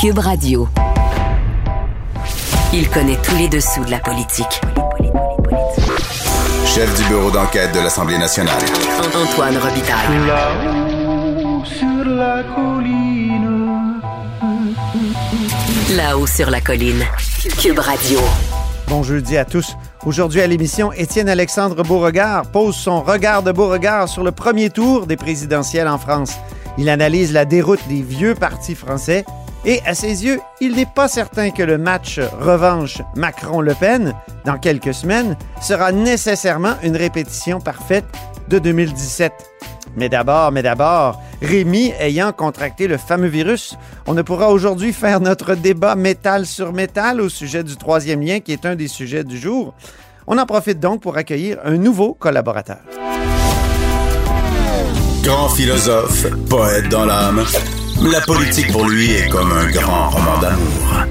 Cube 0.00 0.18
Radio. 0.18 0.68
Il 2.72 2.88
connaît 2.90 3.18
tous 3.22 3.36
les 3.36 3.48
dessous 3.48 3.84
de 3.84 3.90
la 3.90 4.00
politique. 4.00 4.60
Chef 6.66 6.96
du 6.96 7.04
bureau 7.08 7.30
d'enquête 7.30 7.72
de 7.72 7.80
l'Assemblée 7.80 8.18
nationale. 8.18 8.60
Antoine 9.14 9.56
Robitaille. 9.58 10.26
Là-haut 10.26 11.64
sur 11.64 12.04
la 12.04 12.42
colline. 12.42 13.90
Là-haut 15.96 16.26
sur 16.26 16.50
la 16.50 16.60
colline. 16.60 17.04
Cube 17.60 17.78
Radio. 17.78 18.18
Bon 18.88 19.02
jeudi 19.02 19.36
à 19.36 19.44
tous. 19.44 19.76
Aujourd'hui 20.04 20.40
à 20.40 20.46
l'émission, 20.46 20.92
Étienne 20.92 21.28
Alexandre 21.28 21.82
Beauregard 21.84 22.46
pose 22.46 22.74
son 22.74 23.02
regard 23.02 23.42
de 23.42 23.52
Beauregard 23.52 24.08
sur 24.08 24.24
le 24.24 24.32
premier 24.32 24.70
tour 24.70 25.06
des 25.06 25.16
présidentielles 25.16 25.88
en 25.88 25.98
France. 25.98 26.34
Il 26.78 26.88
analyse 26.88 27.32
la 27.32 27.44
déroute 27.44 27.80
des 27.88 28.02
vieux 28.02 28.36
partis 28.36 28.76
français 28.76 29.24
et, 29.64 29.80
à 29.84 29.94
ses 29.94 30.24
yeux, 30.24 30.40
il 30.60 30.76
n'est 30.76 30.86
pas 30.86 31.08
certain 31.08 31.50
que 31.50 31.64
le 31.64 31.76
match 31.76 32.20
revanche 32.40 33.02
Macron-Le 33.16 33.74
Pen, 33.74 34.14
dans 34.44 34.58
quelques 34.58 34.94
semaines, 34.94 35.36
sera 35.60 35.90
nécessairement 35.90 36.76
une 36.84 36.96
répétition 36.96 37.60
parfaite 37.60 38.04
de 38.48 38.60
2017. 38.60 39.32
Mais 39.96 40.08
d'abord, 40.08 40.52
mais 40.52 40.62
d'abord, 40.62 41.20
Rémi 41.42 41.92
ayant 41.98 42.32
contracté 42.32 42.86
le 42.86 42.96
fameux 42.96 43.26
virus, 43.26 43.76
on 44.06 44.14
ne 44.14 44.22
pourra 44.22 44.50
aujourd'hui 44.50 44.92
faire 44.92 45.20
notre 45.20 45.56
débat 45.56 45.96
métal 45.96 46.46
sur 46.46 46.72
métal 46.72 47.20
au 47.20 47.28
sujet 47.28 47.64
du 47.64 47.76
troisième 47.76 48.22
lien 48.22 48.38
qui 48.38 48.52
est 48.52 48.64
un 48.64 48.76
des 48.76 48.88
sujets 48.88 49.24
du 49.24 49.36
jour. 49.36 49.74
On 50.28 50.38
en 50.38 50.46
profite 50.46 50.78
donc 50.78 51.00
pour 51.00 51.16
accueillir 51.16 51.58
un 51.64 51.76
nouveau 51.76 52.14
collaborateur. 52.14 52.78
Grand 55.28 55.50
philosophe, 55.50 56.26
poète 56.48 56.88
dans 56.88 57.04
l'âme, 57.04 57.44
la 58.10 58.22
politique 58.22 58.72
pour 58.72 58.88
lui 58.88 59.10
est 59.10 59.28
comme 59.28 59.52
un 59.52 59.70
grand 59.70 60.08
roman 60.08 60.38
d'amour. 60.38 61.04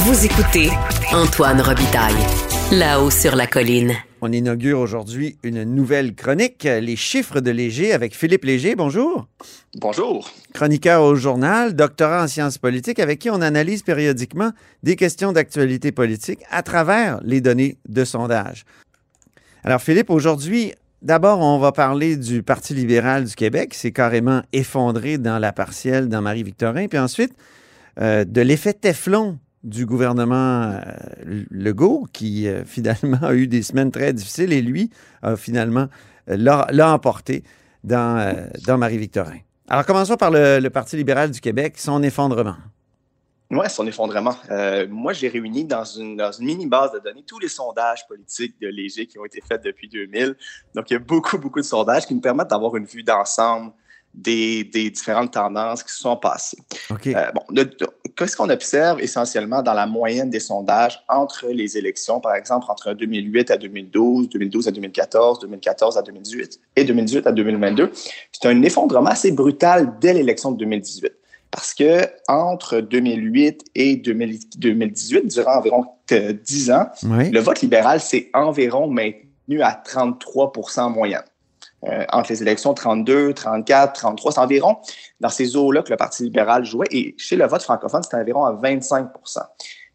Vous 0.00 0.26
écoutez 0.26 0.68
Antoine 1.14 1.62
Robitaille. 1.62 2.12
Là-haut 2.72 3.08
sur 3.08 3.34
la 3.34 3.46
colline. 3.46 3.94
On 4.20 4.32
inaugure 4.32 4.80
aujourd'hui 4.80 5.38
une 5.42 5.64
nouvelle 5.64 6.14
chronique, 6.14 6.64
Les 6.64 6.94
chiffres 6.94 7.40
de 7.40 7.50
Léger, 7.50 7.94
avec 7.94 8.14
Philippe 8.14 8.44
Léger. 8.44 8.74
Bonjour. 8.74 9.26
Bonjour. 9.76 10.30
Chroniqueur 10.52 11.04
au 11.04 11.14
journal, 11.14 11.74
doctorat 11.74 12.24
en 12.24 12.28
sciences 12.28 12.58
politiques, 12.58 12.98
avec 12.98 13.18
qui 13.18 13.30
on 13.30 13.40
analyse 13.40 13.82
périodiquement 13.82 14.50
des 14.82 14.94
questions 14.94 15.32
d'actualité 15.32 15.90
politique 15.90 16.40
à 16.50 16.62
travers 16.62 17.18
les 17.22 17.40
données 17.40 17.78
de 17.88 18.04
sondage. 18.04 18.66
Alors 19.64 19.80
Philippe, 19.80 20.10
aujourd'hui, 20.10 20.74
d'abord, 21.06 21.40
on 21.40 21.58
va 21.58 21.72
parler 21.72 22.16
du 22.16 22.42
Parti 22.42 22.74
libéral 22.74 23.24
du 23.24 23.34
Québec. 23.34 23.74
C'est 23.74 23.92
carrément 23.92 24.42
effondré 24.52 25.18
dans 25.18 25.38
la 25.38 25.52
partielle 25.52 26.08
dans 26.08 26.20
Marie-Victorin. 26.20 26.88
Puis 26.88 26.98
ensuite, 26.98 27.32
euh, 28.00 28.24
de 28.24 28.40
l'effet 28.40 28.74
Teflon 28.74 29.38
du 29.62 29.86
gouvernement 29.86 30.72
euh, 30.72 31.44
Legault, 31.50 32.06
qui 32.12 32.48
euh, 32.48 32.64
finalement 32.66 33.18
a 33.22 33.34
eu 33.34 33.46
des 33.46 33.62
semaines 33.62 33.92
très 33.92 34.12
difficiles 34.12 34.52
et 34.52 34.60
lui 34.60 34.90
a 35.22 35.36
finalement 35.36 35.86
l'a 36.26 36.92
emporté 36.92 37.44
dans, 37.84 38.34
Marie-Victorin. 38.66 39.38
Alors 39.68 39.86
commençons 39.86 40.16
par 40.16 40.32
le 40.32 40.68
Parti 40.70 40.96
libéral 40.96 41.30
du 41.30 41.40
Québec, 41.40 41.74
son 41.78 42.02
effondrement. 42.02 42.56
Oui, 43.50 43.70
son 43.70 43.86
effondrement. 43.86 44.34
Euh, 44.50 44.86
moi, 44.88 45.12
j'ai 45.12 45.28
réuni 45.28 45.64
dans 45.64 45.84
une, 45.84 46.16
dans 46.16 46.32
une 46.32 46.46
mini 46.46 46.66
base 46.66 46.92
de 46.92 46.98
données 46.98 47.22
tous 47.24 47.38
les 47.38 47.48
sondages 47.48 48.06
politiques 48.08 48.60
de 48.60 48.66
Léger 48.66 49.06
qui 49.06 49.18
ont 49.18 49.24
été 49.24 49.40
faits 49.40 49.62
depuis 49.62 49.88
2000. 49.88 50.36
Donc, 50.74 50.90
il 50.90 50.94
y 50.94 50.96
a 50.96 51.00
beaucoup, 51.00 51.38
beaucoup 51.38 51.60
de 51.60 51.64
sondages 51.64 52.06
qui 52.06 52.14
nous 52.14 52.20
permettent 52.20 52.50
d'avoir 52.50 52.76
une 52.76 52.86
vue 52.86 53.04
d'ensemble 53.04 53.72
des, 54.16 54.64
des 54.64 54.90
différentes 54.90 55.32
tendances 55.32 55.82
qui 55.82 55.92
se 55.92 56.00
sont 56.00 56.16
passées. 56.16 56.58
OK. 56.90 57.06
Euh, 57.06 57.30
bon, 57.32 57.42
qu'est-ce 58.16 58.36
qu'on 58.36 58.48
observe 58.48 59.00
essentiellement 59.00 59.62
dans 59.62 59.74
la 59.74 59.86
moyenne 59.86 60.30
des 60.30 60.40
sondages 60.40 61.04
entre 61.08 61.48
les 61.48 61.76
élections, 61.76 62.18
par 62.18 62.34
exemple 62.34 62.66
entre 62.68 62.94
2008 62.94 63.50
à 63.50 63.58
2012, 63.58 64.30
2012 64.30 64.68
à 64.68 64.70
2014, 64.70 65.40
2014 65.40 65.98
à 65.98 66.02
2018 66.02 66.60
et 66.76 66.84
2018 66.84 67.26
à 67.26 67.32
2022? 67.32 67.92
C'est 68.32 68.48
un 68.48 68.62
effondrement 68.62 69.10
assez 69.10 69.32
brutal 69.32 69.98
dès 70.00 70.14
l'élection 70.14 70.50
de 70.50 70.56
2018. 70.56 71.12
Parce 71.56 71.72
que 71.72 72.06
entre 72.28 72.80
2008 72.80 73.64
et 73.74 73.96
2000 73.96 74.40
2018, 74.58 75.26
durant 75.28 75.56
environ 75.56 75.84
euh, 76.12 76.34
10 76.34 76.70
ans, 76.70 76.86
Oui. 77.04 77.30
le 77.30 77.40
vote 77.40 77.62
libéral 77.62 77.98
s'est 77.98 78.28
environ 78.34 78.88
maintenu 78.88 79.62
à 79.62 79.72
33 79.72 80.52
en 80.76 80.90
moyenne. 80.90 81.22
Euh, 81.84 82.04
entre 82.12 82.30
les 82.30 82.42
élections 82.42 82.74
32, 82.74 83.32
34, 83.32 83.94
33, 83.94 84.32
c'est 84.32 84.38
environ 84.40 84.76
dans 85.20 85.30
ces 85.30 85.56
eaux-là 85.56 85.80
que 85.82 85.90
le 85.90 85.96
Parti 85.96 86.24
libéral 86.24 86.66
jouait. 86.66 86.88
Et 86.90 87.14
chez 87.16 87.36
le 87.36 87.46
vote 87.46 87.62
francophone, 87.62 88.02
c'était 88.02 88.16
environ 88.16 88.44
à 88.44 88.52
25% 88.52 89.06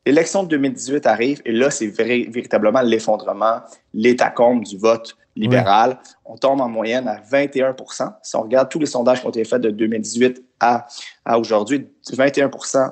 L'élection 0.07 0.41
de 0.41 0.47
2018 0.47 1.05
arrive 1.05 1.41
et 1.45 1.51
là, 1.51 1.69
c'est 1.69 1.85
véritablement 1.85 2.81
l'effondrement, 2.81 3.59
l'étacombe 3.93 4.63
du 4.63 4.79
vote 4.79 5.15
libéral. 5.35 5.99
On 6.25 6.37
tombe 6.37 6.59
en 6.59 6.69
moyenne 6.69 7.07
à 7.07 7.21
21 7.29 7.75
Si 8.23 8.35
on 8.35 8.41
regarde 8.41 8.69
tous 8.69 8.79
les 8.79 8.87
sondages 8.87 9.21
qui 9.21 9.27
ont 9.27 9.29
été 9.29 9.43
faits 9.43 9.61
de 9.61 9.69
2018 9.69 10.43
à, 10.61 10.85
à 11.25 11.37
aujourd'hui, 11.39 11.87
21 12.13 12.49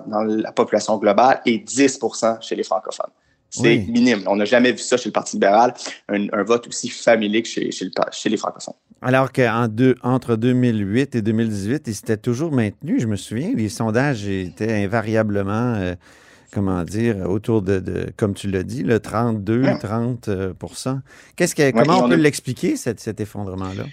dans 0.07 0.23
la 0.23 0.51
population 0.51 0.97
globale 0.97 1.41
et 1.45 1.59
10 1.59 1.99
chez 2.41 2.55
les 2.55 2.63
francophones. 2.63 3.11
C'est 3.51 3.61
Oui. 3.79 3.85
minime. 3.91 4.21
On 4.27 4.35
n'a 4.35 4.45
jamais 4.45 4.71
vu 4.73 4.77
ça 4.77 4.95
chez 4.95 5.09
le 5.09 5.13
Parti 5.13 5.37
libéral, 5.37 5.73
un, 6.07 6.27
un 6.33 6.43
vote 6.43 6.67
aussi 6.67 6.87
familier 6.89 7.41
que 7.41 7.47
chez, 7.47 7.71
chez, 7.71 7.85
le 7.85 7.91
pa- 7.95 8.09
chez 8.11 8.29
les 8.29 8.37
francophones. 8.37 8.75
Alors 9.01 9.31
qu'entre 9.31 10.35
2008 10.35 11.15
et 11.15 11.21
2018, 11.23 11.83
il 11.87 11.95
s'était 11.95 12.17
toujours 12.17 12.51
maintenu, 12.51 12.99
je 12.99 13.07
me 13.07 13.15
souviens, 13.15 13.51
les 13.55 13.69
sondages 13.69 14.27
étaient 14.27 14.83
invariablement, 14.83 15.73
euh, 15.75 15.95
comment 16.53 16.83
dire, 16.83 17.27
autour 17.29 17.61
de, 17.63 17.79
de 17.79 18.11
comme 18.17 18.35
tu 18.35 18.49
l'as 18.51 18.61
dit, 18.63 18.83
le 18.83 18.99
32, 18.99 19.63
Ouais. 19.63 19.79
30 19.79 20.27
euh, 20.27 20.53
Qu'est-ce 21.35 21.55
que, 21.55 21.71
Comment 21.71 21.83
et 21.83 22.01
on 22.01 22.05
on 22.05 22.07
peut 22.09 22.13
a- 22.15 22.17
l'expliquer, 22.17 22.75
cet, 22.75 22.99
cet 22.99 23.19
effondrement-là? 23.19 23.85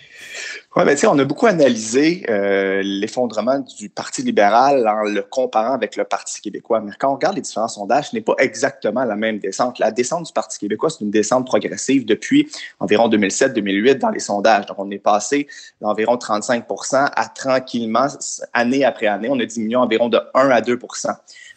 Oui, 0.79 0.85
ben, 0.85 0.95
on 1.09 1.19
a 1.19 1.25
beaucoup 1.25 1.47
analysé 1.47 2.23
euh, 2.29 2.83
l'effondrement 2.85 3.61
du 3.61 3.89
Parti 3.89 4.21
libéral 4.21 4.87
en 4.87 5.05
le 5.05 5.23
comparant 5.23 5.73
avec 5.73 5.97
le 5.97 6.05
Parti 6.05 6.43
québécois. 6.43 6.83
Mais 6.83 6.93
quand 6.99 7.13
on 7.13 7.15
regarde 7.15 7.37
les 7.37 7.41
différents 7.41 7.67
sondages, 7.67 8.11
ce 8.11 8.15
n'est 8.15 8.21
pas 8.21 8.35
exactement 8.37 9.03
la 9.05 9.17
même 9.17 9.39
descente. 9.39 9.79
La 9.79 9.91
descente 9.91 10.27
du 10.27 10.35
Parti 10.35 10.59
québécois, 10.59 10.91
c'est 10.91 11.01
une 11.03 11.11
descente 11.11 11.47
progressive 11.47 12.05
depuis 12.05 12.51
environ 12.79 13.09
2007-2008 13.09 13.95
dans 14.01 14.11
les 14.11 14.19
sondages. 14.21 14.67
Donc, 14.67 14.79
on 14.79 14.91
est 14.91 14.99
passé 14.99 15.47
d'environ 15.81 16.19
35 16.19 16.67
à 16.93 17.29
tranquillement, 17.35 18.09
année 18.53 18.85
après 18.85 19.07
année, 19.07 19.29
on 19.31 19.41
a 19.41 19.47
diminué 19.47 19.77
environ 19.77 20.11
de 20.11 20.21
1 20.35 20.51
à 20.51 20.61
2 20.61 20.79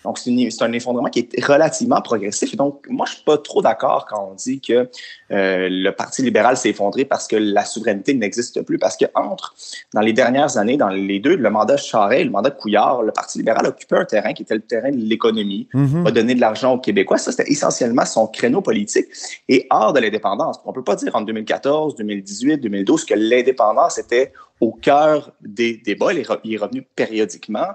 donc, 0.04 0.18
c'est 0.18 0.30
une- 0.30 0.50
c'est 0.50 0.64
un 0.64 0.72
effondrement 0.72 1.10
qui 1.10 1.20
est 1.20 1.46
relativement 1.46 2.02
progressif. 2.02 2.54
Et 2.54 2.58
donc, 2.58 2.86
moi, 2.90 3.06
je 3.06 3.16
suis 3.16 3.24
pas 3.24 3.38
trop 3.38 3.62
d'accord 3.62 4.06
quand 4.10 4.30
on 4.32 4.34
dit 4.34 4.62
que 4.62 4.90
euh, 5.32 5.68
le 5.70 5.90
Parti 5.92 6.22
libéral 6.22 6.56
s'est 6.56 6.70
effondré 6.70 7.04
parce 7.04 7.28
que 7.28 7.36
la 7.36 7.66
souveraineté 7.66 8.14
n'existe 8.14 8.62
plus. 8.62 8.78
Parce 8.80 8.96
que 8.96 9.06
entre, 9.16 9.54
dans 9.94 10.02
les 10.02 10.14
dernières 10.14 10.58
années, 10.58 10.78
dans 10.78 10.90
les 10.90 11.20
deux, 11.20 11.36
le 11.36 11.50
mandat 11.50 11.78
Charest 11.78 12.22
et 12.22 12.24
le 12.24 12.32
mandat 12.32 12.52
Couillard, 12.52 13.02
le 13.04 13.12
Parti 13.12 13.38
libéral 13.38 13.68
occupait 13.68 13.98
un 13.98 14.06
terrain 14.06 14.34
qui 14.34 14.44
était 14.44 14.56
le 14.56 14.62
terrain 14.62 14.92
de 14.92 14.98
l'économie, 14.98 15.68
Mhm. 15.74 16.08
a 16.08 16.12
donné 16.12 16.36
de 16.36 16.42
l'argent 16.42 16.74
aux 16.74 16.80
Québécois. 16.80 17.18
Ça, 17.18 17.32
c'était 17.32 17.52
essentiellement 17.52 18.06
son 18.06 18.28
créneau 18.28 18.62
politique. 18.62 19.08
Et 19.48 19.68
hors 19.70 19.94
de 19.94 20.00
l'indépendance, 20.00 20.60
on 20.66 20.74
peut 20.74 20.84
pas 20.84 20.96
dire 20.96 21.16
en 21.16 21.22
2014, 21.22 21.96
2018, 21.96 22.58
2012 22.58 23.06
que 23.06 23.14
l'indépendance 23.16 23.98
était 23.98 24.32
au 24.62 24.72
cœur 24.74 25.32
des 25.42 25.78
débats. 25.86 26.12
Il 26.12 26.20
est, 26.20 26.28
est 26.54 26.58
revenu 26.58 26.86
périodiquement, 26.96 27.68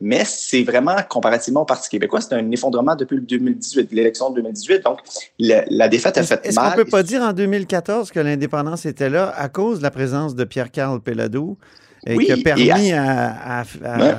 mais 0.00 0.22
c'est 0.24 0.62
vraiment, 0.62 0.96
comparativement 1.08 1.62
au 1.62 1.64
Parti 1.66 1.88
québécois, 1.90 2.20
c'est 2.20 2.34
un 2.34 2.50
effondrement 2.50 2.96
depuis 2.96 3.16
le 3.16 3.22
2018, 3.22 3.92
l'élection 3.92 4.30
de 4.30 4.36
2018. 4.36 4.82
Donc, 4.84 5.00
le- 5.38 5.62
la 5.68 5.88
défaite 5.88 6.16
a 6.18 6.22
fait 6.22 6.40
est-ce 6.44 6.56
qu'on 6.56 6.62
mal. 6.62 6.76
peut 6.76 6.84
pas 6.86 7.02
dire 7.02 7.20
en 7.22 7.32
2014 7.32 8.10
que 8.10 8.20
l'indépendance 8.20 8.86
était 8.86 9.10
là 9.10 9.34
à 9.36 9.48
cause 9.48 9.78
de 9.78 9.82
la 9.82 9.90
présence 9.90 10.34
de 10.34 10.44
Pierre-Carl 10.44 11.00
Pelado 11.00 11.58
et 12.06 12.16
Oui, 12.16 12.24
qui 12.24 12.32
a 12.32 12.36
permis 12.38 12.92
à, 12.92 13.02
à- 13.04 13.60
à- 13.60 13.98
Ouais. 13.98 14.10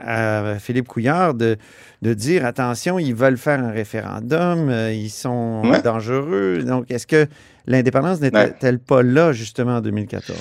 à- 0.00 0.50
à 0.52 0.58
Philippe 0.60 0.86
Couillard 0.86 1.34
de, 1.34 1.56
de 2.02 2.14
dire 2.14 2.46
attention, 2.46 3.00
ils 3.00 3.16
veulent 3.16 3.36
faire 3.38 3.58
un 3.58 3.72
référendum, 3.72 4.68
euh, 4.68 4.92
ils 4.92 5.10
sont 5.10 5.62
Ouais. 5.64 5.82
dangereux. 5.82 6.62
Donc, 6.64 6.88
est-ce 6.92 7.08
que 7.08 7.26
l'indépendance 7.66 8.20
n'était-elle 8.20 8.78
pas 8.78 9.02
là 9.02 9.32
justement 9.32 9.78
en 9.78 9.80
2014? 9.80 10.38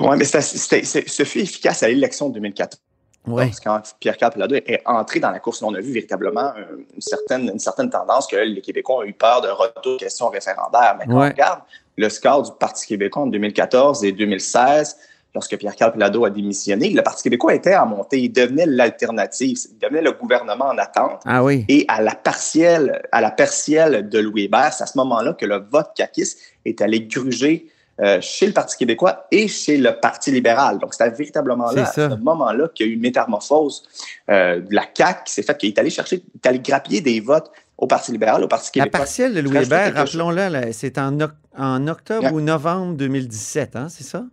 Oui, 0.00 0.16
mais 0.18 0.24
ce 0.24 1.24
fut 1.24 1.40
efficace 1.40 1.82
à 1.82 1.88
l'élection 1.88 2.28
de 2.28 2.34
2014. 2.34 2.80
Oui. 3.28 3.46
Parce 3.46 3.58
que 3.58 3.64
quand 3.64 3.82
Pierre-Carl 3.98 4.32
Pelado 4.32 4.54
est 4.54 4.82
entré 4.86 5.18
dans 5.18 5.30
la 5.32 5.40
course, 5.40 5.60
on 5.62 5.74
a 5.74 5.80
vu 5.80 5.92
véritablement 5.92 6.52
euh, 6.56 6.76
une 6.94 7.00
certaine, 7.00 7.48
une 7.52 7.58
certaine 7.58 7.90
tendance 7.90 8.26
que 8.28 8.36
les 8.36 8.60
Québécois 8.60 8.98
ont 8.98 9.02
eu 9.02 9.12
peur 9.12 9.40
d'un 9.40 9.52
retour 9.52 9.94
de 9.94 9.98
questions 9.98 10.28
référendaires. 10.28 10.96
Mais 10.98 11.06
quand 11.06 11.18
Ouais. 11.18 11.26
on 11.26 11.30
regarde 11.30 11.60
le 11.96 12.08
score 12.08 12.42
du 12.42 12.50
Parti 12.60 12.86
québécois 12.86 13.22
en 13.22 13.26
2014 13.26 14.04
et 14.04 14.12
2016, 14.12 14.96
lorsque 15.34 15.56
Pierre-Carl 15.56 15.92
Pelado 15.92 16.24
a 16.24 16.30
démissionné, 16.30 16.90
le 16.90 17.02
Parti 17.02 17.24
québécois 17.24 17.54
était 17.54 17.74
en 17.74 17.86
montée. 17.86 18.20
Il 18.20 18.28
devenait 18.32 18.66
l'alternative. 18.66 19.58
Il 19.72 19.78
devenait 19.78 20.02
le 20.02 20.12
gouvernement 20.12 20.66
en 20.66 20.78
attente. 20.78 21.20
Ah 21.24 21.42
oui. 21.42 21.64
Et 21.68 21.84
à 21.88 22.00
la 22.02 22.14
partielle, 22.14 23.02
à 23.10 23.20
la 23.20 23.32
partielle 23.32 24.08
de 24.08 24.18
Louis 24.20 24.44
Hébert, 24.44 24.72
c'est 24.72 24.84
à 24.84 24.86
ce 24.86 24.96
moment-là 24.98 25.32
que 25.34 25.46
le 25.46 25.56
vote 25.68 25.90
caquiste 25.96 26.38
est 26.64 26.80
allé 26.80 27.00
gruger 27.00 27.66
euh, 28.00 28.18
chez 28.20 28.46
le 28.46 28.52
Parti 28.52 28.76
québécois 28.76 29.26
et 29.30 29.48
chez 29.48 29.76
le 29.78 29.98
Parti 30.00 30.30
libéral. 30.30 30.78
Donc, 30.78 30.92
c'était 30.94 31.10
véritablement 31.10 31.70
là, 31.70 31.82
à 31.82 31.86
C'est 31.86 32.08
ce 32.10 32.14
moment-là, 32.16 32.68
qu'il 32.74 32.86
y 32.86 32.88
a 32.88 32.92
eu 32.92 32.94
une 32.94 33.00
métamorphose 33.00 33.82
euh, 34.30 34.60
de 34.60 34.74
la 34.74 34.84
CAQ 34.94 35.24
qui 35.24 35.32
s'est 35.32 35.42
faite, 35.42 35.58
qu'il 35.58 35.68
est 35.70 35.78
allé 35.78 35.90
chercher, 35.90 36.16
il 36.16 36.38
est 36.42 36.46
allé 36.48 36.58
grappiller 36.58 37.00
des 37.00 37.20
votes 37.20 37.50
au 37.78 37.86
Parti 37.86 38.12
libéral, 38.12 38.42
au 38.44 38.48
Parti 38.48 38.70
La 38.78 38.84
québécois. 38.84 38.98
partielle 39.00 39.34
de 39.34 39.40
Louis 39.40 39.58
Hébert, 39.58 39.94
rappelons-le, 39.94 40.72
c'est 40.72 40.98
en, 40.98 41.18
oc- 41.20 41.32
en 41.56 41.86
octobre 41.88 42.22
Yeah. 42.22 42.32
ou 42.32 42.40
novembre 42.40 42.94
2017, 42.96 43.76
hein, 43.76 43.88
c'est 43.90 44.04
ça? 44.04 44.24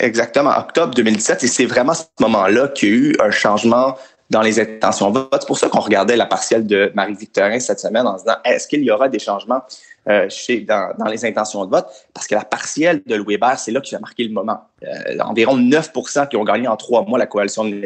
Exactement, 0.00 0.56
octobre 0.56 0.94
2017. 0.94 1.42
Et 1.44 1.48
c'est 1.48 1.64
vraiment 1.66 1.92
à 1.92 1.96
ce 1.96 2.04
moment-là 2.20 2.68
qu'il 2.68 2.88
y 2.88 2.92
a 2.92 2.94
eu 2.94 3.16
un 3.20 3.30
changement 3.30 3.96
dans 4.30 4.42
les 4.42 4.60
intentions 4.60 5.10
de 5.10 5.18
vote. 5.20 5.36
C'est 5.40 5.46
pour 5.46 5.58
ça 5.58 5.68
qu'on 5.68 5.80
regardait 5.80 6.16
la 6.16 6.26
partielle 6.26 6.66
de 6.66 6.92
Marie-Victorin 6.94 7.58
cette 7.60 7.80
semaine 7.80 8.06
en 8.06 8.18
se 8.18 8.24
disant 8.24 8.36
est-ce 8.44 8.68
qu'il 8.68 8.82
y 8.82 8.90
aura 8.90 9.08
des 9.08 9.18
changements 9.18 9.62
euh, 10.08 10.26
chez, 10.28 10.60
dans, 10.60 10.92
dans 10.98 11.06
les 11.06 11.24
intentions 11.24 11.64
de 11.64 11.70
vote? 11.70 11.86
Parce 12.12 12.26
que 12.26 12.34
la 12.34 12.44
partielle 12.44 13.02
de 13.06 13.14
Louis 13.14 13.34
Hébert, 13.34 13.58
c'est 13.58 13.72
là 13.72 13.80
qui 13.80 13.94
a 13.94 13.98
marqué 14.00 14.24
le 14.24 14.32
moment. 14.32 14.60
Euh, 14.84 15.18
environ 15.20 15.56
9 15.56 15.92
qui 16.30 16.36
ont 16.36 16.44
gagné 16.44 16.68
en 16.68 16.76
trois 16.76 17.02
mois 17.04 17.18
la 17.18 17.26
coalition 17.26 17.64
de 17.64 17.84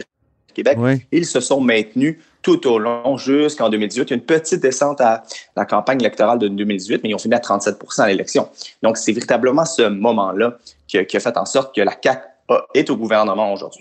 Québec. 0.52 0.76
Oui. 0.80 1.02
Ils 1.12 1.24
se 1.26 1.40
sont 1.40 1.60
maintenus 1.60 2.18
tout 2.42 2.66
au 2.68 2.78
long 2.78 3.16
jusqu'en 3.16 3.68
2018. 3.70 4.02
Il 4.02 4.10
y 4.10 4.12
a 4.12 4.16
une 4.16 4.22
petite 4.22 4.60
descente 4.60 5.00
à 5.00 5.22
la 5.56 5.64
campagne 5.64 6.00
électorale 6.00 6.38
de 6.40 6.48
2018, 6.48 7.02
mais 7.04 7.10
ils 7.10 7.14
ont 7.14 7.18
fini 7.18 7.34
à 7.34 7.38
37 7.38 7.76
à 7.98 8.08
l'élection. 8.08 8.48
Donc, 8.82 8.96
c'est 8.96 9.12
véritablement 9.12 9.64
ce 9.64 9.82
moment-là 9.88 10.58
qui, 10.88 10.98
a- 10.98 11.04
qui 11.04 11.16
a 11.16 11.20
fait 11.20 11.36
en 11.36 11.46
sorte 11.46 11.74
que 11.74 11.80
la 11.80 11.92
CAQ 12.02 12.20
a- 12.48 12.66
est 12.74 12.90
au 12.90 12.96
gouvernement 12.96 13.52
aujourd'hui. 13.52 13.80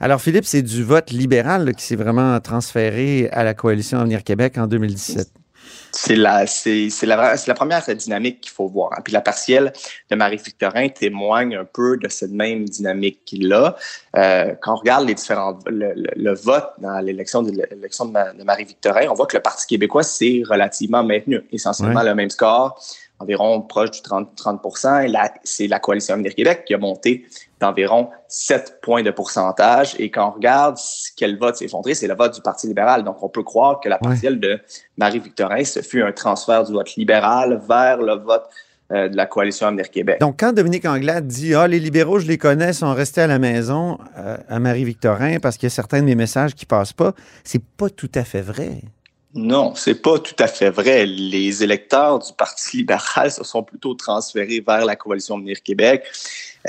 Alors, 0.00 0.20
Philippe, 0.20 0.44
c'est 0.44 0.62
du 0.62 0.84
vote 0.84 1.10
libéral 1.10 1.64
là, 1.64 1.72
qui 1.72 1.82
s'est 1.84 1.96
vraiment 1.96 2.38
transféré 2.40 3.28
à 3.32 3.42
la 3.44 3.54
coalition 3.54 3.98
Avenir 3.98 4.22
Québec 4.24 4.56
en 4.58 4.66
2017. 4.66 5.28
C'est 5.90 6.16
la, 6.16 6.46
c'est, 6.46 6.88
c'est 6.88 7.04
la, 7.06 7.36
c'est 7.36 7.48
la 7.48 7.54
première 7.54 7.82
dynamique 7.84 8.40
qu'il 8.40 8.52
faut 8.52 8.68
voir. 8.68 8.90
hein. 8.96 9.00
Puis 9.02 9.12
la 9.12 9.20
partielle 9.20 9.72
de 10.10 10.16
Marie-Victorin 10.16 10.88
témoigne 10.88 11.56
un 11.56 11.64
peu 11.64 11.96
de 11.96 12.08
cette 12.08 12.30
même 12.30 12.64
dynamique-là. 12.66 13.76
Euh, 14.16 14.54
quand 14.62 14.74
on 14.74 14.76
regarde 14.76 15.06
les 15.08 15.14
différents, 15.14 15.58
le, 15.66 15.92
le- 15.94 16.10
le 16.14 16.34
vote 16.34 16.68
dans 16.78 16.98
l'élection 17.00 17.42
de, 17.42 17.50
l'élection 17.50 18.04
de, 18.06 18.12
Ma- 18.12 18.32
de 18.32 18.44
Marie-Victorin, 18.44 19.06
on 19.10 19.14
voit 19.14 19.26
que 19.26 19.36
le 19.36 19.42
Parti 19.42 19.66
québécois 19.66 20.04
s'est 20.04 20.42
relativement 20.48 21.02
maintenu. 21.02 21.40
Essentiellement 21.52 22.00
Ouais. 22.00 22.06
le 22.08 22.14
même 22.14 22.30
score, 22.30 22.80
environ 23.20 23.60
proche 23.62 23.90
du 23.90 24.02
30, 24.02 24.34
30 24.36 24.60
Et 25.04 25.12
c'est 25.44 25.66
la 25.66 25.78
coalition 25.78 26.14
Avenir 26.14 26.34
Québec 26.34 26.64
qui 26.66 26.74
a 26.74 26.78
monté 26.78 27.26
d'environ 27.60 28.10
7 28.28 28.78
points 28.82 29.02
de 29.02 29.10
pourcentage. 29.10 29.96
Et 29.98 30.10
quand 30.10 30.28
on 30.28 30.30
regarde 30.32 30.76
quel 31.16 31.38
vote 31.38 31.56
s'est 31.56 31.64
effondré, 31.64 31.94
c'est 31.94 32.06
le 32.06 32.14
vote 32.14 32.34
du 32.34 32.40
Parti 32.40 32.68
libéral. 32.68 33.04
Donc, 33.04 33.22
on 33.22 33.28
peut 33.28 33.42
croire 33.42 33.80
que 33.80 33.88
la 33.88 33.98
partielle 33.98 34.38
de 34.38 34.60
Marie-Victorin, 34.96 35.64
ce 35.64 35.80
fut 35.80 36.02
un 36.02 36.12
transfert 36.12 36.64
du 36.64 36.72
vote 36.72 36.94
libéral 36.94 37.60
vers 37.68 37.98
le 37.98 38.14
vote 38.14 38.44
euh, 38.92 39.08
de 39.08 39.16
la 39.16 39.26
coalition 39.26 39.66
Avenir 39.66 39.90
Québec. 39.90 40.20
Donc, 40.20 40.36
quand 40.38 40.52
Dominique 40.52 40.86
Anglade 40.86 41.26
dit 41.26 41.54
Ah, 41.54 41.66
les 41.66 41.80
libéraux, 41.80 42.20
je 42.20 42.26
les 42.26 42.38
connais, 42.38 42.72
sont 42.72 42.94
restés 42.94 43.20
à 43.20 43.26
la 43.26 43.38
maison 43.38 43.98
euh, 44.16 44.36
à 44.48 44.58
Marie-Victorin 44.60 45.40
parce 45.40 45.56
qu'il 45.56 45.66
y 45.66 45.72
a 45.72 45.74
certains 45.74 46.00
de 46.00 46.06
mes 46.06 46.14
messages 46.14 46.54
qui 46.54 46.64
passent 46.64 46.92
pas, 46.92 47.12
c'est 47.44 47.62
pas 47.62 47.90
tout 47.90 48.10
à 48.14 48.24
fait 48.24 48.40
vrai. 48.40 48.82
Non, 49.40 49.72
c'est 49.76 49.94
pas 49.94 50.18
tout 50.18 50.34
à 50.40 50.48
fait 50.48 50.68
vrai. 50.68 51.06
Les 51.06 51.62
électeurs 51.62 52.18
du 52.18 52.32
Parti 52.32 52.78
libéral 52.78 53.30
se 53.30 53.44
sont 53.44 53.62
plutôt 53.62 53.94
transférés 53.94 54.60
vers 54.66 54.84
la 54.84 54.96
coalition 54.96 55.36
Avenir 55.36 55.62
Québec. 55.62 56.02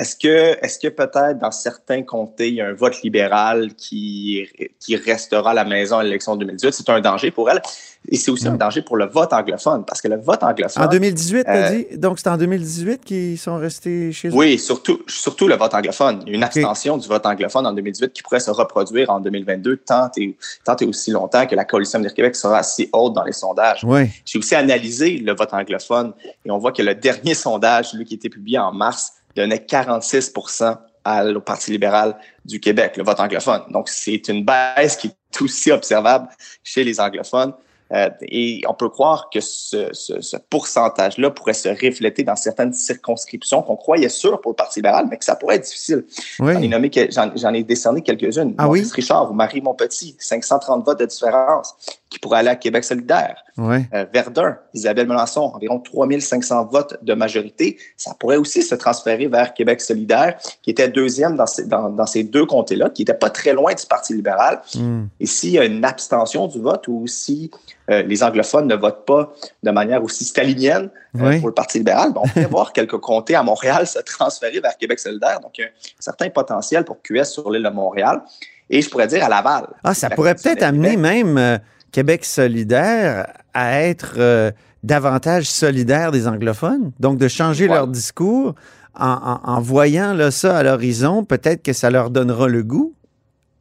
Est-ce 0.00 0.16
que, 0.16 0.56
est-ce 0.64 0.78
que 0.78 0.88
peut-être 0.88 1.38
dans 1.38 1.50
certains 1.50 2.02
comtés, 2.02 2.48
il 2.48 2.54
y 2.54 2.60
a 2.62 2.68
un 2.68 2.72
vote 2.72 3.02
libéral 3.02 3.74
qui, 3.74 4.48
qui 4.78 4.96
restera 4.96 5.50
à 5.50 5.54
la 5.54 5.64
maison 5.66 5.98
à 5.98 6.02
l'élection 6.02 6.36
de 6.36 6.40
2018? 6.40 6.72
C'est 6.72 6.88
un 6.88 7.00
danger 7.02 7.30
pour 7.30 7.50
elle. 7.50 7.60
Et 8.08 8.16
c'est 8.16 8.30
aussi 8.30 8.48
un 8.48 8.56
danger 8.56 8.80
pour 8.80 8.96
le 8.96 9.04
vote 9.04 9.30
anglophone, 9.34 9.84
parce 9.84 10.00
que 10.00 10.08
le 10.08 10.16
vote 10.16 10.42
anglophone. 10.42 10.84
En 10.84 10.88
2018, 10.88 11.44
t'as 11.44 11.52
Euh, 11.52 11.70
dit? 11.70 11.98
Donc, 11.98 12.18
c'est 12.18 12.30
en 12.30 12.38
2018 12.38 13.04
qu'ils 13.04 13.36
sont 13.36 13.56
restés 13.56 14.10
chez 14.10 14.28
eux? 14.28 14.34
Oui, 14.34 14.58
surtout, 14.58 15.02
surtout 15.06 15.46
le 15.46 15.56
vote 15.56 15.74
anglophone. 15.74 16.24
Une 16.26 16.42
abstention 16.42 16.96
du 16.96 17.06
vote 17.06 17.26
anglophone 17.26 17.66
en 17.66 17.74
2018 17.74 18.14
qui 18.14 18.22
pourrait 18.22 18.40
se 18.40 18.50
reproduire 18.50 19.10
en 19.10 19.20
2022 19.20 19.76
tant 19.76 20.10
et, 20.16 20.34
tant 20.64 20.76
et 20.76 20.86
aussi 20.86 21.10
longtemps 21.10 21.46
que 21.46 21.54
la 21.54 21.66
coalition 21.66 21.98
Avenir 21.98 22.14
Québec 22.14 22.36
sera 22.36 22.58
assez 22.60 22.88
haute 22.94 23.12
dans 23.12 23.24
les 23.24 23.32
sondages. 23.32 23.84
Oui. 23.84 24.08
J'ai 24.24 24.38
aussi 24.38 24.54
analysé 24.54 25.18
le 25.18 25.34
vote 25.34 25.52
anglophone 25.52 26.14
et 26.46 26.50
on 26.50 26.56
voit 26.56 26.72
que 26.72 26.80
le 26.80 26.94
dernier 26.94 27.34
sondage, 27.44 27.92
lui 27.92 28.06
qui 28.06 28.14
a 28.14 28.16
été 28.16 28.30
publié 28.30 28.58
en 28.58 28.72
mars, 28.72 29.12
donnait 29.36 29.58
46% 29.58 30.76
à- 31.04 31.24
au 31.26 31.40
Parti 31.40 31.70
libéral 31.70 32.16
du 32.44 32.60
Québec, 32.60 32.96
le 32.96 33.04
vote 33.04 33.20
anglophone. 33.20 33.62
Donc, 33.70 33.88
c'est 33.88 34.28
une 34.28 34.44
baisse 34.44 34.96
qui 34.96 35.08
est 35.08 35.42
aussi 35.42 35.70
observable 35.72 36.28
chez 36.62 36.84
les 36.84 37.00
anglophones. 37.00 37.54
Euh, 37.92 38.08
et 38.22 38.62
on 38.68 38.74
peut 38.74 38.88
croire 38.88 39.30
que 39.32 39.40
ce, 39.40 39.88
ce- 39.92 40.20
ce 40.20 40.36
pourcentage-là 40.48 41.30
pourrait 41.30 41.54
se 41.54 41.68
refléter 41.70 42.22
dans 42.22 42.36
certaines 42.36 42.72
circonscriptions 42.72 43.62
qu'on 43.62 43.74
croyait 43.74 44.08
sûres 44.08 44.40
pour 44.40 44.52
le 44.52 44.56
Parti 44.56 44.78
libéral, 44.78 45.06
mais 45.10 45.16
que 45.16 45.24
ça 45.24 45.34
pourrait 45.34 45.56
être 45.56 45.64
difficile. 45.64 46.04
J'en 46.38 46.46
ai, 46.50 46.56
Oui. 46.58 46.68
nommé, 46.68 46.88
j'en, 47.10 47.32
j'en 47.34 47.52
ai 47.52 47.64
décerné 47.64 48.02
quelques-unes. 48.02 48.54
Ah 48.58 48.68
oui? 48.68 48.88
Richard 48.94 49.28
ou 49.32 49.34
Marie 49.34 49.60
Montpetit, 49.60 50.14
530 50.20 50.84
votes 50.84 51.00
de 51.00 51.06
différence 51.06 51.74
qui 52.10 52.18
pourraient 52.18 52.40
aller 52.40 52.48
à 52.48 52.56
Québec 52.56 52.82
solidaire. 52.82 53.44
Euh, 53.58 54.04
Verdun, 54.12 54.56
Isabelle 54.74 55.06
Melançon, 55.06 55.52
environ 55.54 55.78
3500 55.78 56.66
votes 56.66 56.98
de 57.02 57.14
majorité. 57.14 57.78
Ça 57.96 58.14
pourrait 58.18 58.36
aussi 58.36 58.62
se 58.62 58.74
transférer 58.74 59.28
vers 59.28 59.54
Québec 59.54 59.80
solidaire, 59.80 60.36
qui 60.62 60.70
était 60.70 60.88
deuxième 60.88 61.36
dans 61.36 61.46
ces, 61.46 61.66
dans, 61.66 61.88
dans 61.88 62.06
ces 62.06 62.24
deux 62.24 62.46
comtés-là, 62.46 62.90
qui 62.90 63.02
n'était 63.02 63.14
pas 63.14 63.30
très 63.30 63.52
loin 63.52 63.72
du 63.72 63.86
Parti 63.86 64.14
libéral. 64.14 64.60
Hmm. 64.74 65.04
Et 65.20 65.26
s'il 65.26 65.50
y 65.50 65.58
a 65.58 65.64
une 65.64 65.84
abstention 65.84 66.48
du 66.48 66.60
vote 66.60 66.88
ou 66.88 67.06
si 67.06 67.50
euh, 67.90 68.02
les 68.02 68.24
anglophones 68.24 68.66
ne 68.66 68.74
votent 68.74 69.06
pas 69.06 69.32
de 69.62 69.70
manière 69.70 70.02
aussi 70.02 70.24
stalinienne 70.24 70.90
euh, 71.20 71.38
pour 71.38 71.48
le 71.48 71.54
Parti 71.54 71.78
libéral, 71.78 72.12
ben, 72.12 72.22
on 72.24 72.28
pourrait 72.28 72.44
voir 72.50 72.72
quelques 72.72 72.98
comtés 72.98 73.36
à 73.36 73.44
Montréal 73.44 73.86
se 73.86 74.00
transférer 74.00 74.58
vers 74.58 74.76
Québec 74.76 74.98
solidaire. 74.98 75.38
Donc, 75.40 75.58
il 75.58 75.62
y 75.62 75.64
a 75.64 75.68
un 75.68 76.00
certain 76.00 76.28
potentiel 76.30 76.84
pour 76.84 77.00
QS 77.02 77.24
sur 77.24 77.50
l'île 77.50 77.62
de 77.62 77.68
Montréal. 77.68 78.22
Et 78.68 78.82
je 78.82 78.88
pourrais 78.88 79.08
dire 79.08 79.24
à 79.24 79.28
Laval. 79.28 79.66
Ah, 79.84 79.94
ça 79.94 80.10
pourrait 80.10 80.34
peut-être 80.34 80.62
amener 80.62 80.96
même 80.96 81.60
Québec 81.92 82.24
solidaire 82.24 83.26
à 83.54 83.82
être 83.82 84.14
euh, 84.18 84.50
davantage 84.82 85.46
solidaire 85.46 86.10
des 86.12 86.26
anglophones? 86.28 86.92
Donc, 87.00 87.18
de 87.18 87.28
changer 87.28 87.68
Ouais. 87.68 87.74
leur 87.74 87.86
discours 87.88 88.54
en, 88.98 89.06
en- 89.06 89.40
en 89.44 89.60
voyant 89.60 90.14
là, 90.14 90.30
ça 90.30 90.56
à 90.58 90.62
l'horizon, 90.62 91.24
peut-être 91.24 91.62
que 91.62 91.72
ça 91.72 91.90
leur 91.90 92.10
donnera 92.10 92.48
le 92.48 92.62
goût? 92.62 92.94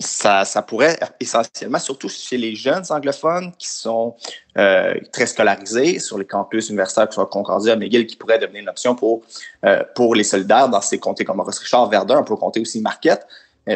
ça, 0.01 0.45
ça 0.45 0.61
pourrait 0.61 0.97
essentiellement, 1.19 1.77
surtout 1.77 2.07
chez 2.07 2.37
les 2.37 2.55
jeunes 2.55 2.83
anglophones 2.89 3.51
qui 3.59 3.67
sont 3.67 4.15
euh, 4.57 4.93
très 5.11 5.25
scolarisés 5.25 5.99
sur 5.99 6.17
les 6.17 6.23
campus 6.25 6.69
universitaires, 6.69 7.05
que 7.09 7.11
ce 7.13 7.15
soit 7.15 7.25
Concordia, 7.25 7.75
McGill, 7.75 8.07
qui 8.07 8.15
pourrait 8.15 8.39
devenir 8.39 8.61
une 8.61 8.69
option 8.69 8.95
pour, 8.95 9.23
euh, 9.65 9.83
pour 9.95 10.15
les 10.15 10.23
solidaires 10.23 10.69
dans 10.69 10.79
ces 10.79 10.99
comtés 10.99 11.25
comme 11.25 11.35
Maurice 11.35 11.59
Richard, 11.59 11.89
Verdun, 11.89 12.19
on 12.19 12.23
peut 12.23 12.37
compter 12.37 12.61
aussi 12.61 12.79
Marquette, 12.79 13.27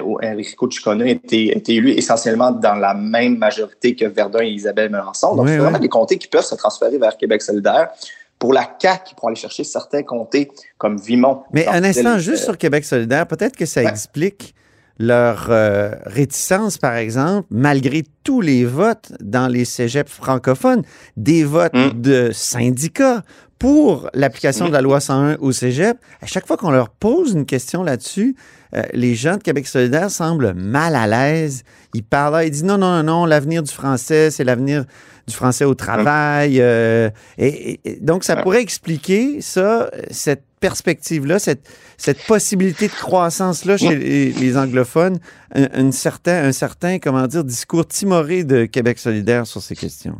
Enrico 0.01 0.69
Ciccone 0.69 1.01
a 1.03 1.07
été, 1.07 1.55
été 1.57 1.75
élu 1.75 1.91
essentiellement 1.91 2.51
dans 2.51 2.75
la 2.75 2.93
même 2.93 3.37
majorité 3.37 3.95
que 3.95 4.05
Verdun 4.05 4.41
et 4.41 4.49
Isabelle 4.49 4.89
Melançon. 4.91 5.35
Donc, 5.35 5.45
Oui, 5.45 5.51
c'est 5.51 5.55
oui. 5.57 5.61
vraiment 5.63 5.79
des 5.79 5.89
comtés 5.89 6.17
qui 6.17 6.27
peuvent 6.27 6.43
se 6.45 6.55
transférer 6.55 6.97
vers 6.97 7.15
Québec 7.17 7.41
solidaire. 7.41 7.89
Pour 8.39 8.51
la 8.53 8.67
CAQ, 8.79 9.15
pourront 9.15 9.27
aller 9.29 9.35
chercher 9.37 9.63
certains 9.63 10.03
comtés 10.03 10.51
comme 10.77 10.97
Vimont. 10.97 11.43
Mais 11.53 11.65
un 11.67 11.83
instant, 11.83 12.17
juste 12.17 12.41
euh, 12.43 12.45
sur 12.47 12.57
Québec 12.57 12.83
solidaire, 12.83 13.25
peut-être 13.27 13.55
que 13.55 13.65
ça 13.65 13.81
Ouais. 13.81 13.87
explique 13.89 14.53
leur 14.99 15.47
euh, 15.49 15.91
réticence, 16.05 16.77
par 16.77 16.95
exemple, 16.95 17.47
malgré 17.49 18.03
tous 18.23 18.41
les 18.41 18.63
votes 18.65 19.11
dans 19.21 19.47
les 19.47 19.65
cégeps 19.65 20.11
francophones, 20.11 20.83
des 21.17 21.43
votes 21.43 21.73
Mm. 21.73 22.01
de 22.01 22.29
syndicats 22.33 23.23
pour 23.59 24.09
l'application 24.13 24.67
de 24.67 24.73
la 24.73 24.81
loi 24.81 24.99
101 24.99 25.35
au 25.39 25.51
cégep, 25.51 25.97
à 26.21 26.25
chaque 26.25 26.45
fois 26.45 26.57
qu'on 26.57 26.71
leur 26.71 26.89
pose 26.89 27.31
une 27.33 27.45
question 27.45 27.81
là-dessus, 27.81 28.35
euh, 28.75 28.81
les 28.93 29.15
gens 29.15 29.37
de 29.37 29.43
Québec 29.43 29.67
solidaire 29.67 30.09
semblent 30.09 30.53
mal 30.53 30.95
à 30.95 31.07
l'aise. 31.07 31.63
Ils 31.93 32.03
parlent, 32.03 32.43
ils 32.45 32.51
disent 32.51 32.63
non, 32.63 32.77
non, 32.77 32.97
non, 32.97 33.03
non, 33.03 33.25
l'avenir 33.25 33.63
du 33.63 33.71
français, 33.71 34.31
c'est 34.31 34.43
l'avenir 34.43 34.85
du 35.27 35.33
français 35.33 35.63
au 35.65 35.75
travail. 35.75 36.57
Euh, 36.59 37.09
et, 37.37 37.79
et- 37.85 37.97
donc, 38.01 38.23
ça 38.23 38.35
pourrait 38.37 38.61
expliquer 38.61 39.39
ça, 39.41 39.89
cette 40.11 40.43
perspective-là, 40.59 41.39
cette, 41.39 41.67
cette 41.97 42.23
possibilité 42.25 42.87
de 42.87 42.93
croissance-là 42.93 43.77
chez 43.77 43.95
les, 43.95 44.31
les 44.31 44.57
anglophones, 44.57 45.19
un, 45.53 45.67
un 45.73 45.91
certain, 45.91 46.43
un 46.45 46.51
certain, 46.51 46.99
comment 46.99 47.27
dire, 47.27 47.43
discours 47.43 47.85
timoré 47.87 48.43
de 48.43 48.65
Québec 48.65 48.97
solidaire 48.97 49.45
sur 49.45 49.61
ces 49.61 49.75
questions. 49.75 50.19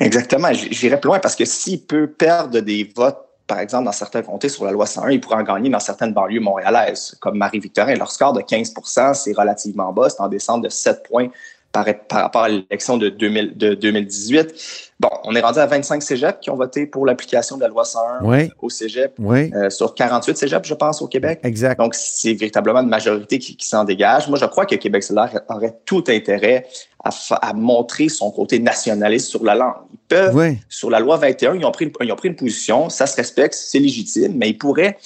Exactement. 0.00 0.52
J- 0.52 0.68
J'irais 0.70 0.98
plus 1.00 1.08
loin 1.08 1.18
parce 1.20 1.36
que 1.36 1.44
s'il 1.44 1.82
peut 1.84 2.06
perdre 2.08 2.60
des 2.60 2.90
votes, 2.96 3.18
par 3.46 3.58
exemple, 3.58 3.84
dans 3.84 3.92
certains 3.92 4.22
comtés 4.22 4.48
sur 4.48 4.64
la 4.64 4.72
loi 4.72 4.86
101, 4.86 5.10
il 5.10 5.20
pourrait 5.20 5.36
en 5.36 5.42
gagner 5.42 5.68
dans 5.68 5.80
certaines 5.80 6.14
banlieues 6.14 6.40
montréalaises, 6.40 7.16
comme 7.20 7.36
Marie-Victorin. 7.36 7.94
Leur 7.94 8.10
score 8.10 8.32
de 8.32 8.40
15% 8.40 9.14
c'est 9.14 9.32
relativement 9.32 9.92
bas. 9.92 10.08
C'est 10.08 10.20
en 10.20 10.28
descente 10.28 10.62
de 10.62 10.68
7 10.68 11.02
points 11.08 11.28
par, 11.74 11.84
par 12.08 12.22
rapport 12.22 12.42
à 12.44 12.48
l'élection 12.48 12.96
de, 12.96 13.08
2000 13.08 13.58
de 13.58 13.74
2018. 13.74 14.92
Bon, 15.00 15.08
on 15.24 15.34
est 15.34 15.40
rendu 15.40 15.58
à 15.58 15.66
25 15.66 16.02
cégeps 16.02 16.38
qui 16.40 16.48
ont 16.48 16.56
voté 16.56 16.86
pour 16.86 17.04
l'application 17.04 17.56
de 17.56 17.62
la 17.62 17.68
loi 17.68 17.84
101 17.84 18.24
Oui, 18.24 18.48
au 18.62 18.70
cégep, 18.70 19.12
oui, 19.18 19.52
euh, 19.52 19.68
sur 19.68 19.92
48 19.94 20.38
cégeps, 20.38 20.68
je 20.68 20.74
pense, 20.74 21.02
au 21.02 21.08
Québec. 21.08 21.40
exact. 21.42 21.80
Donc, 21.80 21.96
c'est 21.96 22.32
véritablement 22.32 22.80
une 22.80 22.88
majorité 22.88 23.40
qui, 23.40 23.56
qui 23.56 23.66
s'en 23.66 23.82
dégage. 23.82 24.28
Moi, 24.28 24.38
je 24.38 24.46
crois 24.46 24.66
que 24.66 24.76
Québec 24.76 25.02
solidaire 25.02 25.40
aurait 25.48 25.76
tout 25.84 26.04
intérêt 26.06 26.66
à, 27.02 27.10
à 27.42 27.52
montrer 27.52 28.08
son 28.08 28.30
côté 28.30 28.60
nationaliste 28.60 29.26
sur 29.26 29.42
la 29.42 29.56
langue. 29.56 29.74
Ils 29.92 29.98
peuvent, 30.08 30.36
Oui, 30.36 30.58
sur 30.68 30.90
la 30.90 31.00
loi 31.00 31.16
21, 31.16 31.56
ils 31.56 31.64
ont 31.64 31.72
pris 31.72 31.86
une, 31.86 31.92
ils 32.00 32.12
ont 32.12 32.16
pris 32.16 32.28
une 32.28 32.36
position, 32.36 32.88
ça 32.88 33.06
se 33.06 33.16
respecte, 33.16 33.54
c'est 33.54 33.80
légitime, 33.80 34.34
mais 34.36 34.50
ils 34.50 34.58
pourraient, 34.58 34.96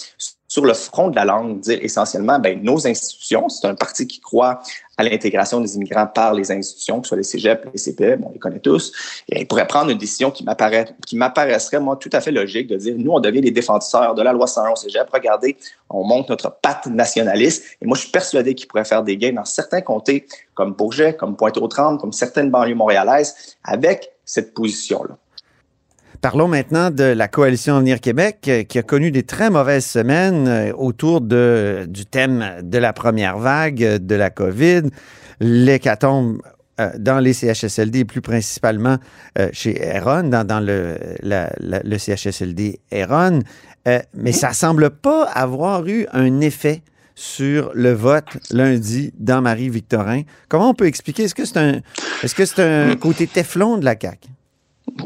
sur 0.58 0.66
le 0.66 0.74
front 0.74 1.06
de 1.06 1.14
la 1.14 1.24
langue, 1.24 1.60
dire 1.60 1.78
essentiellement, 1.82 2.40
ben, 2.40 2.60
nos 2.60 2.84
institutions, 2.84 3.48
c'est 3.48 3.68
un 3.68 3.76
parti 3.76 4.08
qui 4.08 4.18
croit 4.18 4.60
à 4.96 5.04
l'intégration 5.04 5.60
des 5.60 5.76
immigrants 5.76 6.08
par 6.08 6.34
les 6.34 6.50
institutions, 6.50 7.00
que 7.00 7.06
ce 7.06 7.10
soit 7.10 7.16
les 7.16 7.22
cégep, 7.22 7.68
les 7.72 7.78
CPE, 7.78 8.20
on 8.24 8.32
les 8.32 8.40
connaît 8.40 8.58
tous, 8.58 8.92
et 9.28 9.42
ils 9.42 9.46
pourraient 9.46 9.68
prendre 9.68 9.92
une 9.92 9.98
décision 9.98 10.32
qui 10.32 10.42
m'apparaît, 10.42 10.86
qui 11.06 11.14
m'apparaîtrait, 11.14 11.78
moi, 11.78 11.94
tout 11.94 12.10
à 12.12 12.20
fait 12.20 12.32
logique 12.32 12.66
de 12.66 12.76
dire, 12.76 12.96
nous, 12.98 13.12
on 13.12 13.20
devient 13.20 13.40
les 13.40 13.52
défenseurs 13.52 14.16
de 14.16 14.22
la 14.22 14.32
loi 14.32 14.48
101 14.48 14.70
au 14.70 14.74
cégep, 14.74 15.08
regardez, 15.12 15.56
on 15.90 16.02
monte 16.02 16.28
notre 16.28 16.50
patte 16.60 16.88
nationaliste, 16.88 17.62
et 17.80 17.86
moi, 17.86 17.96
je 17.96 18.02
suis 18.02 18.10
persuadé 18.10 18.56
qu'ils 18.56 18.66
pourraient 18.66 18.84
faire 18.84 19.04
des 19.04 19.16
gains 19.16 19.34
dans 19.34 19.44
certains 19.44 19.80
comtés, 19.80 20.26
comme 20.54 20.72
Bourget, 20.72 21.14
comme 21.14 21.36
Pointe-aux-Trembles, 21.36 22.00
comme 22.00 22.12
certaines 22.12 22.50
banlieues 22.50 22.74
montréalaises, 22.74 23.56
avec 23.62 24.10
cette 24.24 24.54
position-là. 24.54 25.16
Parlons 26.20 26.48
maintenant 26.48 26.90
de 26.90 27.04
la 27.04 27.28
coalition 27.28 27.76
Avenir 27.76 28.00
Québec 28.00 28.38
euh, 28.48 28.62
qui 28.64 28.78
a 28.78 28.82
connu 28.82 29.10
des 29.10 29.22
très 29.22 29.50
mauvaises 29.50 29.86
semaines 29.86 30.48
euh, 30.48 30.72
autour 30.72 31.20
du 31.20 32.06
thème 32.06 32.44
de 32.62 32.78
la 32.78 32.92
première 32.92 33.38
vague 33.38 33.84
euh, 33.84 33.98
de 33.98 34.14
la 34.14 34.30
COVID, 34.30 34.82
l'hécatombe 35.40 36.40
dans 36.96 37.18
les 37.18 37.32
CHSLD 37.32 37.98
et 37.98 38.04
plus 38.04 38.20
principalement 38.20 38.98
chez 39.50 39.84
Eron, 39.84 40.22
dans, 40.22 40.64
le, 40.64 41.98
CHSLD 41.98 42.78
Eron. 42.92 43.40
Euh, 43.88 44.00
mais 44.14 44.32
ça 44.32 44.52
semble 44.52 44.90
pas 44.90 45.24
avoir 45.24 45.86
eu 45.86 46.06
un 46.12 46.40
effet 46.40 46.82
sur 47.14 47.70
le 47.74 47.92
vote 47.92 48.36
lundi 48.50 49.12
dans 49.18 49.40
Marie-Victorin. 49.40 50.22
Comment 50.48 50.70
on 50.70 50.74
peut 50.74 50.86
expliquer? 50.86 51.24
Est-ce 51.24 51.34
que 51.34 51.44
c'est 51.44 51.58
un, 51.58 51.80
est-ce 52.22 52.34
que 52.34 52.44
c'est 52.44 52.62
un 52.62 52.94
côté 52.96 53.26
Teflon 53.26 53.78
de 53.78 53.84
la 53.84 53.96
CAQ? 54.00 54.28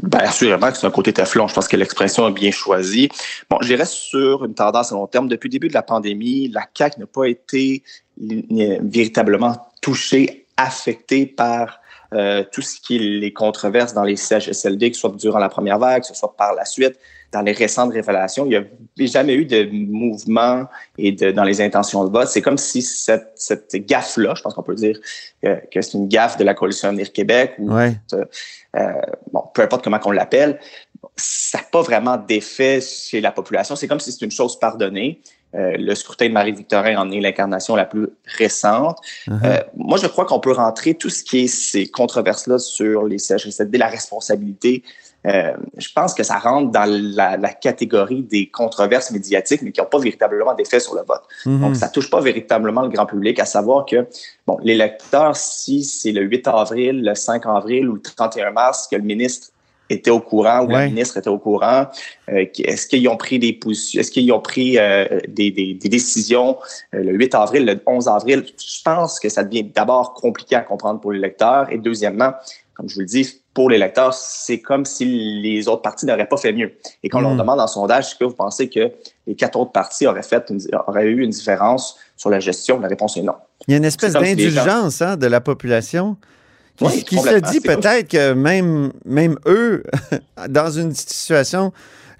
Ben, 0.03 0.21
assurément 0.21 0.71
que 0.71 0.79
c'est 0.79 0.87
un 0.87 0.91
côté 0.91 1.13
Teflon. 1.13 1.49
Je 1.49 1.55
pense 1.55 1.69
que 1.69 1.77
l'expression 1.77 2.27
est 2.29 2.33
bien 2.33 2.51
choisie. 2.51 3.09
Bon, 3.51 3.59
je 3.61 3.75
reste 3.75 3.93
sur 3.93 4.45
une 4.45 4.55
tendance 4.55 4.93
à 4.93 4.95
long 4.95 5.07
terme. 5.07 5.29
Depuis 5.29 5.49
le 5.49 5.53
début 5.53 5.69
de 5.69 5.75
la 5.75 5.83
pandémie, 5.83 6.49
la 6.49 6.67
CAQ 6.75 7.01
n'a 7.01 7.07
pas 7.07 7.27
été 7.27 7.83
véritablement 8.19 9.71
touchée, 9.83 10.47
affectée 10.57 11.27
par 11.27 11.81
euh, 12.15 12.45
tout 12.53 12.63
ce 12.63 12.81
qui 12.81 12.97
est 12.97 12.99
les 12.99 13.33
controverses 13.33 13.95
dans 13.95 14.05
les 14.05 14.17
CHSLD, 14.17 14.91
que 14.91 14.97
ce 14.97 15.01
soit 15.01 15.17
durant 15.17 15.39
la 15.39 15.49
première 15.49 15.79
vague, 15.79 16.03
que 16.03 16.09
ce 16.09 16.15
soit 16.15 16.35
par 16.37 16.55
la 16.55 16.65
suite, 16.65 16.99
dans 17.33 17.43
les 17.43 17.53
récentes 17.53 17.93
révélations. 17.93 18.45
Il 18.47 18.51
n'y 18.51 18.57
a 18.57 19.11
jamais 19.11 19.35
eu 19.35 19.47
de 19.47 19.69
mouvement 19.73 20.67
et 20.99 21.12
de, 21.12 21.31
dans 21.31 21.45
les 21.45 21.61
intentions 21.61 22.05
de 22.05 22.11
vote. 22.11 22.29
C'est 22.29 22.43
comme 22.43 22.59
si 22.59 22.83
cette, 22.83 23.33
cette 23.37 23.75
gaffe-là, 23.87 24.35
je 24.37 24.43
pense 24.43 24.55
qu'on 24.55 24.62
peut 24.62 24.75
dire 24.75 24.99
que 25.43 25.81
c'est 25.81 25.95
une 25.95 26.09
gaffe 26.09 26.37
de 26.37 26.45
la 26.45 26.55
coalition 26.55 26.89
Avenir 26.89 27.12
Québec 27.12 27.55
ou 27.59 27.73
Ouais. 27.73 27.95
euh, 28.77 28.93
bon, 29.33 29.45
peu 29.55 29.62
importe 29.62 29.83
comment 29.85 29.99
qu'on 29.99 30.11
l'appelle, 30.12 30.61
ça 31.17 31.59
n'a 31.59 31.65
pas 31.65 31.83
vraiment 31.83 32.17
d'effet 32.17 32.81
chez 32.81 33.21
la 33.21 33.33
population. 33.33 33.77
C'est 33.77 33.89
comme 33.89 34.01
si 34.01 34.12
c'était 34.12 34.27
une 34.27 34.31
chose 34.31 34.59
pardonnée. 34.59 35.21
Euh, 35.54 35.76
le 35.78 35.94
scrutin 35.94 36.28
de 36.28 36.32
Marie-Victorin 36.32 36.97
en 36.97 37.11
est 37.11 37.21
l'incarnation 37.21 37.76
la 37.76 37.85
plus 37.85 38.09
récente. 38.25 38.99
Uh-huh. 39.26 39.32
Euh, 39.44 39.61
moi, 39.76 39.99
je 39.99 40.06
crois 40.06 40.25
qu'on 40.25 40.40
peut 40.40 40.52
rentrer 40.52 40.94
tout 40.94 41.11
ce 41.11 41.23
qui 41.23 41.40
est 41.40 41.47
ces 41.47 41.87
controverses-là 41.88 42.59
sur 42.59 43.04
les 43.04 43.18
CHSLD, 43.18 43.76
la 43.76 43.88
responsabilité. 43.88 44.82
Euh, 45.25 45.52
je 45.76 45.88
pense 45.94 46.14
que 46.14 46.23
ça 46.23 46.38
rentre 46.38 46.73
dans 46.73 46.88
la, 46.88 47.37
la 47.37 47.50
catégorie 47.50 48.23
des 48.23 48.49
controverses 48.49 49.11
médiatiques, 49.12 49.62
mais 49.62 49.71
qui 49.71 49.80
n'ont 49.80 49.87
pas 49.87 49.99
véritablement 49.99 50.54
d'effet 50.54 50.80
sur 50.80 50.94
le 50.94 51.02
vote. 51.02 51.23
Mhm. 51.47 51.61
Donc, 51.61 51.76
ça 51.76 51.88
touche 51.88 52.11
pas 52.11 52.21
véritablement 52.21 52.82
le 52.82 52.88
grand 52.88 53.06
public, 53.06 53.38
à 53.38 53.44
savoir 53.44 53.87
que, 53.87 54.06
bon, 54.47 54.59
les 54.62 54.75
lecteurs, 54.75 55.37
si 55.37 55.85
c'est 55.85 56.12
le 56.12 56.23
8 56.23 56.49
avril, 56.49 57.04
le 57.04 57.14
5 57.14 57.47
avril 57.47 57.88
ou 57.88 57.94
le 57.94 58.02
31 58.02 58.50
mars 58.50 58.88
que 58.90 58.97
le 58.97 59.02
ministre 59.02 59.51
était 59.93 60.11
au 60.11 60.21
courant 60.21 60.61
ou 60.65 60.67
Ouais. 60.69 60.73
la 60.73 60.87
ministre 60.87 61.17
était 61.19 61.29
au 61.29 61.39
courant, 61.39 61.87
euh, 62.31 62.45
est-ce 62.59 62.87
qu'ils 62.87 63.09
ont 63.09 63.17
pris 63.17 63.39
des 63.39 63.53
positions, 63.53 64.01
est-ce 64.01 64.11
qu'ils 64.11 64.31
ont 64.33 64.41
pris 64.41 64.79
euh, 64.79 65.07
des, 65.29 65.51
des- 65.51 65.75
des 65.75 65.89
décisions 65.89 66.57
euh, 66.95 67.03
le 67.03 67.13
8 67.13 67.35
avril, 67.35 67.65
le 67.67 67.81
11 67.87 68.09
avril? 68.09 68.45
Je 68.59 68.83
pense 68.85 69.21
que 69.21 69.29
ça 69.29 69.45
devient 69.45 69.65
d'abord 69.65 70.15
compliqué 70.15 70.57
à 70.57 70.61
comprendre 70.61 71.01
pour 71.01 71.13
les 71.13 71.19
lecteurs 71.19 71.71
et 71.71 71.79
deuxièmement, 71.79 72.33
comme 72.75 72.89
je 72.89 72.95
vous 72.95 73.01
le 73.01 73.07
dis, 73.07 73.41
pour 73.55 73.69
les 73.69 73.77
lecteurs, 73.77 74.15
c'est 74.15 74.61
comme 74.61 74.87
si 74.87 75.05
les 75.43 75.69
autres 75.69 75.83
partis 75.83 76.07
n'auraient 76.07 76.27
pas 76.29 76.39
fait 76.39 76.55
mieux. 76.55 76.73
Et 77.03 77.11
quand 77.11 77.19
on 77.19 77.23
Mm. 77.23 77.25
leur 77.25 77.37
demande 77.37 77.61
en 77.61 77.67
sondage, 77.67 78.07
est-ce 78.07 78.15
que 78.15 78.25
vous 78.25 78.35
pensez 78.35 78.71
que 78.71 78.91
les 79.27 79.35
quatre 79.35 79.59
autres 79.59 79.73
partis 79.73 80.07
auraient, 80.07 80.23
fait 80.23 80.43
une- 80.49 80.59
auraient 80.87 81.05
eu 81.07 81.23
une 81.23 81.31
différence 81.31 81.97
sur 82.17 82.31
la 82.31 82.41
gestion? 82.41 82.81
La 82.81 82.89
réponse 82.89 83.19
est 83.19 83.23
non. 83.23 83.35
Il 83.69 83.73
y 83.73 83.75
a 83.75 83.77
une 83.77 83.85
espèce 83.85 84.13
si 84.13 84.19
gens- 84.19 84.23
d'indulgence 84.25 85.03
hein, 85.03 85.17
de 85.19 85.27
la 85.27 85.41
population 85.43 86.17
qui, 86.76 86.85
Oui, 86.85 87.05
qui 87.05 87.19
se 87.19 87.50
dit 87.50 87.61
peut-être 87.61 88.09
que 88.09 88.33
même, 88.33 88.93
même 89.05 89.37
eux, 89.47 89.83
dans 90.49 90.71
une 90.71 90.95
situation 90.95 91.73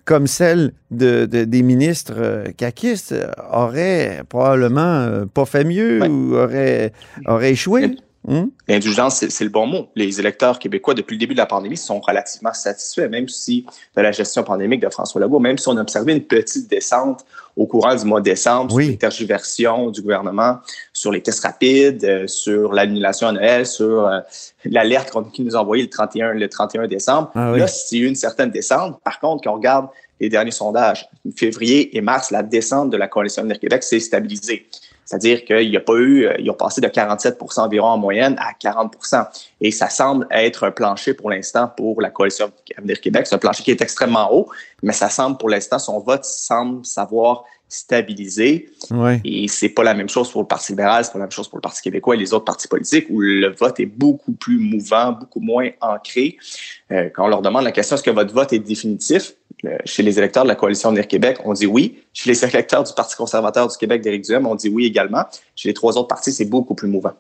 comme 0.05 0.27
celle 0.27 0.73
de, 0.91 1.27
de- 1.27 1.45
des 1.45 1.63
ministres 1.63 2.15
euh, 2.17 2.45
caquistes, 2.57 3.13
euh, 3.13 3.31
auraient 3.53 4.23
probablement 4.29 4.81
euh, 5.01 5.25
pas 5.27 5.45
fait 5.45 5.63
mieux 5.65 6.01
Ouais. 6.01 6.09
ou 6.09 6.35
auraient, 6.37 6.93
auraient 7.27 7.53
échoué. 7.53 7.97
Hum? 8.29 8.51
L'indulgence, 8.69 9.25
c'est 9.29 9.45
le 9.45 9.51
bon 9.51 9.67
mot. 9.67 9.89
Les 9.97 10.21
électeurs 10.21 10.59
québécois, 10.61 10.95
depuis 10.95 11.15
le 11.15 11.19
début 11.19 11.35
de 11.35 11.39
la 11.41 11.47
pandémie, 11.47 11.77
sont 11.77 11.99
relativement 12.01 12.53
satisfaits, 12.53 13.09
même 13.09 13.29
si 13.29 13.67
de 13.97 14.01
la 14.01 14.13
gestion 14.13 14.45
pandémique 14.45 14.81
de 14.81 14.89
François 14.91 15.21
Legault, 15.21 15.41
même 15.41 15.59
si 15.59 15.67
on 15.69 15.77
a 15.77 15.81
observé 15.81 16.13
une 16.13 16.23
petite 16.23 16.69
descente 16.71 17.25
au 17.57 17.67
courant 17.67 17.95
du 17.97 18.05
mois 18.05 18.21
de 18.21 18.25
décembre 18.27 18.73
Oui. 18.75 18.85
sur 18.85 18.91
les 18.93 18.97
tergiversions 18.99 19.91
du 19.91 20.03
gouvernement, 20.03 20.59
sur 20.93 21.11
les 21.11 21.21
tests 21.21 21.43
rapides, 21.43 22.05
euh, 22.05 22.27
sur 22.29 22.73
l'annulation 22.73 23.27
à 23.27 23.33
Noël, 23.33 23.67
sur 23.67 24.07
euh, 24.07 24.21
l'alerte 24.65 25.11
qu'on- 25.11 25.25
qu'ils 25.25 25.45
nous 25.45 25.57
a 25.57 25.61
envoyée 25.61 25.83
le 25.83 25.91
31, 25.91 26.33
le 26.33 26.49
31 26.49 26.87
décembre. 26.87 27.31
Ah 27.35 27.53
oui. 27.53 27.59
Là, 27.59 27.67
c'est 27.67 27.99
une 27.99 28.15
certaine 28.15 28.51
descente. 28.51 29.01
Par 29.03 29.19
contre, 29.19 29.43
quand 29.45 29.51
on 29.53 29.57
regarde 29.57 29.89
les 30.21 30.29
derniers 30.29 30.53
sondages, 30.53 31.09
février 31.37 31.97
et 31.97 32.01
mars, 32.01 32.31
la 32.31 32.45
descente 32.45 32.91
de 32.91 32.97
la 32.97 33.09
coalition 33.09 33.41
Avenir 33.41 33.59
Québec 33.59 33.83
s'est 33.83 33.99
stabilisée. 34.01 34.69
C'est-à-dire 35.13 35.45
qu'il 35.45 35.69
n'y 35.69 35.77
a 35.77 35.81
pas 35.81 35.97
eu, 35.97 36.25
euh, 36.25 36.35
ils 36.39 36.51
ont 36.51 36.55
passé 36.55 36.81
de 36.81 36.89
47 36.89 37.39
environ 37.59 37.89
en 37.89 37.99
moyenne 37.99 38.35
à 38.39 38.55
40 38.55 38.97
Et 39.61 39.71
ça 39.71 39.91
semble 39.91 40.27
être 40.31 40.65
un 40.65 40.71
plancher 40.71 41.13
pour 41.13 41.29
l'instant 41.29 41.69
pour 41.69 42.01
la 42.01 42.09
coalition 42.09 42.51
Avenir 42.79 42.99
Québec. 42.99 43.27
C'est 43.27 43.35
un 43.35 43.39
plancher 43.39 43.63
qui 43.63 43.71
est 43.73 43.83
extrêmement 43.83 44.33
haut, 44.33 44.49
mais 44.83 44.95
ça 44.95 45.11
semble 45.11 45.37
pour 45.37 45.51
l'instant, 45.51 45.79
son 45.79 46.01
vote 46.01 46.25
semble 46.25 46.87
savoir 46.87 47.45
stabiliser. 47.69 48.71
Ouais. 48.91 49.21
Et 49.25 49.49
c'est 49.49 49.69
pas 49.69 49.83
la 49.83 49.93
même 49.93 50.09
chose 50.09 50.31
pour 50.31 50.41
le 50.41 50.47
Parti 50.47 50.73
libéral, 50.73 51.05
c'est 51.05 51.13
pas 51.13 51.19
la 51.19 51.25
même 51.25 51.33
chose 51.33 51.49
pour 51.49 51.59
le 51.59 51.63
Parti 51.63 51.83
québécois 51.83 52.15
et 52.15 52.19
les 52.19 52.33
autres 52.33 52.45
partis 52.45 52.69
politiques 52.69 53.07
où 53.11 53.21
le 53.21 53.49
vote 53.49 53.81
est 53.81 53.87
beaucoup 53.87 54.33
plus 54.33 54.59
mouvant, 54.59 55.13
beaucoup 55.13 55.41
moins 55.41 55.69
ancré. 55.83 56.39
Euh, 56.91 57.11
quand 57.15 57.25
on 57.25 57.29
leur 57.29 57.43
demande 57.43 57.65
la 57.65 57.73
question 57.73 57.97
est-ce 57.97 58.03
que 58.03 58.11
votre 58.11 58.33
vote 58.33 58.53
est 58.53 58.59
définitif, 58.59 59.35
chez 59.85 60.03
les 60.03 60.19
électeurs 60.19 60.43
de 60.43 60.49
la 60.49 60.55
coalition 60.55 60.89
Avenir 60.89 61.07
Québec, 61.07 61.39
on 61.45 61.53
dit 61.53 61.67
oui. 61.67 62.03
Chez 62.13 62.31
les 62.31 62.45
électeurs 62.45 62.83
du 62.83 62.93
Parti 62.95 63.17
conservateur 63.17 63.69
du 63.69 63.77
Québec 63.77 64.03
d'Éric 64.03 64.25
Duhem, 64.25 64.47
on 64.47 64.55
dit 64.55 64.69
oui 64.69 64.87
également. 64.87 65.25
Chez 65.55 65.69
les 65.69 65.75
trois 65.75 65.97
autres 65.97 66.09
partis, 66.09 66.33
c'est 66.33 66.45
beaucoup 66.45 66.75
plus 66.75 66.89
mouvant. 66.89 67.13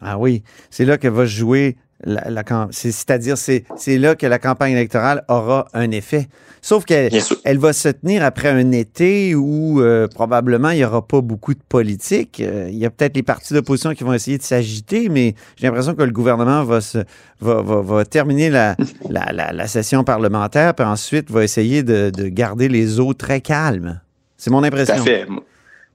Ah 0.00 0.18
oui, 0.18 0.42
c'est 0.70 0.84
là 0.84 0.98
que 0.98 1.08
va 1.08 1.26
jouer 1.26 1.76
la, 2.04 2.30
la 2.30 2.42
c'est-à-dire, 2.70 3.36
c'est 3.36 3.64
c'est 3.76 3.98
là 3.98 4.14
que 4.14 4.26
la 4.26 4.38
campagne 4.38 4.72
électorale 4.72 5.24
aura 5.28 5.66
un 5.74 5.90
effet. 5.90 6.28
Sauf 6.62 6.84
qu'elle 6.84 7.10
elle 7.44 7.58
va 7.58 7.72
se 7.72 7.88
tenir 7.88 8.22
après 8.22 8.48
un 8.48 8.70
été 8.72 9.34
où 9.34 9.80
euh, 9.80 10.08
probablement 10.08 10.70
il 10.70 10.76
n'y 10.76 10.84
aura 10.84 11.06
pas 11.06 11.22
beaucoup 11.22 11.54
de 11.54 11.60
politique. 11.66 12.40
Euh, 12.40 12.68
il 12.70 12.76
y 12.76 12.84
a 12.84 12.90
peut-être 12.90 13.16
les 13.16 13.22
partis 13.22 13.54
d'opposition 13.54 13.94
qui 13.94 14.04
vont 14.04 14.12
essayer 14.12 14.36
de 14.36 14.42
s'agiter, 14.42 15.08
mais 15.08 15.34
j'ai 15.56 15.66
l'impression 15.66 15.94
que 15.94 16.02
le 16.02 16.12
gouvernement 16.12 16.62
va, 16.64 16.82
se, 16.82 16.98
va, 17.40 17.62
va, 17.62 17.80
va 17.80 18.04
terminer 18.04 18.50
la, 18.50 18.76
la, 19.08 19.32
la, 19.32 19.52
la 19.52 19.66
session 19.68 20.04
parlementaire, 20.04 20.74
puis 20.74 20.84
ensuite 20.84 21.30
va 21.30 21.44
essayer 21.44 21.82
de, 21.82 22.10
de 22.10 22.28
garder 22.28 22.68
les 22.68 23.00
eaux 23.00 23.14
très 23.14 23.40
calmes. 23.40 24.00
C'est 24.36 24.50
mon 24.50 24.60
Tout 24.60 24.66
impression. 24.66 24.94
à 24.94 24.98
fait. 24.98 25.26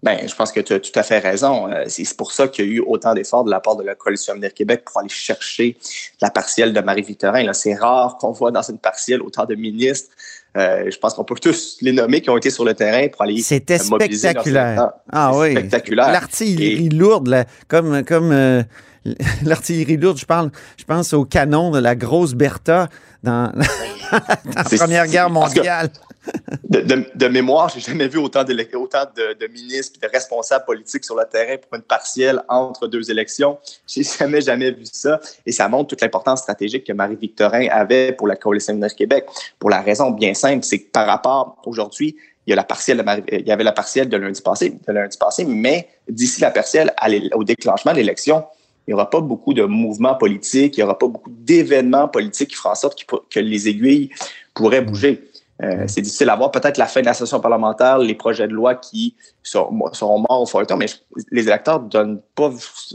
Ben, 0.05 0.19
je 0.27 0.35
pense 0.35 0.51
que 0.51 0.59
tu 0.59 0.71
as 0.73 0.79
tout 0.79 0.91
à 0.93 1.01
fait 1.01 1.17
raison. 1.17 1.67
Euh, 1.67 1.85
C'est 1.87 2.15
pour 2.15 2.31
ça 2.31 2.47
qu'il 2.47 2.65
y 2.65 2.67
a 2.69 2.71
eu 2.73 2.79
autant 2.79 3.15
d'efforts 3.15 3.43
de 3.43 3.49
la 3.49 3.59
part 3.59 3.75
de 3.75 3.83
la 3.83 3.95
Coalition 3.95 4.33
Avenir 4.33 4.53
Québec 4.53 4.83
pour 4.85 4.99
aller 4.99 5.09
chercher 5.09 5.77
la 6.21 6.29
partielle 6.29 6.73
de 6.73 6.79
Marie-Victorin. 6.79 7.51
C'est 7.53 7.73
rare 7.73 8.17
qu'on 8.19 8.31
voit 8.31 8.51
dans 8.51 8.61
une 8.61 8.77
partielle 8.77 9.23
autant 9.23 9.45
de 9.45 9.55
ministres. 9.55 10.11
Euh, 10.57 10.89
je 10.91 10.97
pense 10.99 11.15
qu'on 11.15 11.23
peut 11.23 11.33
tous 11.41 11.77
les 11.81 11.91
nommer 11.91 12.21
qui 12.21 12.29
ont 12.29 12.37
été 12.37 12.51
sur 12.51 12.63
le 12.63 12.75
terrain 12.75 13.07
pour 13.09 13.23
aller 13.23 13.41
C'était 13.41 13.81
euh, 13.81 13.97
spectaculaire. 13.97 14.91
Ah 15.11 15.35
oui. 15.35 15.51
Spectaculaire. 15.51 16.11
L'artillerie 16.11 16.89
lourde, 16.89 17.27
là, 17.27 17.45
comme, 17.67 18.05
comme 18.05 18.31
euh, 18.31 18.61
l'artillerie 19.43 19.97
lourde, 19.97 20.19
je 20.19 20.25
parle, 20.25 20.51
je 20.77 20.83
pense 20.83 21.13
au 21.13 21.25
canon 21.25 21.71
de 21.71 21.79
la 21.79 21.95
grosse 21.95 22.35
Bertha 22.35 22.89
dans, 23.23 23.51
dans 24.11 24.21
la 24.55 24.63
Première 24.77 25.07
Guerre 25.07 25.31
mondiale. 25.31 25.89
De, 26.63 26.81
de, 26.81 27.05
de 27.15 27.27
mémoire, 27.27 27.69
j'ai 27.69 27.79
jamais 27.79 28.07
vu 28.07 28.17
autant, 28.17 28.43
autant 28.75 29.03
de, 29.15 29.47
ministres 29.47 29.99
et 30.01 30.07
de 30.07 30.11
responsables 30.11 30.65
politiques 30.65 31.05
sur 31.05 31.15
le 31.15 31.23
terrain 31.25 31.57
pour 31.57 31.73
une 31.75 31.83
partielle 31.83 32.41
entre 32.49 32.87
deux 32.87 33.09
élections. 33.09 33.57
J'ai 33.87 34.03
jamais, 34.19 34.41
jamais 34.41 34.71
vu 34.71 34.85
ça. 34.85 35.19
Et 35.45 35.51
ça 35.51 35.67
montre 35.67 35.89
toute 35.89 36.01
l'importance 36.01 36.41
stratégique 36.41 36.85
que 36.85 36.93
Marie-Victorin 36.93 37.67
avait 37.69 38.11
pour 38.13 38.27
la 38.27 38.35
Coalition 38.35 38.73
Avenir 38.73 38.93
Québec. 38.95 39.25
Pour 39.59 39.69
la 39.69 39.81
raison 39.81 40.11
bien 40.11 40.33
simple, 40.33 40.63
c'est 40.63 40.79
que 40.79 40.91
par 40.91 41.07
rapport 41.07 41.57
aujourd'hui, 41.65 42.15
il 42.45 42.51
y 42.51 42.53
a 42.53 42.55
la 42.55 42.63
partielle 42.63 43.01
Marie- 43.03 43.23
il 43.31 43.47
y 43.47 43.51
avait 43.51 43.63
la 43.63 43.71
partielle 43.71 44.09
de 44.09 44.17
lundi 44.17 44.41
passé, 44.41 44.77
de 44.87 44.93
lundi 44.93 45.17
passé, 45.17 45.45
mais 45.45 45.87
d'ici 46.07 46.41
la 46.41 46.51
partielle 46.51 46.93
au 47.33 47.43
déclenchement 47.43 47.91
de 47.91 47.97
l'élection, 47.97 48.43
il 48.87 48.91
n'y 48.91 48.93
aura 48.93 49.09
pas 49.09 49.19
beaucoup 49.19 49.53
de 49.53 49.63
mouvements 49.63 50.15
politiques, 50.15 50.77
il 50.77 50.81
n'y 50.81 50.83
aura 50.83 50.97
pas 50.97 51.07
beaucoup 51.07 51.31
d'événements 51.31 52.07
politiques 52.07 52.49
qui 52.49 52.55
feront 52.55 52.71
en 52.71 52.75
sorte 52.75 53.03
que 53.29 53.39
les 53.39 53.67
aiguilles 53.67 54.11
pourraient 54.53 54.81
bouger. 54.81 55.23
Euh, 55.63 55.85
c'est 55.87 56.01
difficile 56.01 56.29
à 56.29 56.35
voir. 56.35 56.51
Peut-être 56.51 56.77
la 56.77 56.85
fin 56.85 56.99
de 56.99 57.05
la 57.05 57.13
session 57.13 57.39
parlementaire, 57.39 57.97
les 57.97 58.15
projets 58.15 58.47
de 58.47 58.53
loi 58.53 58.75
qui 58.75 59.15
seront, 59.41 59.93
seront 59.93 60.19
morts 60.19 60.41
au 60.41 60.45
feuilleton, 60.45 60.75
mais 60.75 60.87
les 61.31 61.43
électeurs 61.43 61.79
donnent 61.79 62.19
pas, 62.35 62.51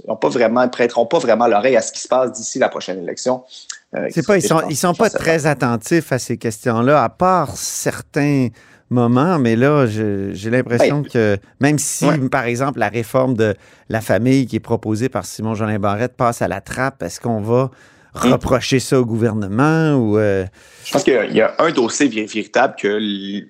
ont 0.07 0.17
pas 0.17 0.29
vraiment, 0.29 0.69
prêteront 0.69 1.07
pas 1.07 1.19
vraiment 1.19 1.47
l'oreille 1.47 1.77
à 1.77 1.81
ce 1.81 1.91
qui 1.91 2.01
se 2.01 2.09
passe 2.09 2.33
d'ici 2.33 2.59
la 2.59 2.69
prochaine 2.69 2.99
élection. 3.03 3.45
Euh, 3.97 4.09
C'est 4.11 4.27
pas, 4.27 4.37
ils 4.37 4.43
sont, 4.43 4.61
ils 4.69 4.77
sont 4.77 4.93
pas 4.93 5.09
très 5.09 5.47
attentifs 5.47 6.13
à 6.13 6.19
ces 6.19 6.37
questions-là, 6.37 7.03
à 7.03 7.09
part 7.09 7.57
certains 7.57 8.49
moments, 8.91 9.39
mais 9.39 9.57
là, 9.57 9.87
j'ai 9.87 10.51
l'impression 10.51 11.03
que 11.03 11.39
même 11.61 11.79
si, 11.79 12.05
Ouais. 12.05 12.29
par 12.29 12.45
exemple, 12.45 12.79
la 12.79 12.89
réforme 12.89 13.35
de 13.35 13.55
la 13.89 14.01
famille 14.01 14.47
qui 14.47 14.57
est 14.57 14.61
proposée 14.61 15.09
par 15.09 15.25
Simon-Jolin 15.25 15.79
Barrette 15.79 16.15
passe 16.17 16.43
à 16.43 16.49
la 16.49 16.61
trappe, 16.61 17.03
est-ce 17.03 17.21
qu'on 17.21 17.41
va 17.41 17.71
Reprocher 18.15 18.81
ça 18.81 18.99
au 19.01 19.05
gouvernement 19.05 19.95
ou... 19.95 20.19
euh, 20.19 20.45
Je 20.85 20.93
pense 20.93 21.05
qu'il 21.05 21.15
y 21.33 21.41
a 21.41 21.55
un 21.59 21.71
dossier 21.71 22.09
vé- 22.09 22.27
véritable 22.33 22.75
que 22.79 22.99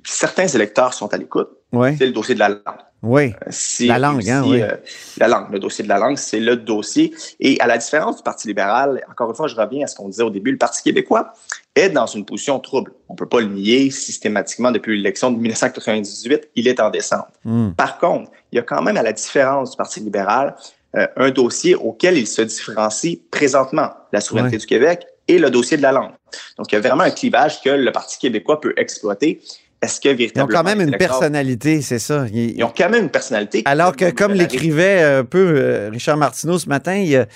certains 0.04 0.46
électeurs 0.48 0.92
sont 0.94 1.12
à 1.12 1.16
l'écoute. 1.16 1.48
ouais, 1.72 1.96
C'est 1.98 2.06
le 2.06 2.12
dossier 2.12 2.34
de 2.34 2.40
la 2.40 2.48
langue. 2.50 2.60
oui, 3.02 3.32
Si- 3.48 3.86
La 3.86 3.98
langue, 3.98 4.28
hein, 4.28 4.42
oui. 4.46 4.60
euh, 4.60 4.76
la 5.16 5.28
langue, 5.28 5.50
le 5.50 5.58
dossier 5.58 5.82
de 5.84 5.88
la 5.88 5.98
langue, 5.98 6.16
c'est 6.18 6.40
le 6.40 6.56
dossier. 6.56 7.14
Et 7.40 7.58
à 7.60 7.66
la 7.66 7.78
différence 7.78 8.16
du 8.18 8.22
Parti 8.22 8.46
libéral, 8.48 9.02
encore 9.10 9.30
une 9.30 9.36
fois, 9.36 9.48
je 9.48 9.56
reviens 9.56 9.84
à 9.84 9.86
ce 9.86 9.94
qu'on 9.96 10.08
disait 10.08 10.22
au 10.22 10.30
début, 10.30 10.50
le 10.52 10.58
Parti 10.58 10.82
québécois 10.82 11.32
est 11.74 11.88
dans 11.88 12.06
une 12.06 12.24
position 12.26 12.58
trouble. 12.58 12.92
On 13.08 13.14
peut 13.14 13.26
pas 13.28 13.40
le 13.40 13.46
nier 13.46 13.90
systématiquement 13.90 14.70
depuis 14.72 14.96
l'élection 14.96 15.30
de 15.30 15.38
1998, 15.38 16.50
il 16.56 16.68
est 16.68 16.80
en 16.80 16.90
descente. 16.90 17.28
Hmm. 17.44 17.70
Par 17.70 17.98
contre, 17.98 18.30
il 18.52 18.56
y 18.56 18.58
a 18.58 18.62
quand 18.62 18.82
même, 18.82 18.96
à 18.98 19.02
la 19.02 19.12
différence 19.12 19.70
du 19.70 19.76
Parti 19.76 20.00
libéral, 20.00 20.54
euh, 20.96 21.06
un 21.16 21.30
dossier 21.30 21.74
auquel 21.74 22.18
il 22.18 22.26
se 22.26 22.42
différencie 22.42 23.18
présentement, 23.30 23.90
la 24.12 24.20
souveraineté 24.20 24.56
Ouais. 24.56 24.60
du 24.60 24.66
Québec 24.66 25.06
et 25.28 25.38
le 25.38 25.50
dossier 25.50 25.76
de 25.76 25.82
la 25.82 25.92
langue. 25.92 26.12
Donc, 26.58 26.72
il 26.72 26.74
y 26.74 26.78
a 26.78 26.80
vraiment 26.80 27.04
un 27.04 27.10
clivage 27.10 27.60
que 27.62 27.70
le 27.70 27.92
Parti 27.92 28.18
québécois 28.18 28.60
peut 28.60 28.74
exploiter. 28.76 29.40
Est-ce 29.82 30.00
que 30.00 30.08
Ils 30.08 30.12
ont 30.12 30.16
véritablement... 30.16 30.58
quand 30.58 30.64
même 30.64 30.80
une 30.80 30.96
personnalité, 30.98 31.80
c'est 31.80 31.98
ça. 31.98 32.26
Ils- 32.32 32.56
Ils 32.58 32.64
ont 32.64 32.72
quand 32.76 32.90
même 32.90 33.04
une 33.04 33.10
personnalité. 33.10 33.62
Alors 33.64 33.96
que, 33.96 34.10
comme 34.10 34.32
l'écrivait 34.34 35.02
un 35.02 35.24
peu 35.24 35.54
euh, 35.56 35.88
Richard 35.90 36.16
Martineau 36.18 36.58
ce 36.58 36.68
matin, 36.68 36.96
il 36.96 37.26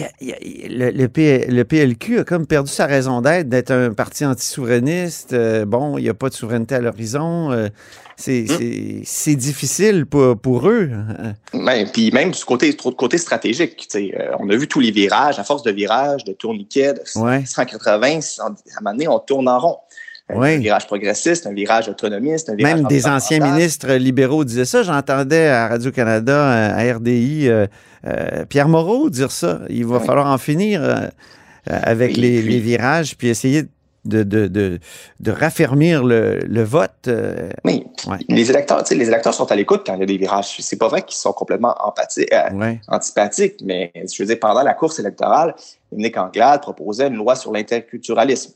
y 0.00 0.04
a- 0.04 0.10
il 0.20 0.28
y 0.28 0.32
a- 0.32 0.38
il 0.42 0.60
y 0.60 0.64
a- 0.64 0.90
le, 0.90 0.90
le 0.96 1.08
P- 1.08 1.46
le 1.48 1.64
PLQ 1.64 2.20
a 2.20 2.24
comme 2.24 2.46
perdu 2.46 2.70
sa 2.70 2.86
raison 2.86 3.20
d'être, 3.20 3.48
d'être 3.48 3.70
un 3.70 3.92
parti 3.92 4.24
anti-souverainiste. 4.24 5.32
Euh, 5.32 5.64
bon, 5.64 5.98
il 5.98 6.02
n'y 6.04 6.08
a 6.08 6.14
pas 6.14 6.28
de 6.28 6.34
souveraineté 6.34 6.74
à 6.76 6.80
l'horizon. 6.80 7.50
Euh, 7.52 7.68
c'est 8.16 8.42
Hmm. 8.48 9.02
c'est- 9.04 9.34
difficile 9.36 10.06
pour, 10.06 10.36
pour 10.38 10.68
eux. 10.68 10.90
Même, 11.54 11.88
puis 11.92 12.10
même 12.12 12.30
du 12.30 12.44
côté, 12.44 12.74
trop 12.76 12.90
de 12.90 12.96
côté 12.96 13.18
stratégique, 13.18 13.88
euh, 13.96 14.08
on 14.38 14.48
a 14.50 14.56
vu 14.56 14.68
tous 14.68 14.80
les 14.80 14.90
virages, 14.90 15.38
à 15.38 15.44
force 15.44 15.62
de 15.62 15.72
virages, 15.72 16.24
de 16.24 16.32
tourniquets, 16.32 16.94
de 16.94 17.02
Ouais. 17.20 17.42
180, 17.44 18.20
à 18.40 18.46
un 18.46 18.50
moment 18.80 18.92
donné, 18.92 19.08
on 19.08 19.18
tourne 19.18 19.48
en 19.48 19.58
rond. 19.58 19.76
Euh. 20.30 20.40
Un 20.40 20.58
virage 20.58 20.86
progressiste, 20.86 21.46
un 21.46 21.52
virage 21.52 21.88
autonomiste, 21.88 22.48
un 22.48 22.54
virage 22.54 22.74
Même 22.76 22.86
des 22.86 23.06
anciens 23.06 23.40
ministres 23.40 23.92
libéraux 23.94 24.44
disaient 24.44 24.64
ça. 24.64 24.82
J'entendais 24.82 25.48
à 25.48 25.68
Radio-Canada, 25.68 26.74
à 26.74 26.94
RDI, 26.94 27.48
euh, 27.48 27.66
euh, 28.06 28.44
Pierre 28.46 28.68
Moreau 28.68 29.10
dire 29.10 29.30
ça. 29.32 29.60
Il 29.68 29.84
va 29.86 29.98
Oui. 29.98 30.06
falloir 30.06 30.26
en 30.28 30.38
finir 30.38 30.82
euh, 30.82 30.94
euh, 31.70 31.78
avec 31.82 32.16
les, 32.16 32.40
puis- 32.40 32.52
les 32.52 32.58
virages, 32.60 33.16
puis 33.16 33.28
essayer 33.28 33.64
de, 34.04 34.22
de, 34.24 34.46
de, 34.48 34.78
de 35.20 35.30
raffermir 35.30 36.02
le, 36.02 36.38
le 36.38 36.62
vote. 36.64 36.90
euh, 37.08 37.50
Oui. 37.64 37.84
Ouais. 38.08 38.16
Les 38.28 38.50
électeurs, 38.50 38.82
les 38.90 39.08
électeurs 39.08 39.34
sont 39.34 39.50
à 39.52 39.54
l'écoute 39.54 39.82
quand 39.86 39.94
il 39.94 40.00
y 40.00 40.02
a 40.02 40.06
des 40.06 40.16
virages. 40.16 40.56
C'est 40.60 40.78
pas 40.78 40.88
vrai 40.88 41.02
qu'ils 41.02 41.16
sont 41.18 41.32
complètement 41.32 41.74
empathiques, 41.80 42.32
euh, 42.32 42.50
ouais. 42.54 42.80
antipathiques, 42.88 43.60
mais 43.64 43.92
je 43.94 44.22
veux 44.22 44.26
dire, 44.26 44.38
pendant 44.40 44.62
la 44.62 44.74
course 44.74 44.98
électorale, 44.98 45.54
Dominique 45.90 46.16
Anglade 46.16 46.62
proposait 46.62 47.08
une 47.08 47.16
loi 47.16 47.36
sur 47.36 47.52
l'interculturalisme. 47.52 48.52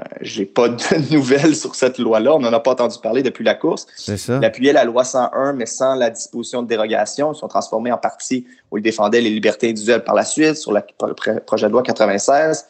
Euh, 0.00 0.04
J'ai 0.20 0.46
pas 0.46 0.68
de 0.68 1.12
nouvelles 1.12 1.54
sur 1.54 1.74
cette 1.74 1.98
loi-là. 1.98 2.34
On 2.34 2.40
n'en 2.40 2.52
a 2.52 2.60
pas 2.60 2.72
entendu 2.72 2.96
parler 3.02 3.22
depuis 3.22 3.44
la 3.44 3.54
course. 3.54 3.86
C'est 3.96 4.16
ça. 4.16 4.38
Il 4.40 4.44
appuyait 4.44 4.72
la 4.72 4.84
loi 4.84 5.04
101, 5.04 5.52
mais 5.52 5.66
sans 5.66 5.94
la 5.94 6.10
disposition 6.10 6.62
de 6.62 6.68
dérogation. 6.68 7.32
Ils 7.32 7.36
sont 7.36 7.48
transformés 7.48 7.92
en 7.92 7.98
partie 7.98 8.46
où 8.70 8.78
ils 8.78 8.82
défendaient 8.82 9.20
les 9.20 9.30
libertés 9.30 9.68
individuelles 9.70 10.04
par 10.04 10.14
la 10.14 10.24
suite, 10.24 10.56
sur 10.56 10.72
le 10.72 10.80
pr- 10.80 11.40
projet 11.40 11.66
de 11.66 11.72
loi 11.72 11.82
96. 11.82 12.66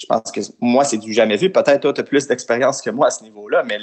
Je 0.00 0.06
pense 0.06 0.32
que 0.32 0.40
moi, 0.60 0.84
c'est 0.84 0.96
du 0.96 1.12
jamais 1.12 1.36
vu. 1.36 1.50
Peut-être 1.52 1.80
toi, 1.82 1.92
tu 1.92 2.00
as 2.00 2.04
plus 2.04 2.26
d'expérience 2.26 2.80
que 2.80 2.88
moi 2.88 3.08
à 3.08 3.10
ce 3.10 3.22
niveau-là, 3.22 3.62
mais 3.66 3.76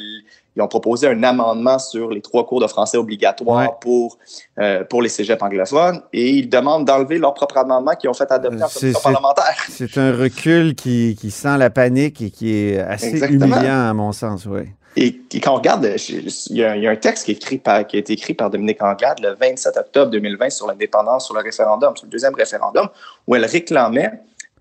ils 0.56 0.62
ont 0.62 0.68
proposé 0.68 1.08
un 1.08 1.22
amendement 1.22 1.78
sur 1.78 2.10
les 2.10 2.22
trois 2.22 2.44
cours 2.48 2.60
de 2.60 2.66
français 2.66 2.98
obligatoires 2.98 3.62
Ouais. 3.70 3.76
pour, 3.80 4.18
euh, 4.58 4.84
pour 4.84 5.04
les 5.04 5.10
cégeps 5.10 5.42
anglophones 5.44 6.02
et 6.12 6.32
ils 6.32 6.50
demandent 6.50 6.86
d'enlever 6.86 7.20
leur 7.20 7.36
propre 7.36 7.58
amendement 7.58 7.94
qu'ils 7.94 8.10
ont 8.10 8.16
fait 8.16 8.32
adopter 8.32 8.64
en 8.64 8.66
Euh, 8.66 8.70
commission 8.80 9.00
parlementaire. 9.00 9.56
C'est 9.70 9.96
un 10.00 10.12
recul 10.12 10.74
qui, 10.74 11.16
qui 11.20 11.30
sent 11.30 11.56
la 11.58 11.70
panique 11.70 12.20
et 12.22 12.32
qui 12.32 12.52
est 12.56 12.80
assez 12.80 13.10
Exactement. 13.10 13.46
humiliant, 13.56 13.90
à 13.90 13.94
mon 13.94 14.12
sens, 14.12 14.48
oui. 14.48 14.62
Et, 14.96 15.22
et 15.32 15.40
quand 15.40 15.52
on 15.52 15.58
regarde, 15.58 15.86
il 16.10 16.58
y, 16.58 16.64
a, 16.64 16.76
il 16.76 16.82
y 16.82 16.88
a 16.88 16.90
un 16.90 16.96
texte 16.96 17.26
qui, 17.26 17.32
est 17.32 17.36
écrit 17.36 17.60
par, 17.60 17.86
qui 17.86 17.98
a 17.98 18.00
été 18.00 18.14
écrit 18.14 18.34
par 18.34 18.50
Dominique 18.50 18.82
Anglade 18.82 19.20
le 19.22 19.36
27 19.36 19.78
octobre 19.78 20.10
2020 20.10 20.50
sur 20.50 20.66
l'indépendance, 20.66 21.26
sur 21.26 21.36
le 21.36 21.42
référendum, 21.42 21.96
sur 21.96 22.08
le 22.08 22.12
deuxième 22.12 22.34
référendum, 22.34 22.88
où 23.28 23.36
elle 23.36 23.46
réclamait 23.46 24.14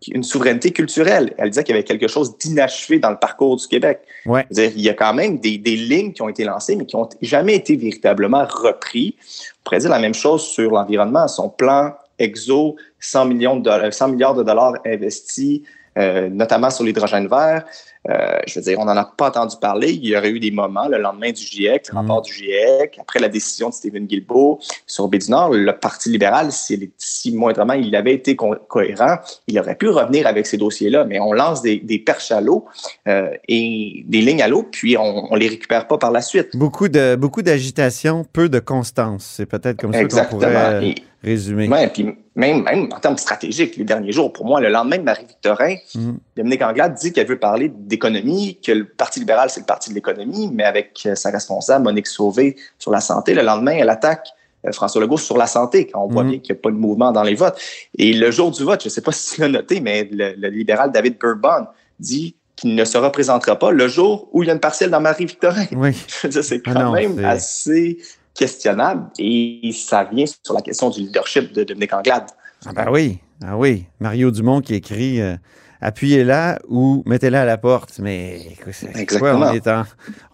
une 0.09 0.23
souveraineté 0.23 0.71
culturelle. 0.71 1.35
Elle 1.39 1.51
disait 1.51 1.65
qu'il 1.65 1.75
y 1.75 1.79
avait 1.79 1.85
quelque 1.85 2.09
chose 2.09 2.37
d'inachevé 2.39 2.99
dans 2.99 3.11
le 3.11 3.17
parcours 3.17 3.57
du 3.57 3.67
Québec. 3.67 4.01
Ouais. 4.27 4.47
Il 4.51 4.81
y 4.81 4.89
a 4.89 4.95
quand 4.95 5.15
même 5.15 5.39
des, 5.39 5.59
des 5.59 5.77
lignes 5.77 6.13
qui 6.13 6.23
ont 6.23 6.29
été 6.29 6.45
lancées, 6.45 6.77
mais 6.77 6.87
qui 6.87 6.97
n'ont 6.97 7.09
jamais 7.23 7.57
été 7.57 7.77
véritablement 7.77 8.45
repris. 8.45 9.17
On 9.19 9.65
pourrait 9.65 9.79
dire 9.79 9.91
la 9.91 9.99
même 9.99 10.15
chose 10.15 10.43
sur 10.43 10.71
l'environnement. 10.71 11.29
Son 11.29 11.49
plan 11.49 11.95
EXO, 12.19 12.77
100, 13.01 13.25
millions 13.27 13.57
de 13.57 13.63
dollars, 13.63 13.93
100 13.93 14.09
milliards 14.09 14.35
de 14.35 14.43
dollars 14.43 14.75
investis, 14.85 15.63
euh, 15.99 16.29
notamment 16.29 16.71
sur 16.71 16.85
l'hydrogène 16.85 17.27
vert. 17.27 17.65
Euh, 18.09 18.39
je 18.47 18.59
veux 18.59 18.65
dire, 18.65 18.79
on 18.79 18.85
n'en 18.85 18.97
a 18.97 19.05
pas 19.05 19.29
entendu 19.29 19.57
parler. 19.61 19.91
Il 19.93 20.07
y 20.07 20.17
aurait 20.17 20.31
eu 20.31 20.39
des 20.39 20.51
moments, 20.51 20.87
le 20.89 20.99
lendemain 20.99 21.31
du 21.33 21.43
GIEC, 21.43 21.89
le 21.89 21.95
Mm. 21.95 21.99
rapport 21.99 22.23
du 22.23 22.33
GIEC, 22.33 22.99
après 23.01 23.19
la 23.19 23.29
décision 23.29 23.69
de 23.71 23.75
Stephen 23.75 24.07
Guilbeault 24.07 24.61
sur 24.87 25.09
Baie 25.09 25.19
du 25.19 25.31
Nord, 25.31 25.51
le 25.53 25.73
Parti 25.73 26.11
libéral, 26.11 26.53
si, 26.53 26.91
si 26.99 27.35
moindrement 27.35 27.73
il 27.75 27.95
avait 27.97 28.15
été 28.15 28.37
co- 28.37 28.55
cohérent, 28.69 29.17
il 29.49 29.59
aurait 29.59 29.75
pu 29.75 29.89
revenir 29.89 30.27
avec 30.27 30.47
ces 30.47 30.57
dossiers-là. 30.57 31.05
Mais 31.05 31.19
on 31.19 31.33
lance 31.33 31.63
des, 31.63 31.79
des 31.81 31.99
perches 31.99 32.31
à 32.31 32.41
l'eau 32.41 32.67
euh, 33.09 33.31
et 33.49 34.05
des 34.07 34.21
lignes 34.21 34.43
à 34.43 34.49
l'eau, 34.49 34.63
puis 34.71 34.97
on 34.97 35.29
ne 35.33 35.39
les 35.39 35.49
récupère 35.49 35.87
pas 35.89 35.99
par 35.99 36.13
la 36.13 36.21
suite. 36.23 36.57
Beaucoup 36.57 36.89
de 36.89 37.17
beaucoup 37.17 37.43
d'agitation, 37.43 38.25
peu 38.33 38.49
de 38.49 38.59
constance. 38.61 39.35
C'est 39.37 39.47
peut-être 39.47 39.81
comme 39.81 39.93
ça 39.93 39.99
qu'on 39.99 40.05
Exactement. 40.05 40.41
pourrait 40.41 40.57
euh, 40.57 40.81
Et- 40.83 40.95
résumer. 41.25 41.67
Ouais, 41.69 41.89
puis 41.89 42.05
même, 42.37 42.63
même 42.63 42.89
en 42.93 43.01
termes 43.01 43.17
stratégiques, 43.17 43.77
les 43.77 43.85
derniers 43.85 44.13
jours, 44.13 44.33
pour 44.33 44.45
moi, 44.45 44.61
le 44.61 44.69
lendemain 44.69 44.99
de 44.99 45.03
Marie-Victorin, 45.03 45.75
Mhm. 45.95 46.19
Dominique 46.37 46.63
Anglade 46.63 46.95
dit 46.95 47.13
qu'elle 47.13 47.27
veut 47.27 47.39
parler 47.39 47.69
d'économie, 47.97 48.59
que 48.65 48.73
le 48.73 48.85
Parti 48.87 49.19
libéral, 49.21 49.51
c'est 49.51 49.61
le 49.61 49.67
parti 49.67 49.91
de 49.91 49.95
l'économie, 49.95 50.49
mais 50.53 50.65
avec 50.65 51.03
euh, 51.07 51.15
sa 51.15 51.31
responsable, 51.31 51.85
Monique 51.85 52.07
Sauvé, 52.07 52.57
sur 52.79 52.91
la 52.91 53.01
santé. 53.01 53.35
Le 53.35 53.43
lendemain, 53.43 53.73
elle 53.73 53.91
attaque 53.91 54.29
euh, 54.67 54.73
François 54.73 55.01
Legault 55.01 55.19
sur 55.19 55.37
la 55.37 55.47
santé, 55.47 55.87
quand 55.87 56.03
on 56.05 56.09
voit 56.09 56.23
Mhm. 56.25 56.31
bien 56.31 56.39
qu'il 56.41 56.55
n'y 56.55 56.59
a 56.61 56.63
pas 56.63 56.71
de 56.71 56.77
mouvement 56.77 57.13
dans 57.13 57.23
les 57.23 57.35
votes. 57.35 57.59
Et 57.99 58.13
le 58.13 58.31
jour 58.31 58.51
du 58.51 58.63
vote, 58.65 58.81
je 58.83 58.89
ne 58.89 58.91
sais 58.91 59.01
pas 59.03 59.13
si 59.13 59.35
tu 59.35 59.41
l'as 59.41 59.49
noté, 59.49 59.81
mais 59.81 60.09
le, 60.11 60.35
le 60.37 60.49
libéral 60.49 60.91
David 60.93 61.19
Burbon 61.19 61.67
dit 61.99 62.35
qu'il 62.57 62.75
ne 62.75 62.85
se 62.85 62.97
représentera 62.99 63.57
pas 63.59 63.71
le 63.71 63.87
jour 63.89 64.29
où 64.33 64.43
il 64.43 64.47
y 64.47 64.51
a 64.51 64.55
une 64.55 64.61
partielle 64.61 64.91
dans 64.91 65.01
Marie-Victorin. 65.01 65.67
Oui. 65.73 65.93
C'est 66.31 66.63
Ah 66.67 66.73
quand 66.73 66.81
non, 66.85 66.93
même 66.93 67.23
assez 67.25 67.99
questionnable 68.35 69.09
et 69.19 69.71
ça 69.75 70.05
vient 70.05 70.25
sur 70.45 70.55
la 70.55 70.61
question 70.63 70.91
du 70.91 71.01
leadership 71.01 71.53
de 71.53 71.65
Dominique 71.65 71.93
Anglade. 71.93 72.27
Ah 72.67 72.73
ben 72.75 72.87
oui, 72.91 73.19
ah 73.45 73.57
oui. 73.57 73.85
Mario 74.01 74.31
Dumont 74.31 74.61
qui 74.61 74.75
écrit 74.75 75.21
euh, 75.21 75.37
appuyez-la 75.81 76.59
ou 76.69 77.03
mettez-la 77.07 77.43
à 77.43 77.45
la 77.45 77.59
porte. 77.59 77.99
Mais 78.01 78.41
écoute, 78.53 78.73
c'est 78.73 78.91
quoi, 78.93 79.01
Exactement. 79.01 79.47
on, 79.51 79.53
est 79.53 79.67
en- 79.69 79.85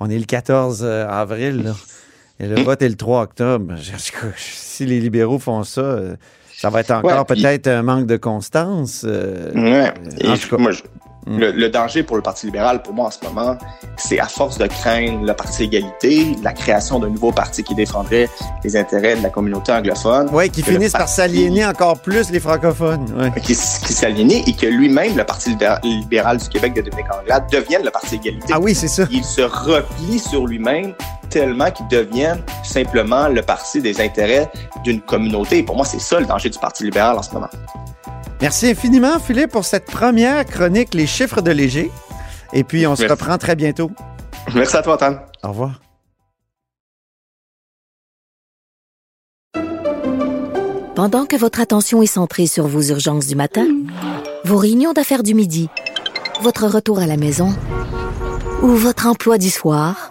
on 0.01 0.11
est 0.11 0.19
le 0.19 0.25
14 0.25 0.85
avril, 0.85 1.63
là, 1.65 1.75
et 2.41 2.47
le 2.49 2.61
vote 2.63 2.83
est 2.83 2.89
le 2.89 2.97
3 2.97 3.23
octobre. 3.23 3.75
Je- 3.77 3.93
je- 3.93 4.33
si 4.37 4.87
les 4.87 5.01
libéraux 5.01 5.39
font 5.39 5.65
ça, 5.65 5.81
euh, 5.81 6.17
ça 6.57 6.71
va 6.71 6.81
être 6.81 6.91
encore 6.93 7.11
Ouais, 7.19 7.25
puis- 7.35 7.43
peut-être 7.43 7.67
un 7.69 7.83
manque 7.83 8.07
de 8.07 8.17
constance. 8.17 9.05
euh, 9.07 9.53
Ouais. 9.55 9.93
en 10.29 10.35
Et 10.35 10.39
tout 10.39 10.49
cas. 10.49 10.57
moi, 10.63 10.71
je-. 10.73 10.83
Le, 11.27 11.53
le 11.53 11.69
danger 11.69 12.03
pour 12.03 12.17
le 12.17 12.23
Parti 12.23 12.47
libéral, 12.47 12.83
pour 12.83 12.95
moi, 12.95 13.07
en 13.07 13.11
ce 13.11 13.19
moment, 13.25 13.57
c'est 13.97 14.19
à 14.19 14.27
force 14.27 14.59
de 14.59 14.67
craindre 14.67 15.25
le 15.25 15.35
Parti 15.35 15.65
égalité, 15.65 16.37
la 16.43 16.53
création 16.53 16.99
d'un 16.99 17.09
nouveau 17.11 17.33
parti 17.33 17.63
qui 17.63 17.75
défendrait 17.75 18.29
les 18.65 18.77
intérêts 18.77 19.17
de 19.17 19.23
la 19.23 19.31
communauté 19.31 19.73
anglophone. 19.73 20.29
Oui, 20.33 20.51
qui 20.51 20.63
finissent 20.63 20.93
par 20.93 21.09
s'aliéner 21.09 21.65
encore 21.65 21.99
plus 21.99 22.31
les 22.31 22.41
francophones. 22.41 23.07
Ouais. 23.17 23.41
Qui, 23.41 23.55
qui 23.55 24.05
et 24.05 24.57
que 24.57 24.67
lui-même, 24.67 25.17
le 25.17 25.25
Parti 25.25 25.51
libéral, 25.51 25.81
libéral 25.85 26.37
du 26.39 26.49
Québec 26.49 26.75
de 26.75 26.83
Dominique 26.83 27.13
Anglade, 27.13 27.45
devienne 27.51 27.85
le 27.85 27.91
Parti 27.91 28.17
égalité. 28.17 28.53
Ah 28.53 28.61
oui, 28.61 28.75
c'est 28.75 28.89
ça. 28.89 29.05
Il 29.11 29.25
se 29.25 29.43
replie 29.43 30.19
sur 30.19 30.47
lui-même 30.47 30.95
tellement 31.31 31.71
qu'il 31.71 31.89
devienne 31.89 32.43
simplement 32.63 33.29
le 33.29 33.41
parti 33.41 33.81
des 33.81 34.01
intérêts 34.01 34.51
d'une 34.85 35.01
communauté. 35.01 35.59
Et 35.59 35.63
pour 35.63 35.77
moi, 35.77 35.87
c'est 35.87 36.01
ça 36.01 36.21
le 36.21 36.27
danger 36.27 36.51
du 36.51 36.59
Parti 36.59 36.85
libéral 36.85 37.17
en 37.17 37.23
ce 37.23 37.33
moment. 37.33 37.49
Merci 38.43 38.71
infiniment, 38.71 39.21
Philippe, 39.21 39.53
pour 39.53 39.65
cette 39.65 39.85
première 39.85 40.45
chronique 40.45 40.95
Les 40.95 41.07
chiffres 41.07 41.43
de 41.43 41.53
léger. 41.53 41.93
Et 42.53 42.65
puis, 42.65 42.89
on 42.89 42.97
se 42.97 43.07
reprend 43.07 43.39
très 43.39 43.55
bientôt. 43.55 43.93
Merci 44.53 44.77
à 44.77 44.83
toi, 44.83 44.95
Antoine. 44.95 45.21
Au 45.45 45.49
revoir. 45.51 45.81
Pendant 50.97 51.25
que 51.25 51.37
votre 51.37 51.61
attention 51.61 52.03
est 52.03 52.07
centrée 52.07 52.49
sur 52.49 52.67
vos 52.67 52.83
urgences 52.83 53.29
du 53.29 53.37
matin, 53.37 53.69
vos 54.45 54.57
réunions 54.57 54.93
d'affaires 54.93 55.23
du 55.23 55.35
midi, 55.35 55.69
votre 56.41 56.67
retour 56.67 56.99
à 56.99 57.07
la 57.07 57.17
maison 57.17 57.55
ou 58.61 58.71
votre 58.71 59.07
emploi 59.07 59.39
du 59.39 59.51
soir, 59.51 60.11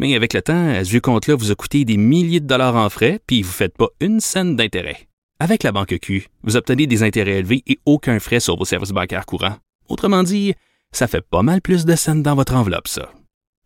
Mais 0.00 0.14
avec 0.14 0.32
le 0.32 0.40
temps, 0.40 0.82
ce 0.82 0.88
vieux 0.88 1.02
compte-là 1.02 1.34
vous 1.34 1.50
a 1.50 1.54
coûté 1.54 1.84
des 1.84 1.98
milliers 1.98 2.40
de 2.40 2.46
dollars 2.46 2.74
en 2.74 2.88
frais, 2.88 3.20
puis 3.26 3.42
vous 3.42 3.50
ne 3.50 3.54
faites 3.54 3.76
pas 3.76 3.88
une 4.00 4.18
scène 4.20 4.56
d'intérêt. 4.56 5.08
Avec 5.38 5.62
la 5.62 5.72
Banque 5.72 5.98
Q, 6.00 6.28
vous 6.42 6.56
obtenez 6.56 6.86
des 6.86 7.02
intérêts 7.02 7.40
élevés 7.40 7.62
et 7.66 7.78
aucun 7.84 8.18
frais 8.18 8.40
sur 8.40 8.56
vos 8.56 8.64
services 8.64 8.92
bancaires 8.92 9.26
courants. 9.26 9.56
Autrement 9.90 10.22
dit, 10.22 10.54
ça 10.90 11.06
fait 11.06 11.20
pas 11.20 11.42
mal 11.42 11.60
plus 11.60 11.84
de 11.84 11.94
scènes 11.96 12.22
dans 12.22 12.34
votre 12.34 12.54
enveloppe, 12.54 12.88
ça. 12.88 13.12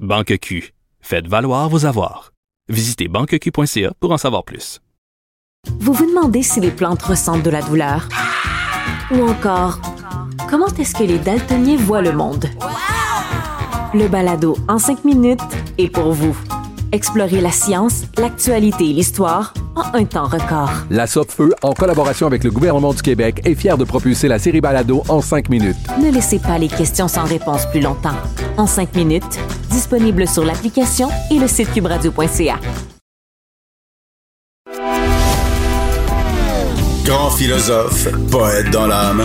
Banque 0.01 0.37
Q. 0.40 0.75
Faites 1.01 1.29
valoir 1.29 1.68
vos 1.68 1.87
avoirs. 1.87 2.33
Visitez 2.68 3.07
banqueq.ca 3.07 3.92
pour 4.01 4.11
en 4.11 4.18
savoir 4.18 4.42
plus. 4.42 4.81
Vous 5.79 5.92
vous 5.92 6.07
demandez 6.07 6.42
si 6.42 6.59
les 6.59 6.73
plantes 6.73 7.03
ressentent 7.03 7.44
de 7.44 7.51
la 7.51 7.62
douleur? 7.62 8.09
Ou 9.12 9.23
encore, 9.23 9.81
comment 10.51 10.66
est-ce 10.66 10.97
que 10.97 11.05
les 11.05 11.18
daltoniens 11.20 11.77
voient 11.77 12.03
le 12.03 12.12
monde? 12.12 12.47
Le 13.94 14.09
balado 14.09 14.57
en 14.66 14.80
cinq 14.80 15.04
minutes 15.04 15.38
est 15.78 15.88
pour 15.88 16.11
vous. 16.11 16.37
Explorez 16.90 17.40
la 17.40 17.52
science, 17.52 18.02
l'actualité 18.18 18.90
et 18.90 18.92
l'histoire 18.92 19.54
en 19.76 19.96
un 19.96 20.04
temps 20.04 20.26
record. 20.26 20.70
La 20.90 21.07
Feu, 21.07 21.54
en 21.62 21.74
collaboration 21.74 22.26
avec 22.26 22.42
le 22.42 22.50
gouvernement 22.50 22.92
du 22.92 23.02
Québec, 23.02 23.42
est 23.44 23.54
fière 23.54 23.78
de 23.78 23.85
propulser 23.85 24.26
la 24.26 24.40
série 24.40 24.61
Balado 24.61 25.04
en 25.09 25.20
cinq 25.20 25.48
minutes. 25.48 25.76
Ne 26.02 26.11
laissez 26.11 26.40
pas 26.40 26.59
les 26.59 26.66
questions 26.66 27.07
sans 27.07 27.22
réponse 27.22 27.66
plus 27.66 27.80
longtemps. 27.80 28.16
En 28.57 28.66
cinq 28.66 28.96
minutes, 28.96 29.38
disponible 29.70 30.26
sur 30.26 30.44
l'application 30.44 31.09
et 31.30 31.38
le 31.38 31.46
site 31.46 31.72
cubradio.ca. 31.72 32.59
Grand 37.04 37.30
philosophe, 37.30 38.09
poète 38.33 38.70
dans 38.70 38.88
l'âme, 38.88 39.24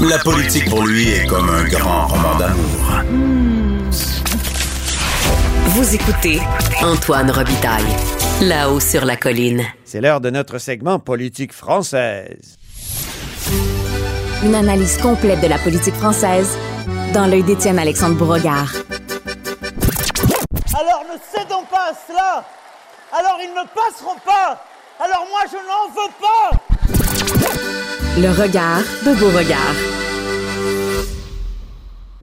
la 0.00 0.18
politique 0.18 0.68
pour 0.68 0.84
lui 0.84 1.10
est 1.10 1.26
comme 1.26 1.48
un 1.48 1.64
grand 1.68 2.08
roman 2.08 2.38
d'amour. 2.38 3.49
Vous 5.72 5.94
écoutez 5.94 6.40
Antoine 6.82 7.30
Robitaille, 7.30 7.86
là-haut 8.42 8.80
sur 8.80 9.04
la 9.04 9.16
colline. 9.16 9.62
C'est 9.84 10.00
l'heure 10.00 10.20
de 10.20 10.28
notre 10.28 10.58
segment 10.58 10.98
politique 10.98 11.52
française. 11.52 12.58
Une 14.42 14.56
analyse 14.56 14.98
complète 14.98 15.40
de 15.40 15.46
la 15.46 15.58
politique 15.58 15.94
française 15.94 16.58
dans 17.14 17.28
l'œil 17.28 17.44
d'Étienne 17.44 17.78
Alexandre 17.78 18.16
Bourregard. 18.16 18.72
Alors 20.74 21.04
ne 21.04 21.38
cédons 21.38 21.64
pas 21.70 21.92
à 21.92 21.94
cela 22.08 22.44
Alors 23.16 23.38
ils 23.40 23.50
ne 23.50 23.62
passeront 23.68 24.18
pas 24.26 24.64
Alors 24.98 25.24
moi 25.30 25.42
je 25.46 25.56
n'en 25.56 25.86
veux 25.94 26.10
pas 26.20 26.50
Le 28.18 28.42
regard 28.42 28.82
de 29.06 29.14
Beauregard. 29.20 29.76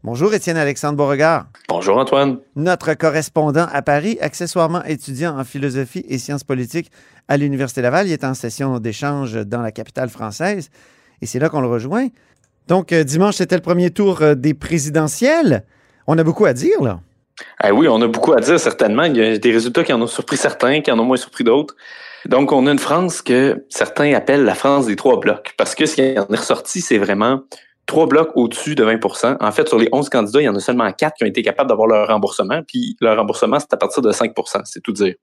Bonjour, 0.10 0.34
Étienne 0.34 0.56
Alexandre 0.56 0.96
Beauregard. 0.96 1.48
Bonjour 1.68 1.98
Antoine. 1.98 2.38
Notre 2.56 2.94
correspondant 2.94 3.68
à 3.74 3.82
Paris, 3.82 4.18
accessoirement 4.22 4.82
étudiant 4.86 5.38
en 5.38 5.44
philosophie 5.44 6.06
et 6.08 6.18
sciences 6.18 6.46
politiques 6.46 6.92
à 7.28 7.36
l'Université 7.36 7.82
Laval. 7.82 8.08
Il 8.08 8.14
est 8.14 8.24
en 8.24 8.34
session 8.34 8.80
d'échange 8.80 9.34
dans 9.34 9.62
la 9.62 9.74
capitale 9.74 10.08
française. 10.08 10.70
Et 11.22 11.26
c'est 11.26 11.40
là 11.40 11.50
qu'on 11.50 11.60
le 11.60 11.68
rejoint. 11.68 12.08
Donc, 12.70 12.94
euh, 12.94 13.04
dimanche, 13.04 13.36
c'était 13.36 13.58
le 13.58 13.62
premier 13.62 13.90
tour 13.90 14.22
euh, 14.22 14.34
des 14.34 14.54
présidentielles. 14.54 15.66
On 16.08 16.18
a 16.18 16.24
beaucoup 16.24 16.46
à 16.46 16.54
dire, 16.54 16.82
là. 16.82 17.02
Ah 17.60 17.74
oui, 17.74 17.90
on 17.90 18.02
a 18.02 18.08
beaucoup 18.08 18.32
à 18.32 18.40
dire, 18.40 18.62
certainement. 18.62 19.04
Il 19.04 19.18
y 19.18 19.22
a 19.22 19.38
des 19.38 19.52
résultats 19.52 19.84
qui 19.84 19.92
en 19.92 20.02
ont 20.02 20.08
surpris 20.08 20.38
certains, 20.38 20.80
qui 20.80 20.90
en 20.90 20.98
ont 21.00 21.04
moins 21.04 21.18
surpris 21.18 21.44
d'autres. 21.44 21.76
Donc, 22.26 22.54
on 22.54 22.66
a 22.68 22.72
une 22.72 22.80
France 22.80 23.22
que 23.22 23.66
certains 23.68 24.14
appellent 24.14 24.46
la 24.46 24.56
France 24.56 24.86
des 24.86 24.96
trois 24.96 25.20
blocs. 25.20 25.54
Parce 25.58 25.76
que 25.76 25.86
ce 25.86 25.96
qui 25.96 26.18
en 26.18 26.28
est 26.34 26.38
ressorti, 26.38 26.80
c'est 26.80 26.98
vraiment 26.98 27.42
trois 27.88 28.06
blocs 28.06 28.32
au-dessus 28.36 28.76
de 28.76 28.86
20% 28.86 29.38
En 29.40 29.52
fait, 29.52 29.68
sur 29.68 29.80
les 29.80 29.90
11 29.92 30.10
candidats, 30.10 30.42
il 30.42 30.46
y 30.46 30.50
en 30.50 30.56
a 30.56 30.60
seulement 30.60 30.92
quatre 30.92 31.16
qui 31.16 31.24
ont 31.24 31.28
été 31.28 31.42
capables 31.42 31.70
d'avoir 31.70 31.88
leur 31.88 32.08
remboursement. 32.08 32.62
Puis 32.68 32.96
leur 33.02 33.18
remboursement, 33.18 33.60
c'est 33.60 33.74
à 33.74 33.78
partir 33.78 34.04
de 34.04 34.12
5% 34.12 34.62
c'est 34.66 34.82
tout 34.82 34.92
dire. 34.92 35.16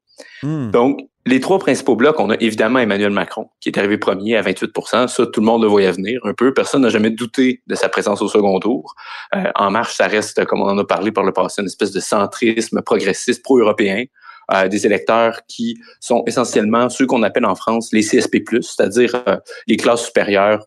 Hmm. 0.42 0.70
Donc, 0.70 1.00
les 1.26 1.40
trois 1.40 1.58
principaux 1.58 1.96
blocs, 1.96 2.18
on 2.18 2.30
a 2.30 2.36
évidemment 2.40 2.78
Emmanuel 2.78 3.10
Macron, 3.10 3.48
qui 3.60 3.68
est 3.68 3.78
arrivé 3.78 3.96
premier 3.96 4.36
à 4.36 4.42
28% 4.42 5.08
Ça, 5.08 5.26
tout 5.26 5.40
le 5.40 5.46
monde 5.46 5.62
le 5.62 5.68
voyait 5.68 5.92
venir 5.92 6.20
un 6.24 6.34
peu. 6.34 6.52
Personne 6.52 6.82
n'a 6.82 6.90
jamais 6.90 7.10
douté 7.10 7.62
de 7.66 7.74
sa 7.74 7.88
présence 7.88 8.20
au 8.20 8.28
second 8.28 8.58
tour. 8.58 8.94
Euh, 9.34 9.44
en 9.54 9.70
marche, 9.70 9.94
ça 9.94 10.06
reste, 10.06 10.44
comme 10.44 10.60
on 10.60 10.68
en 10.68 10.78
a 10.78 10.84
parlé 10.84 11.12
par 11.12 11.24
le 11.24 11.32
passé, 11.32 11.62
une 11.62 11.68
espèce 11.68 11.92
de 11.92 12.00
centrisme 12.00 12.82
progressiste 12.82 13.42
pro-européen. 13.42 14.04
Euh, 14.52 14.68
des 14.68 14.84
électeurs 14.84 15.40
qui 15.48 15.78
sont 16.00 16.22
essentiellement 16.26 16.90
ceux 16.90 17.06
qu'on 17.06 17.22
appelle 17.22 17.46
en 17.46 17.54
France 17.54 17.90
les 17.94 18.02
CSP+, 18.02 18.42
c'est-à-dire 18.60 19.22
euh, 19.26 19.38
les 19.66 19.78
classes 19.78 20.04
supérieures 20.04 20.66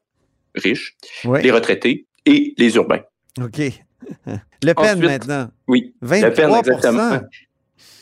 riches, 0.60 0.96
Oui. 1.26 1.42
les 1.42 1.52
retraités 1.52 2.06
et 2.26 2.54
les 2.58 2.76
urbains. 2.76 3.02
OK. 3.42 3.58
Le 4.64 4.74
Pen 4.74 4.86
Ensuite, 4.86 5.04
maintenant. 5.04 5.50
Oui. 5.68 5.94
23 6.02 6.30
Le 6.30 6.36
Pen, 6.36 6.56
exactement. 6.56 7.20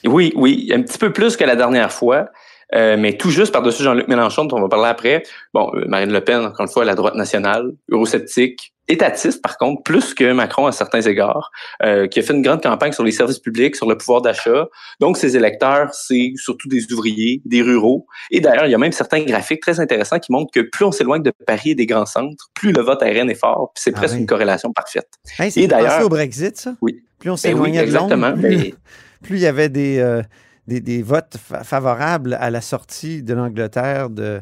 Oui, 0.05 0.31
oui, 0.35 0.71
un 0.73 0.81
petit 0.81 0.97
peu 0.97 1.11
plus 1.11 1.35
que 1.35 1.43
la 1.43 1.55
dernière 1.55 1.91
fois, 1.91 2.29
euh, 2.75 2.95
mais 2.97 3.17
tout 3.17 3.29
juste 3.31 3.51
par-dessus 3.51 3.83
Jean-Luc 3.83 4.07
Mélenchon, 4.07 4.45
dont 4.45 4.57
on 4.57 4.61
va 4.61 4.69
parler 4.69 4.89
après. 4.89 5.23
Bon, 5.53 5.71
euh, 5.75 5.85
Marine 5.87 6.11
Le 6.11 6.21
Pen, 6.21 6.41
encore 6.45 6.61
une 6.65 6.71
fois, 6.71 6.85
la 6.85 6.95
droite 6.95 7.15
nationale, 7.15 7.71
eurosceptique, 7.89 8.73
étatiste, 8.87 9.41
par 9.41 9.57
contre, 9.57 9.81
plus 9.83 10.13
que 10.13 10.31
Macron 10.33 10.67
à 10.67 10.71
certains 10.71 11.01
égards, 11.01 11.51
euh, 11.83 12.07
qui 12.07 12.19
a 12.19 12.21
fait 12.21 12.33
une 12.33 12.41
grande 12.41 12.61
campagne 12.61 12.91
sur 12.91 13.03
les 13.03 13.11
services 13.11 13.39
publics, 13.39 13.75
sur 13.75 13.87
le 13.89 13.97
pouvoir 13.97 14.21
d'achat. 14.21 14.67
Donc, 14.99 15.17
ses 15.17 15.35
électeurs, 15.35 15.93
c'est 15.93 16.33
surtout 16.35 16.67
des 16.69 16.91
ouvriers, 16.93 17.41
des 17.45 17.61
ruraux. 17.61 18.05
Et 18.31 18.39
d'ailleurs, 18.41 18.65
il 18.65 18.71
y 18.71 18.75
a 18.75 18.77
même 18.77 18.91
certains 18.91 19.23
graphiques 19.23 19.61
très 19.61 19.79
intéressants 19.79 20.19
qui 20.19 20.31
montrent 20.31 20.51
que 20.51 20.59
plus 20.61 20.85
on 20.85 20.91
s'éloigne 20.91 21.23
de 21.23 21.31
Paris 21.47 21.71
et 21.71 21.75
des 21.75 21.85
grands 21.85 22.05
centres, 22.05 22.49
plus 22.53 22.71
le 22.73 22.81
vote 22.81 23.01
RN 23.01 23.29
est 23.29 23.33
fort. 23.39 23.71
Puis 23.73 23.81
c'est 23.83 23.91
Ah 23.95 23.97
presque 23.99 24.15
oui. 24.15 24.21
une 24.21 24.27
corrélation 24.27 24.71
parfaite. 24.71 25.09
Hey, 25.39 25.49
c'est 25.51 25.67
d'ailleurs- 25.67 26.05
au 26.05 26.09
Brexit, 26.09 26.55
ça? 26.57 26.75
Oui. 26.81 27.03
Plus 27.19 27.29
on 27.29 27.33
Ben 27.33 27.37
oui, 27.37 27.39
s'éloignait 27.41 27.85
de 27.87 27.91
Londres, 27.93 28.13
exactement. 28.13 28.33
plus, 28.39 28.57
Ben- 28.57 28.71
plus 29.23 29.37
il 29.37 29.41
y 29.41 29.47
avait 29.47 29.69
des, 29.69 29.97
euh, 29.99 30.21
des, 30.67 30.79
des 30.81 31.01
votes 31.01 31.37
fa- 31.43 31.63
favorables 31.63 32.35
à 32.39 32.51
la 32.51 32.61
sortie 32.61 33.23
de 33.23 33.33
l'Angleterre 33.33 34.09
de, 34.11 34.41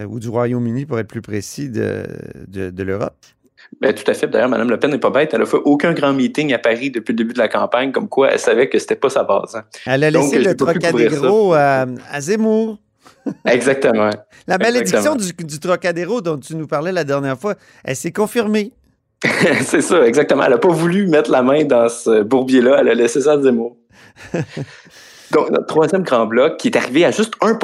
euh, 0.00 0.04
ou 0.06 0.18
du 0.18 0.28
Royaume-Uni, 0.28 0.86
pour 0.86 0.98
être 0.98 1.06
plus 1.08 1.22
précis, 1.22 1.68
de, 1.68 2.02
de, 2.48 2.70
de 2.70 2.82
l'Europe. 2.82 3.14
Ben, 3.80 3.92
tout 3.94 4.08
à 4.10 4.14
fait. 4.14 4.26
D'ailleurs, 4.26 4.48
Mme 4.48 4.70
Le 4.70 4.78
Pen 4.78 4.90
n'est 4.90 4.98
pas 4.98 5.10
bête. 5.10 5.34
Elle 5.34 5.42
a 5.42 5.46
fait 5.46 5.58
aucun 5.64 5.92
grand 5.92 6.12
meeting 6.12 6.52
à 6.54 6.58
Paris 6.58 6.90
depuis 6.90 7.12
le 7.12 7.16
début 7.16 7.32
de 7.34 7.38
la 7.38 7.48
campagne, 7.48 7.92
comme 7.92 8.08
quoi 8.08 8.30
elle 8.30 8.38
savait 8.38 8.68
que 8.68 8.78
c'était 8.78 8.96
pas 8.96 9.10
sa 9.10 9.24
base. 9.24 9.56
hein. 9.56 9.64
Elle 9.86 10.04
a 10.04 10.10
Donc, 10.10 10.24
laissé 10.32 10.38
le. 10.44 10.54
Trocadéro 10.56 11.52
à, 11.54 11.86
à 12.10 12.20
Zemmour. 12.20 12.78
Exactement. 13.46 14.10
La 14.46 14.58
malédiction 14.58 15.14
Exactement. 15.14 15.36
du, 15.38 15.44
du 15.44 15.60
Trocadéro 15.60 16.20
dont 16.20 16.38
tu 16.38 16.54
nous 16.56 16.66
parlais 16.66 16.92
la 16.92 17.04
dernière 17.04 17.38
fois, 17.38 17.54
elle 17.84 17.96
s'est 17.96 18.12
confirmée. 18.12 18.72
c'est 19.62 19.80
ça, 19.80 20.06
exactement. 20.06 20.44
Elle 20.44 20.50
n'a 20.50 20.58
pas 20.58 20.68
voulu 20.68 21.06
mettre 21.06 21.30
la 21.30 21.42
main 21.42 21.64
dans 21.64 21.88
ce 21.88 22.22
bourbier-là. 22.22 22.76
Elle 22.80 22.88
a 22.90 22.94
laissé 22.94 23.22
ça 23.22 23.32
à 23.32 23.40
Zemmour. 23.42 23.78
Donc, 25.32 25.50
notre 25.50 25.66
troisième 25.66 26.02
grand 26.02 26.26
bloc, 26.26 26.56
qui 26.58 26.68
est 26.68 26.76
arrivé 26.76 27.04
à 27.04 27.10
juste 27.10 27.34
1 27.40 27.58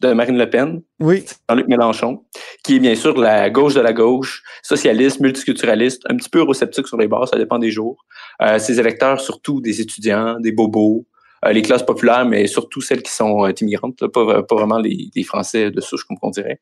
de 0.00 0.12
Marine 0.12 0.38
Le 0.38 0.48
Pen, 0.48 0.82
Oui. 1.00 1.24
Jean-Luc 1.48 1.68
Mélenchon, 1.68 2.24
qui 2.62 2.76
est 2.76 2.78
bien 2.78 2.94
sûr 2.94 3.18
la 3.18 3.50
gauche 3.50 3.74
de 3.74 3.80
la 3.80 3.92
gauche, 3.92 4.42
socialiste, 4.62 5.20
multiculturaliste, 5.20 6.02
un 6.08 6.16
petit 6.16 6.28
peu 6.28 6.40
eurosceptique 6.40 6.86
sur 6.86 6.96
les 6.96 7.08
bords, 7.08 7.28
ça 7.28 7.36
dépend 7.36 7.58
des 7.58 7.70
jours. 7.70 8.04
Euh, 8.42 8.58
ses 8.58 8.80
électeurs, 8.80 9.20
surtout 9.20 9.60
des 9.60 9.80
étudiants, 9.80 10.38
des 10.40 10.52
bobos, 10.52 11.06
euh, 11.44 11.52
les 11.52 11.62
classes 11.62 11.84
populaires, 11.84 12.24
mais 12.24 12.46
surtout 12.46 12.80
celles 12.80 13.02
qui 13.02 13.12
sont 13.12 13.44
euh, 13.44 13.52
immigrantes, 13.60 14.00
là, 14.00 14.08
pas, 14.08 14.42
pas 14.42 14.54
vraiment 14.54 14.78
les, 14.78 15.10
les 15.14 15.22
Français 15.22 15.70
de 15.70 15.80
souche, 15.80 16.04
comme 16.04 16.16
on 16.22 16.30
dirait. 16.30 16.58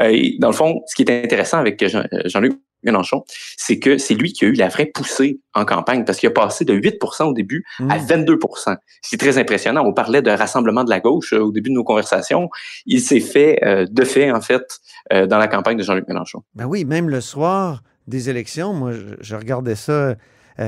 Euh, 0.00 0.08
et 0.10 0.36
dans 0.38 0.48
le 0.48 0.54
fond, 0.54 0.82
ce 0.86 0.94
qui 0.94 1.02
est 1.02 1.24
intéressant 1.24 1.58
avec 1.58 1.82
euh, 1.82 2.02
Jean-Luc 2.24 2.54
Mélenchon, 2.84 3.24
c'est 3.56 3.78
que 3.78 3.98
c'est 3.98 4.14
lui 4.14 4.32
qui 4.32 4.44
a 4.44 4.48
eu 4.48 4.52
la 4.52 4.68
vraie 4.68 4.86
poussée 4.86 5.40
en 5.54 5.64
campagne, 5.64 6.04
parce 6.04 6.18
qu'il 6.18 6.28
a 6.28 6.32
passé 6.32 6.64
de 6.64 6.74
8% 6.74 7.24
au 7.24 7.32
début 7.32 7.64
à 7.88 7.98
22% 7.98 8.76
C'est 9.02 9.18
très 9.18 9.38
impressionnant. 9.38 9.84
On 9.84 9.92
parlait 9.92 10.22
de 10.22 10.30
rassemblement 10.30 10.84
de 10.84 10.90
la 10.90 11.00
gauche 11.00 11.32
euh, 11.32 11.40
au 11.40 11.52
début 11.52 11.70
de 11.70 11.74
nos 11.74 11.84
conversations. 11.84 12.48
Il 12.86 13.00
s'est 13.00 13.20
fait, 13.20 13.58
euh, 13.64 13.86
de 13.90 14.04
fait, 14.04 14.30
en 14.32 14.40
fait, 14.40 14.80
euh, 15.12 15.26
dans 15.26 15.38
la 15.38 15.48
campagne 15.48 15.76
de 15.76 15.82
Jean-Luc 15.82 16.08
Mélenchon. 16.08 16.42
Ben 16.54 16.66
oui, 16.66 16.84
même 16.84 17.08
le 17.08 17.20
soir 17.20 17.82
des 18.06 18.30
élections, 18.30 18.72
moi, 18.72 18.92
je, 18.92 19.14
je 19.20 19.36
regardais 19.36 19.76
ça 19.76 20.16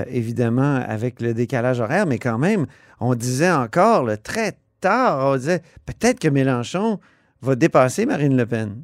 évidemment 0.08 0.76
avec 0.88 1.20
le 1.20 1.34
décalage 1.34 1.78
horaire, 1.78 2.06
mais 2.06 2.18
quand 2.18 2.38
même, 2.38 2.66
on 3.00 3.14
disait 3.14 3.50
encore 3.50 4.02
là, 4.02 4.16
très 4.16 4.56
tard, 4.80 5.32
on 5.32 5.36
disait 5.36 5.60
peut-être 5.84 6.18
que 6.18 6.28
Mélenchon 6.28 6.98
va 7.42 7.54
dépasser 7.54 8.06
Marine 8.06 8.36
Le 8.36 8.46
Pen. 8.46 8.82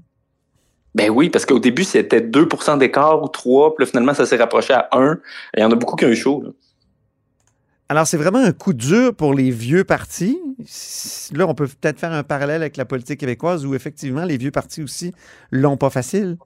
Ben 0.95 1.11
oui, 1.11 1.31
parce 1.31 1.47
qu'au 1.47 1.59
début, 1.59 1.85
c'était 1.85 2.21
2% 2.21 2.79
d'écart 2.79 3.23
ou 3.23 3.29
3, 3.29 3.75
puis 3.77 3.85
là, 3.85 3.89
finalement, 3.89 4.15
ça 4.15 4.27
s'est 4.27 4.37
rapproché 4.37 4.73
à 4.73 4.89
1. 4.93 5.19
Il 5.57 5.61
y 5.61 5.65
en 5.65 5.71
a 5.71 5.75
beaucoup 5.77 5.97
qui 5.97 6.05
ont 6.05 6.09
eu 6.09 6.17
chaud. 6.17 6.45
Alors, 7.89 8.07
c'est 8.07 8.17
vraiment 8.17 8.39
un 8.39 8.53
coup 8.53 8.73
dur 8.73 9.15
pour 9.15 9.35
les 9.35 9.51
vieux 9.51 9.85
partis. 9.85 10.39
Là, 11.33 11.47
on 11.47 11.55
peut 11.55 11.67
peut-être 11.67 11.99
faire 11.99 12.13
un 12.13 12.23
parallèle 12.23 12.63
avec 12.63 12.77
la 12.77 12.85
politique 12.85 13.21
québécoise 13.21 13.67
où 13.67 13.75
effectivement, 13.75 14.25
les 14.25 14.37
vieux 14.37 14.53
partis 14.53 14.83
aussi 14.83 15.13
l'ont 15.51 15.77
pas 15.77 15.91
facile. 15.91 16.37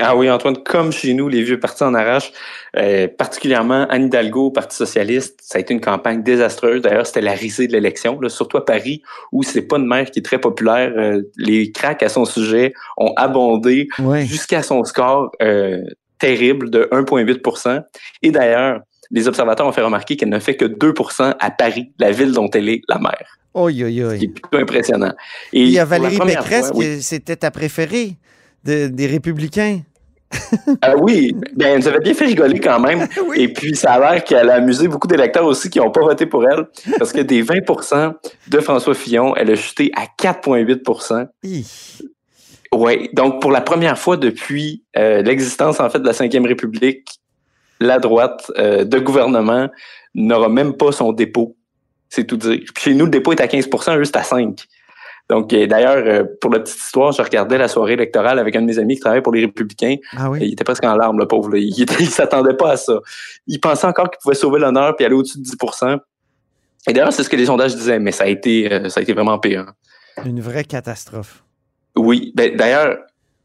Ah 0.00 0.16
oui, 0.16 0.30
Antoine, 0.30 0.56
comme 0.62 0.90
chez 0.90 1.12
nous, 1.12 1.28
les 1.28 1.42
vieux 1.42 1.60
partis 1.60 1.82
en 1.82 1.92
arrachent, 1.92 2.32
euh, 2.78 3.08
particulièrement 3.08 3.86
Anne 3.90 4.06
Hidalgo, 4.06 4.50
Parti 4.50 4.74
socialiste, 4.74 5.38
ça 5.42 5.58
a 5.58 5.60
été 5.60 5.74
une 5.74 5.82
campagne 5.82 6.22
désastreuse. 6.22 6.80
D'ailleurs, 6.80 7.06
c'était 7.06 7.20
la 7.20 7.32
risée 7.32 7.66
de 7.66 7.72
l'élection, 7.72 8.18
surtout 8.28 8.56
à 8.56 8.64
Paris, 8.64 9.02
où 9.32 9.42
c'est 9.42 9.60
pas 9.62 9.76
une 9.76 9.86
maire 9.86 10.10
qui 10.10 10.20
est 10.20 10.22
très 10.22 10.38
populaire. 10.38 10.92
Euh, 10.96 11.22
les 11.36 11.72
cracks 11.72 12.02
à 12.02 12.08
son 12.08 12.24
sujet 12.24 12.72
ont 12.96 13.12
abondé 13.16 13.88
Ouais. 13.98 14.24
jusqu'à 14.24 14.62
son 14.62 14.82
score 14.84 15.30
euh, 15.42 15.82
terrible 16.18 16.70
de 16.70 16.88
1,8% 16.90 17.82
Et 18.22 18.30
d'ailleurs, 18.30 18.80
les 19.10 19.28
observateurs 19.28 19.66
ont 19.66 19.72
fait 19.72 19.82
remarquer 19.82 20.16
qu'elle 20.16 20.30
ne 20.30 20.38
fait 20.38 20.56
que 20.56 20.64
2% 20.64 21.34
à 21.38 21.50
Paris, 21.50 21.92
la 21.98 22.12
ville 22.12 22.32
dont 22.32 22.48
elle 22.54 22.70
est 22.70 22.80
la 22.88 22.98
maire. 22.98 23.38
Oi, 23.52 23.70
oi, 23.82 24.04
oi. 24.04 24.10
Ce 24.12 24.16
qui 24.16 24.24
est 24.24 24.28
plutôt 24.28 24.56
impressionnant. 24.56 25.12
Et 25.52 25.60
Il 25.64 25.68
y 25.70 25.78
a 25.78 25.84
Valérie 25.84 26.18
Pécresse 26.18 26.70
oui. 26.74 27.02
c'était 27.02 27.36
ta 27.36 27.50
préférée 27.50 28.16
de- 28.64 28.88
des 28.88 29.06
Républicains. 29.06 29.80
Ah 30.80 30.94
oui, 30.96 31.34
ben, 31.54 31.66
elle 31.72 31.78
nous 31.80 31.88
avait 31.88 32.00
bien 32.00 32.14
fait 32.14 32.24
rigoler 32.26 32.58
quand 32.58 32.80
même. 32.80 33.06
Et 33.34 33.52
puis, 33.52 33.76
ça 33.76 33.92
a 33.92 33.98
l'air 34.12 34.24
qu'elle 34.24 34.48
a 34.48 34.54
amusé 34.54 34.88
beaucoup 34.88 35.06
d'électeurs 35.06 35.44
aussi 35.44 35.68
qui 35.68 35.78
n'ont 35.78 35.90
pas 35.90 36.00
voté 36.00 36.26
pour 36.26 36.44
elle. 36.48 36.66
Parce 36.98 37.12
que 37.12 37.20
des 37.20 37.42
20% 37.42 38.14
de 38.48 38.60
François 38.60 38.94
Fillon, 38.94 39.34
elle 39.36 39.50
a 39.50 39.56
chuté 39.56 39.92
à 39.94 40.06
4,8 40.06 41.28
Hi. 41.42 41.66
Oui, 42.74 43.10
donc 43.12 43.42
pour 43.42 43.52
la 43.52 43.60
première 43.60 43.98
fois 43.98 44.16
depuis 44.16 44.82
euh, 44.96 45.20
l'existence 45.20 45.78
en 45.78 45.90
fait 45.90 45.98
de 45.98 46.06
la 46.06 46.14
Cinquième 46.14 46.46
République, 46.46 47.06
la 47.80 47.98
droite 47.98 48.50
euh, 48.56 48.84
de 48.84 48.98
gouvernement 48.98 49.68
n'aura 50.14 50.48
même 50.48 50.74
pas 50.74 50.90
son 50.90 51.12
dépôt. 51.12 51.54
C'est 52.08 52.24
tout 52.24 52.38
dire. 52.38 52.60
Puis 52.74 52.84
chez 52.84 52.94
nous, 52.94 53.04
le 53.04 53.10
dépôt 53.10 53.32
est 53.32 53.40
à 53.40 53.48
15 53.48 53.68
eux, 53.90 54.04
c'est 54.04 54.16
à 54.16 54.22
5 54.22 54.66
donc, 55.32 55.50
euh, 55.54 55.66
d'ailleurs, 55.66 55.96
euh, 55.96 56.24
pour 56.42 56.50
la 56.52 56.60
petite 56.60 56.76
histoire, 56.76 57.10
je 57.10 57.22
regardais 57.22 57.56
la 57.56 57.66
soirée 57.66 57.94
électorale 57.94 58.38
avec 58.38 58.54
un 58.54 58.60
de 58.60 58.66
mes 58.66 58.78
amis 58.78 58.96
qui 58.96 59.00
travaille 59.00 59.22
pour 59.22 59.32
les 59.32 59.40
Républicains. 59.40 59.96
Ah 60.14 60.28
oui? 60.28 60.40
Il 60.42 60.52
était 60.52 60.62
presque 60.62 60.84
en 60.84 60.94
larmes, 60.94 61.18
le 61.18 61.26
pauvre. 61.26 61.48
là. 61.48 61.56
Il, 61.58 61.72
il 62.00 62.10
s'attendait 62.10 62.52
pas 62.52 62.72
à 62.72 62.76
ça. 62.76 63.00
Il 63.46 63.58
pensait 63.58 63.86
encore 63.86 64.10
qu'il 64.10 64.18
pouvait 64.22 64.34
sauver 64.34 64.60
l'honneur 64.60 64.94
puis 64.94 65.06
aller 65.06 65.14
au-dessus 65.14 65.38
de 65.38 65.44
10% 65.44 65.98
Et 66.86 66.92
d'ailleurs, 66.92 67.14
c'est 67.14 67.22
ce 67.22 67.30
que 67.30 67.36
les 67.36 67.46
sondages 67.46 67.74
disaient, 67.74 67.98
mais 67.98 68.12
ça 68.12 68.24
a 68.24 68.26
été, 68.26 68.70
euh, 68.70 68.90
ça 68.90 69.00
a 69.00 69.02
été 69.02 69.14
vraiment 69.14 69.38
pire. 69.38 69.72
Une 70.26 70.42
vraie 70.42 70.64
catastrophe. 70.64 71.42
Oui, 71.96 72.34
ben, 72.36 72.54
d'ailleurs, 72.54 72.98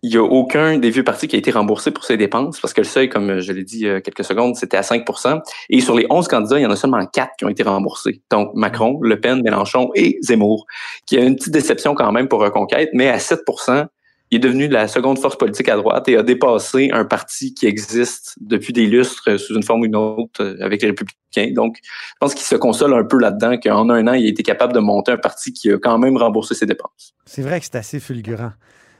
il 0.03 0.11
n'y 0.11 0.17
a 0.17 0.23
aucun 0.23 0.77
des 0.77 0.89
vieux 0.89 1.03
partis 1.03 1.27
qui 1.27 1.35
a 1.35 1.39
été 1.39 1.51
remboursé 1.51 1.91
pour 1.91 2.03
ses 2.03 2.17
dépenses 2.17 2.59
parce 2.59 2.73
que 2.73 2.81
le 2.81 2.85
seuil, 2.85 3.09
comme 3.09 3.39
je 3.39 3.51
l'ai 3.51 3.63
dit 3.63 3.89
a 3.89 3.99
quelques 4.01 4.23
secondes, 4.23 4.55
c'était 4.55 4.77
à 4.77 4.81
5% 4.81 5.41
Et 5.69 5.81
sur 5.81 5.95
les 5.95 6.05
11 6.09 6.27
candidats, 6.27 6.59
il 6.59 6.63
y 6.63 6.65
en 6.65 6.71
a 6.71 6.75
seulement 6.75 7.03
4 7.05 7.31
qui 7.37 7.45
ont 7.45 7.49
été 7.49 7.63
remboursés. 7.63 8.21
Donc, 8.29 8.51
Macron, 8.53 8.99
Le 9.01 9.19
Pen, 9.19 9.41
Mélenchon 9.41 9.89
et 9.95 10.19
Zemmour, 10.21 10.65
qui 11.05 11.17
a 11.17 11.23
une 11.23 11.35
petite 11.35 11.53
déception 11.53 11.95
quand 11.95 12.11
même 12.11 12.27
pour 12.27 12.41
Reconquête, 12.41 12.89
mais 12.93 13.09
à 13.09 13.17
7% 13.17 13.87
il 14.29 14.37
est 14.37 14.39
devenu 14.39 14.67
la 14.67 14.87
seconde 14.87 15.19
force 15.19 15.37
politique 15.37 15.69
à 15.69 15.77
droite 15.77 16.07
et 16.09 16.17
a 16.17 16.23
dépassé 16.23 16.89
un 16.91 17.05
parti 17.05 17.53
qui 17.53 17.65
existe 17.65 18.35
depuis 18.41 18.73
des 18.73 18.85
lustres 18.85 19.29
euh, 19.31 19.37
sous 19.37 19.55
une 19.55 19.63
forme 19.63 19.81
ou 19.81 19.85
une 19.85 19.95
autre 19.95 20.43
euh, 20.43 20.57
avec 20.61 20.81
les 20.81 20.89
républicains. 20.89 21.53
Donc, 21.53 21.77
je 21.81 22.15
pense 22.19 22.33
qu'il 22.33 22.45
se 22.45 22.55
console 22.55 22.93
un 22.93 23.05
peu 23.05 23.17
là-dedans 23.19 23.57
qu'en 23.57 23.89
un 23.89 24.07
an, 24.07 24.13
il 24.13 24.25
a 24.25 24.29
été 24.29 24.43
capable 24.43 24.73
de 24.73 24.79
monter 24.79 25.13
un 25.13 25.17
parti 25.17 25.53
qui 25.53 25.71
a 25.71 25.77
quand 25.77 25.97
même 25.97 26.17
remboursé 26.17 26.55
ses 26.55 26.65
dépenses. 26.65 27.13
C'est 27.25 27.41
vrai 27.41 27.59
que 27.59 27.65
c'est 27.65 27.77
assez 27.77 27.99
fulgurant. 27.99 28.51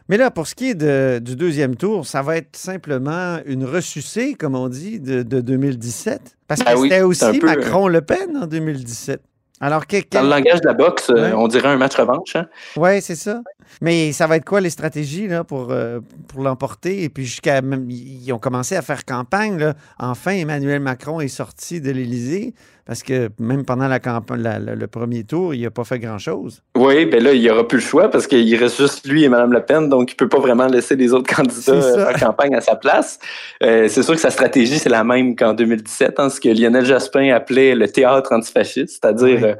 Mais 0.09 0.17
là, 0.17 0.31
pour 0.31 0.47
ce 0.47 0.55
qui 0.55 0.69
est 0.69 0.75
de- 0.75 1.19
du 1.19 1.35
deuxième 1.35 1.75
tour, 1.75 2.05
ça 2.05 2.21
va 2.21 2.37
être 2.37 2.55
simplement 2.55 3.39
une 3.45 3.65
ressucée, 3.65 4.35
comme 4.35 4.55
on 4.55 4.69
dit, 4.69 4.99
de, 4.99 5.21
de 5.23 5.41
2017. 5.41 6.37
Parce 6.47 6.61
que 6.61 6.65
Ah 6.69 6.77
oui, 6.77 6.89
c'était 6.89 7.01
aussi 7.01 7.39
peu, 7.39 7.45
Macron-Le 7.47 8.01
Pen 8.01 8.37
en 8.41 8.47
2017. 8.47 9.21
Alors, 9.59 9.87
que, 9.87 9.97
Dans 10.11 10.21
le 10.21 10.29
langage 10.29 10.61
de 10.61 10.67
la 10.67 10.73
boxe, 10.75 11.09
euh, 11.09 11.15
Ouais. 11.15 11.33
on 11.33 11.47
dirait 11.47 11.69
un 11.69 11.77
match 11.77 11.95
revanche. 11.95 12.35
Hein? 12.35 12.45
Oui, 12.77 13.01
c'est 13.01 13.15
ça. 13.15 13.41
Mais 13.81 14.11
ça 14.13 14.27
va 14.27 14.35
être 14.37 14.45
quoi 14.45 14.61
les 14.61 14.69
stratégies 14.69 15.27
là, 15.27 15.43
pour, 15.43 15.71
euh, 15.71 15.99
pour 16.27 16.43
l'emporter? 16.43 17.01
Et 17.03 17.09
puis 17.09 17.25
jusqu'à 17.25 17.61
même, 17.63 17.89
ils 17.89 18.31
ont 18.31 18.37
commencé 18.37 18.75
à 18.75 18.83
faire 18.83 19.03
campagne. 19.03 19.57
Là. 19.57 19.73
Enfin, 19.97 20.31
Emmanuel 20.31 20.79
Macron 20.79 21.19
est 21.21 21.27
sorti 21.27 21.81
de 21.81 21.89
l'Élysée 21.89 22.53
parce 22.87 23.03
que 23.03 23.29
même 23.37 23.65
pendant 23.65 23.87
la 23.87 23.99
campagne, 23.99 24.41
la- 24.41 24.57
la- 24.59 24.73
le 24.75 24.87
premier 24.87 25.23
tour, 25.25 25.53
il 25.53 25.61
n'a 25.61 25.69
pas 25.69 25.83
fait 25.83 25.99
grand-chose. 25.99 26.63
Oui, 26.75 27.05
ben 27.05 27.21
là, 27.21 27.33
il 27.33 27.41
n'y 27.41 27.49
aura 27.49 27.67
plus 27.67 27.77
le 27.79 27.83
choix 27.83 28.09
parce 28.09 28.25
qu'il 28.25 28.55
reste 28.55 28.77
juste 28.77 29.05
lui 29.07 29.23
et 29.25 29.29
Mme 29.29 29.51
Le 29.53 29.61
Pen, 29.61 29.89
donc 29.89 30.13
il 30.13 30.15
peut 30.15 30.29
pas 30.29 30.39
vraiment 30.39 30.67
laisser 30.67 30.95
les 30.95 31.13
autres 31.13 31.31
candidats 31.35 31.53
ça. 31.61 31.71
euh, 31.73 32.05
faire 32.07 32.19
campagne 32.19 32.55
à 32.55 32.61
sa 32.61 32.75
place. 32.75 33.19
Euh, 33.61 33.87
c'est 33.89 34.01
sûr 34.03 34.13
que 34.15 34.21
sa 34.21 34.29
stratégie, 34.31 34.79
c'est 34.79 34.89
la 34.89 35.03
même 35.03 35.35
qu'en 35.35 35.53
2017, 35.53 36.19
hein, 36.19 36.29
ce 36.29 36.39
que 36.39 36.49
Lionel 36.49 36.85
Jospin 36.85 37.31
appelait 37.33 37.75
le 37.75 37.87
théâtre 37.89 38.31
antifasciste, 38.31 38.99
c'est-à-dire 39.01 39.39
Oui. 39.41 39.43
euh, 39.43 39.55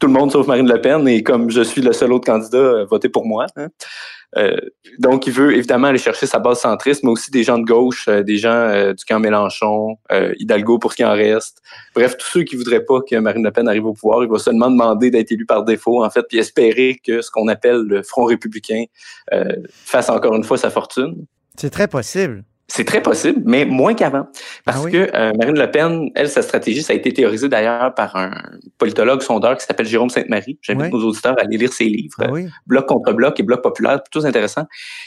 tout 0.00 0.06
le 0.06 0.12
monde 0.12 0.32
sauf 0.32 0.46
Marine 0.46 0.68
Le 0.68 0.80
Pen, 0.80 1.06
et 1.06 1.22
comme 1.22 1.50
je 1.50 1.60
suis 1.60 1.82
le 1.82 1.92
seul 1.92 2.12
autre 2.12 2.26
candidat, 2.26 2.58
euh, 2.58 2.84
votez 2.86 3.08
pour 3.08 3.26
moi. 3.26 3.46
hein. 3.56 3.68
Euh, 4.36 4.56
donc, 5.00 5.26
il 5.26 5.32
veut 5.32 5.56
évidemment 5.56 5.88
aller 5.88 5.98
chercher 5.98 6.24
sa 6.24 6.38
base 6.38 6.60
centriste, 6.60 7.02
mais 7.02 7.10
aussi 7.10 7.32
des 7.32 7.42
gens 7.42 7.58
de 7.58 7.64
gauche, 7.64 8.06
euh, 8.08 8.22
des 8.22 8.36
gens 8.36 8.50
euh, 8.52 8.92
du 8.94 9.04
camp 9.04 9.18
Mélenchon, 9.18 9.96
euh, 10.12 10.32
Hidalgo 10.38 10.78
pour 10.78 10.92
ce 10.92 10.98
qui 10.98 11.04
en 11.04 11.12
reste. 11.12 11.60
Bref, 11.96 12.16
tous 12.16 12.26
ceux 12.26 12.42
qui 12.44 12.54
voudraient 12.54 12.84
pas 12.84 13.00
que 13.00 13.16
Marine 13.16 13.42
Le 13.42 13.50
Pen 13.50 13.66
arrive 13.66 13.86
au 13.86 13.92
pouvoir, 13.92 14.22
il 14.22 14.30
va 14.30 14.38
seulement 14.38 14.70
demander 14.70 15.10
d'être 15.10 15.32
élu 15.32 15.46
par 15.46 15.64
défaut, 15.64 16.04
en 16.04 16.10
fait, 16.10 16.22
puis 16.28 16.38
espérer 16.38 17.00
que 17.04 17.22
ce 17.22 17.30
qu'on 17.30 17.48
appelle 17.48 17.82
le 17.82 18.02
Front 18.04 18.24
républicain 18.24 18.84
euh, 19.32 19.56
fasse 19.68 20.08
encore 20.08 20.36
une 20.36 20.44
fois 20.44 20.56
sa 20.58 20.70
fortune. 20.70 21.26
C'est 21.56 21.70
très 21.70 21.88
possible. 21.88 22.44
C'est 22.72 22.84
très 22.84 23.02
possible, 23.02 23.42
mais 23.44 23.64
moins 23.64 23.94
qu'avant. 23.94 24.28
Parce 24.64 24.78
Ah 24.78 24.82
oui? 24.84 24.92
que 24.92 25.10
euh, 25.12 25.32
Marine 25.36 25.58
Le 25.58 25.70
Pen, 25.70 26.08
elle, 26.14 26.28
sa 26.28 26.40
stratégie, 26.40 26.84
ça 26.84 26.92
a 26.92 26.96
été 26.96 27.12
théorisé 27.12 27.48
d'ailleurs 27.48 27.92
par 27.94 28.14
un 28.14 28.30
politologue 28.78 29.22
sondeur 29.22 29.56
qui 29.56 29.66
s'appelle 29.66 29.86
Jérôme 29.86 30.08
Sainte-Marie. 30.08 30.56
J'invite 30.62 30.92
Oui. 30.92 31.00
nos 31.00 31.08
auditeurs 31.08 31.36
à 31.36 31.42
aller 31.42 31.56
lire 31.56 31.72
ses 31.72 31.84
livres. 31.84 32.14
Ah 32.20 32.30
oui? 32.30 32.46
Bloc 32.66 32.86
contre 32.86 33.12
bloc 33.12 33.40
et 33.40 33.42
bloc 33.42 33.60
populaire, 33.60 34.00
plutôt 34.02 34.24
intéressant. 34.24 34.66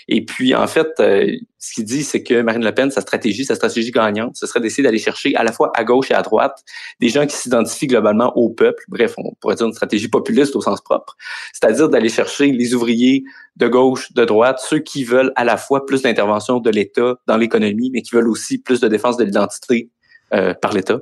Et 0.09 0.25
puis, 0.25 0.53
en 0.53 0.67
fait, 0.67 0.89
euh, 0.99 1.25
ce 1.57 1.73
qu'il 1.73 1.85
dit, 1.85 2.03
c'est 2.03 2.21
que 2.21 2.41
Marine 2.41 2.65
Le 2.65 2.73
Pen, 2.73 2.91
sa 2.91 2.99
stratégie, 2.99 3.45
sa 3.45 3.55
stratégie 3.55 3.91
gagnante, 3.91 4.35
ce 4.35 4.45
serait 4.45 4.59
d'essayer 4.59 4.83
d'aller 4.83 4.97
chercher 4.99 5.33
à 5.37 5.43
la 5.45 5.53
fois 5.53 5.71
à 5.75 5.85
gauche 5.85 6.11
et 6.11 6.13
à 6.15 6.21
droite 6.21 6.61
des 6.99 7.07
gens 7.07 7.25
qui 7.25 7.37
s'identifient 7.37 7.87
globalement 7.87 8.35
au 8.35 8.49
peuple. 8.49 8.83
Bref, 8.89 9.13
on 9.17 9.33
pourrait 9.39 9.55
dire 9.55 9.67
une 9.67 9.73
stratégie 9.73 10.09
populiste 10.09 10.55
au 10.57 10.61
sens 10.61 10.81
propre. 10.81 11.15
C'est-à-dire 11.53 11.87
d'aller 11.87 12.09
chercher 12.09 12.47
les 12.51 12.73
ouvriers 12.73 13.23
de 13.55 13.67
gauche, 13.67 14.11
de 14.13 14.25
droite, 14.25 14.59
ceux 14.59 14.79
qui 14.79 15.03
veulent 15.03 15.31
à 15.35 15.43
la 15.43 15.57
fois 15.57 15.85
plus 15.85 16.01
d'intervention 16.01 16.59
de 16.59 16.69
l'État 16.69 17.15
dans 17.27 17.37
l'économie, 17.37 17.91
mais 17.93 18.01
qui 18.01 18.15
veulent 18.15 18.29
aussi 18.29 18.57
plus 18.57 18.79
de 18.79 18.87
défense 18.87 19.17
de 19.17 19.23
l'identité 19.23 19.89
euh, 20.33 20.55
par 20.55 20.73
l'État. 20.73 20.97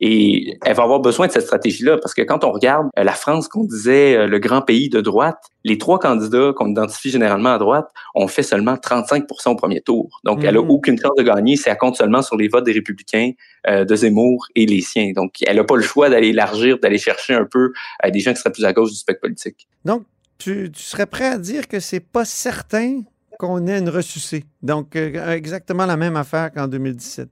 Et 0.00 0.56
elle 0.64 0.74
va 0.74 0.84
avoir 0.84 1.00
besoin 1.00 1.26
de 1.26 1.32
cette 1.32 1.42
stratégie-là 1.44 1.98
parce 1.98 2.14
que 2.14 2.22
quand 2.22 2.42
on 2.42 2.52
regarde 2.52 2.88
euh, 2.98 3.04
la 3.04 3.12
France, 3.12 3.46
qu'on 3.46 3.64
disait 3.64 4.16
euh, 4.16 4.26
le 4.26 4.38
grand 4.38 4.62
pays 4.62 4.88
de 4.88 5.02
droite, 5.02 5.36
les 5.64 5.76
trois 5.76 5.98
candidats 5.98 6.52
qu'on 6.56 6.68
identifie 6.70 7.10
généralement 7.10 7.50
à 7.52 7.58
droite 7.58 7.90
ont 8.14 8.28
fait 8.28 8.42
seulement 8.42 8.74
35% 8.76 9.50
au 9.50 9.56
premier 9.56 9.82
tour. 9.82 10.20
Donc, 10.24 10.42
elle 10.42 10.56
a 10.56 10.62
Mhm. 10.62 10.70
aucune 10.70 10.98
chance 10.98 11.12
de 11.18 11.22
gagner 11.22 11.56
si 11.56 11.68
elle 11.68 11.76
compte 11.76 11.96
seulement 11.96 12.22
sur 12.22 12.36
les 12.36 12.48
votes 12.48 12.64
des 12.64 12.72
républicains, 12.72 13.32
euh, 13.68 13.84
de 13.84 13.94
Zemmour 13.94 14.46
et 14.56 14.64
les 14.64 14.80
siens. 14.80 15.12
Donc, 15.14 15.34
elle 15.46 15.56
n'a 15.56 15.64
pas 15.64 15.76
le 15.76 15.82
choix 15.82 16.08
d'aller 16.08 16.28
élargir, 16.28 16.78
d'aller 16.78 16.98
chercher 16.98 17.34
un 17.34 17.44
peu 17.44 17.72
des 18.10 18.20
gens 18.20 18.32
qui 18.32 18.38
seraient 18.40 18.52
plus 18.52 18.64
à 18.64 18.72
gauche 18.72 18.90
du 18.90 18.96
spectre 18.96 19.20
politique. 19.20 19.68
Donc, 19.84 20.04
tu, 20.38 20.70
serais 20.74 21.06
prêt 21.06 21.26
à 21.26 21.38
dire 21.38 21.68
que 21.68 21.80
c'est 21.80 22.00
pas 22.00 22.24
certain 22.24 23.02
qu'on 23.38 23.66
ait 23.66 23.78
une 23.78 23.88
ressucée. 23.88 24.44
Donc, 24.62 24.96
euh, 24.96 25.32
exactement 25.32 25.86
la 25.86 25.96
même 25.96 26.16
affaire 26.16 26.52
qu'en 26.52 26.68
2017. 26.68 27.28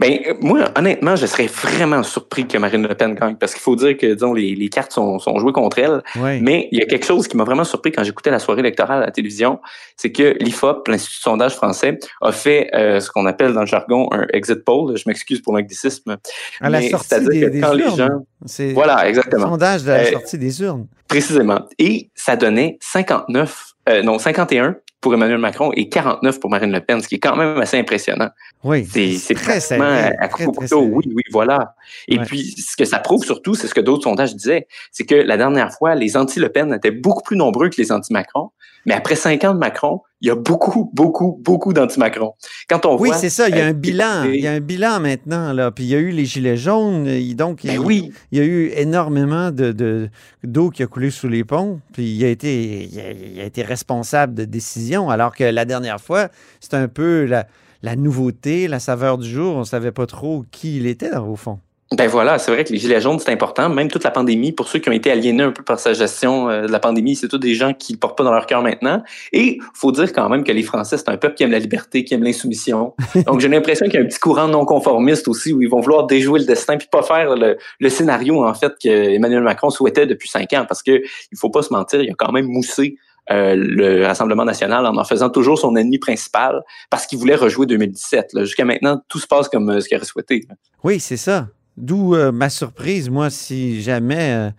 Ben, 0.00 0.18
moi, 0.40 0.70
honnêtement, 0.76 1.16
je 1.16 1.26
serais 1.26 1.46
vraiment 1.46 2.02
surpris 2.02 2.46
que 2.46 2.58
Marine 2.58 2.86
Le 2.86 2.94
Pen 2.94 3.14
gagne 3.14 3.36
parce 3.36 3.52
qu'il 3.52 3.62
faut 3.62 3.76
dire 3.76 3.96
que, 3.96 4.06
disons, 4.14 4.32
les, 4.32 4.54
les 4.54 4.68
cartes 4.68 4.92
sont, 4.92 5.18
sont 5.18 5.38
jouées 5.38 5.52
contre 5.52 5.78
elle. 5.78 6.02
Oui. 6.16 6.40
Mais 6.40 6.68
il 6.72 6.78
y 6.78 6.82
a 6.82 6.86
quelque 6.86 7.04
chose 7.06 7.28
qui 7.28 7.36
m'a 7.36 7.44
vraiment 7.44 7.64
surpris 7.64 7.92
quand 7.92 8.02
j'écoutais 8.04 8.30
la 8.30 8.38
soirée 8.38 8.60
électorale 8.60 9.02
à 9.02 9.06
la 9.06 9.12
télévision, 9.12 9.60
c'est 9.96 10.12
que 10.12 10.36
l'IFOP, 10.40 10.88
l'Institut 10.88 11.18
de 11.18 11.22
sondage 11.22 11.54
français, 11.54 11.98
a 12.20 12.32
fait 12.32 12.70
euh, 12.74 13.00
ce 13.00 13.10
qu'on 13.10 13.26
appelle 13.26 13.52
dans 13.52 13.60
le 13.60 13.66
jargon 13.66 14.08
un 14.12 14.26
exit 14.32 14.64
poll. 14.64 14.96
Je 14.96 15.04
m'excuse 15.06 15.40
pour 15.40 15.54
l'anglicisme. 15.56 16.16
À 16.60 16.70
la 16.70 16.80
mais 16.80 16.88
sortie 16.90 17.08
c'est-à-dire 17.08 17.50
des, 17.50 17.60
quand 17.60 17.72
les 17.72 17.84
urnes. 17.84 17.96
gens- 17.96 18.26
C'est 18.46 18.72
Voilà, 18.72 19.02
le 19.04 19.08
exactement. 19.10 19.48
sondage 19.50 19.82
de 19.84 19.88
la 19.90 19.98
Euh, 20.00 20.10
sortie 20.12 20.38
des 20.38 20.60
urnes. 20.62 20.86
Précisément. 21.08 21.60
Et 21.78 22.10
ça 22.14 22.36
donnait 22.36 22.78
59, 22.80 23.74
euh, 23.88 24.02
non, 24.02 24.18
51 24.18 24.76
pour 25.02 25.12
Emmanuel 25.12 25.36
Macron 25.38 25.70
et 25.74 25.88
49 25.90 26.40
pour 26.40 26.48
Marine 26.48 26.72
Le 26.72 26.80
Pen, 26.80 27.02
ce 27.02 27.08
qui 27.08 27.16
est 27.16 27.18
quand 27.18 27.36
même 27.36 27.58
assez 27.58 27.76
impressionnant. 27.78 28.30
Oui, 28.64 28.86
C'est 28.86 29.34
très 29.34 29.60
serré, 29.60 29.82
à 30.18 30.28
très, 30.28 30.28
très 30.28 30.44
couteau. 30.46 30.66
serré. 30.66 30.80
Oui, 30.90 31.04
oui, 31.14 31.22
voilà. 31.32 31.74
Et 32.08 32.18
Ouais. 32.18 32.24
puis, 32.24 32.54
ce 32.56 32.76
que 32.76 32.84
ça 32.84 33.00
prouve 33.00 33.24
surtout, 33.24 33.54
c'est 33.54 33.66
ce 33.66 33.74
que 33.74 33.80
d'autres 33.80 34.04
sondages 34.04 34.34
disaient, 34.34 34.66
c'est 34.92 35.04
que 35.04 35.16
la 35.16 35.36
dernière 35.36 35.72
fois, 35.72 35.94
les 35.96 36.16
anti-Le 36.16 36.48
Pen 36.48 36.72
étaient 36.72 36.92
beaucoup 36.92 37.22
plus 37.22 37.36
nombreux 37.36 37.68
que 37.68 37.76
les 37.78 37.90
anti-Macron. 37.92 38.50
Mais 38.84 38.94
après 38.94 39.14
cinq 39.14 39.44
ans 39.44 39.54
de 39.54 39.58
Macron, 39.60 40.00
il 40.20 40.26
y 40.26 40.30
a 40.32 40.34
beaucoup, 40.34 40.90
beaucoup, 40.92 41.40
beaucoup 41.44 41.72
d'anti-Macron. 41.72 42.32
Quand 42.68 42.84
on 42.84 42.96
Oui, 43.00 43.10
c'est 43.14 43.30
ça. 43.30 43.48
Il 43.48 43.56
y 43.56 43.60
a 43.60 43.66
euh, 43.66 43.70
un 43.70 43.72
bilan. 43.74 44.24
Il 44.24 44.40
y 44.40 44.46
a 44.48 44.52
un 44.52 44.60
bilan 44.60 44.98
maintenant. 44.98 45.52
Là. 45.52 45.70
Puis 45.70 45.84
il 45.84 45.90
y 45.90 45.94
a 45.94 45.98
eu 45.98 46.10
les 46.10 46.24
Gilets 46.24 46.56
jaunes. 46.56 47.06
et 47.06 47.34
Donc, 47.34 47.60
Ben 47.64 47.74
il, 47.74 47.78
oui. 47.78 48.10
il 48.32 48.38
y 48.38 48.40
a 48.40 48.44
eu 48.44 48.72
énormément 48.74 49.52
de, 49.52 49.70
de- 49.70 50.08
d'eau 50.42 50.70
qui 50.70 50.82
a 50.82 50.88
coulé 50.88 51.10
sous 51.12 51.28
les 51.28 51.44
ponts. 51.44 51.78
Puis 51.92 52.12
il 52.12 52.24
a, 52.24 52.28
été, 52.28 52.82
il, 52.92 52.98
a, 53.00 53.10
il 53.34 53.40
a 53.40 53.44
été 53.44 53.62
responsable 53.62 54.34
de 54.34 54.44
décisions. 54.44 54.91
Alors 54.96 55.34
que 55.34 55.44
la 55.44 55.64
dernière 55.64 56.00
fois, 56.00 56.28
c'était 56.60 56.76
un 56.76 56.88
peu 56.88 57.24
la, 57.24 57.46
la 57.82 57.96
nouveauté, 57.96 58.68
la 58.68 58.80
saveur 58.80 59.18
du 59.18 59.28
jour. 59.28 59.56
On 59.56 59.60
ne 59.60 59.64
savait 59.64 59.92
pas 59.92 60.06
trop 60.06 60.44
qui 60.50 60.76
il 60.76 60.86
était, 60.86 61.14
au 61.16 61.36
fond. 61.36 61.58
Ben 61.96 62.08
voilà, 62.08 62.38
c'est 62.38 62.50
vrai 62.50 62.64
que 62.64 62.72
les 62.72 62.78
gilets 62.78 63.00
jaunes, 63.02 63.18
c'est 63.18 63.30
important. 63.30 63.68
Même 63.68 63.88
toute 63.88 64.04
la 64.04 64.10
pandémie, 64.10 64.52
pour 64.52 64.66
ceux 64.66 64.78
qui 64.78 64.88
ont 64.88 64.92
été 64.92 65.10
aliénés 65.10 65.42
un 65.42 65.50
peu 65.50 65.62
par 65.62 65.78
sa 65.78 65.92
gestion 65.92 66.48
euh, 66.48 66.66
de 66.66 66.72
la 66.72 66.78
pandémie, 66.78 67.16
c'est 67.16 67.28
tous 67.28 67.38
des 67.38 67.54
gens 67.54 67.74
qui 67.74 67.92
ne 67.92 67.96
le 67.96 68.00
portent 68.00 68.16
pas 68.16 68.24
dans 68.24 68.32
leur 68.32 68.46
cœur 68.46 68.62
maintenant. 68.62 69.02
Et 69.32 69.58
faut 69.74 69.92
dire 69.92 70.10
quand 70.12 70.28
même 70.30 70.42
que 70.42 70.52
les 70.52 70.62
Français, 70.62 70.96
c'est 70.96 71.10
un 71.10 71.18
peuple 71.18 71.34
qui 71.34 71.42
aime 71.42 71.50
la 71.50 71.58
liberté, 71.58 72.02
qui 72.04 72.14
aime 72.14 72.22
l'insoumission. 72.22 72.94
Donc 73.26 73.40
j'ai 73.40 73.48
l'impression 73.48 73.84
qu'il 73.86 73.96
y 73.96 73.98
a 73.98 74.00
un 74.00 74.06
petit 74.06 74.20
courant 74.20 74.48
non 74.48 74.64
conformiste 74.64 75.28
aussi 75.28 75.52
où 75.52 75.60
ils 75.60 75.68
vont 75.68 75.80
vouloir 75.80 76.06
déjouer 76.06 76.40
le 76.40 76.46
destin 76.46 76.78
puis 76.78 76.88
pas 76.90 77.02
faire 77.02 77.36
le, 77.36 77.58
le 77.78 77.88
scénario 77.90 78.42
en 78.42 78.54
fait 78.54 78.72
que 78.82 78.88
Emmanuel 78.88 79.42
Macron 79.42 79.68
souhaitait 79.68 80.06
depuis 80.06 80.30
cinq 80.30 80.54
ans. 80.54 80.64
Parce 80.66 80.82
que 80.82 80.92
il 80.92 81.38
faut 81.38 81.50
pas 81.50 81.62
se 81.62 81.74
mentir, 81.74 82.00
il 82.00 82.10
a 82.10 82.14
quand 82.16 82.32
même 82.32 82.46
moussé 82.46 82.96
euh, 83.30 83.54
le 83.56 84.04
Rassemblement 84.04 84.44
national 84.44 84.84
en 84.84 84.96
en 84.96 85.04
faisant 85.04 85.30
toujours 85.30 85.58
son 85.58 85.76
ennemi 85.76 85.98
principal 85.98 86.60
parce 86.90 87.06
qu'il 87.06 87.18
voulait 87.18 87.36
rejouer 87.36 87.66
2017. 87.66 88.32
là. 88.32 88.44
Jusqu'à 88.44 88.64
maintenant, 88.64 89.00
tout 89.08 89.18
se 89.20 89.26
passe 89.26 89.48
comme 89.48 89.70
euh, 89.70 89.80
ce 89.80 89.88
qu'il 89.88 89.96
aurait 89.96 90.06
souhaité. 90.06 90.46
Oui, 90.82 90.98
c'est 90.98 91.16
ça. 91.16 91.48
D'où 91.76 92.14
euh, 92.14 92.32
ma 92.32 92.50
surprise, 92.50 93.08
moi, 93.10 93.30
si 93.30 93.80
jamais 93.80 94.50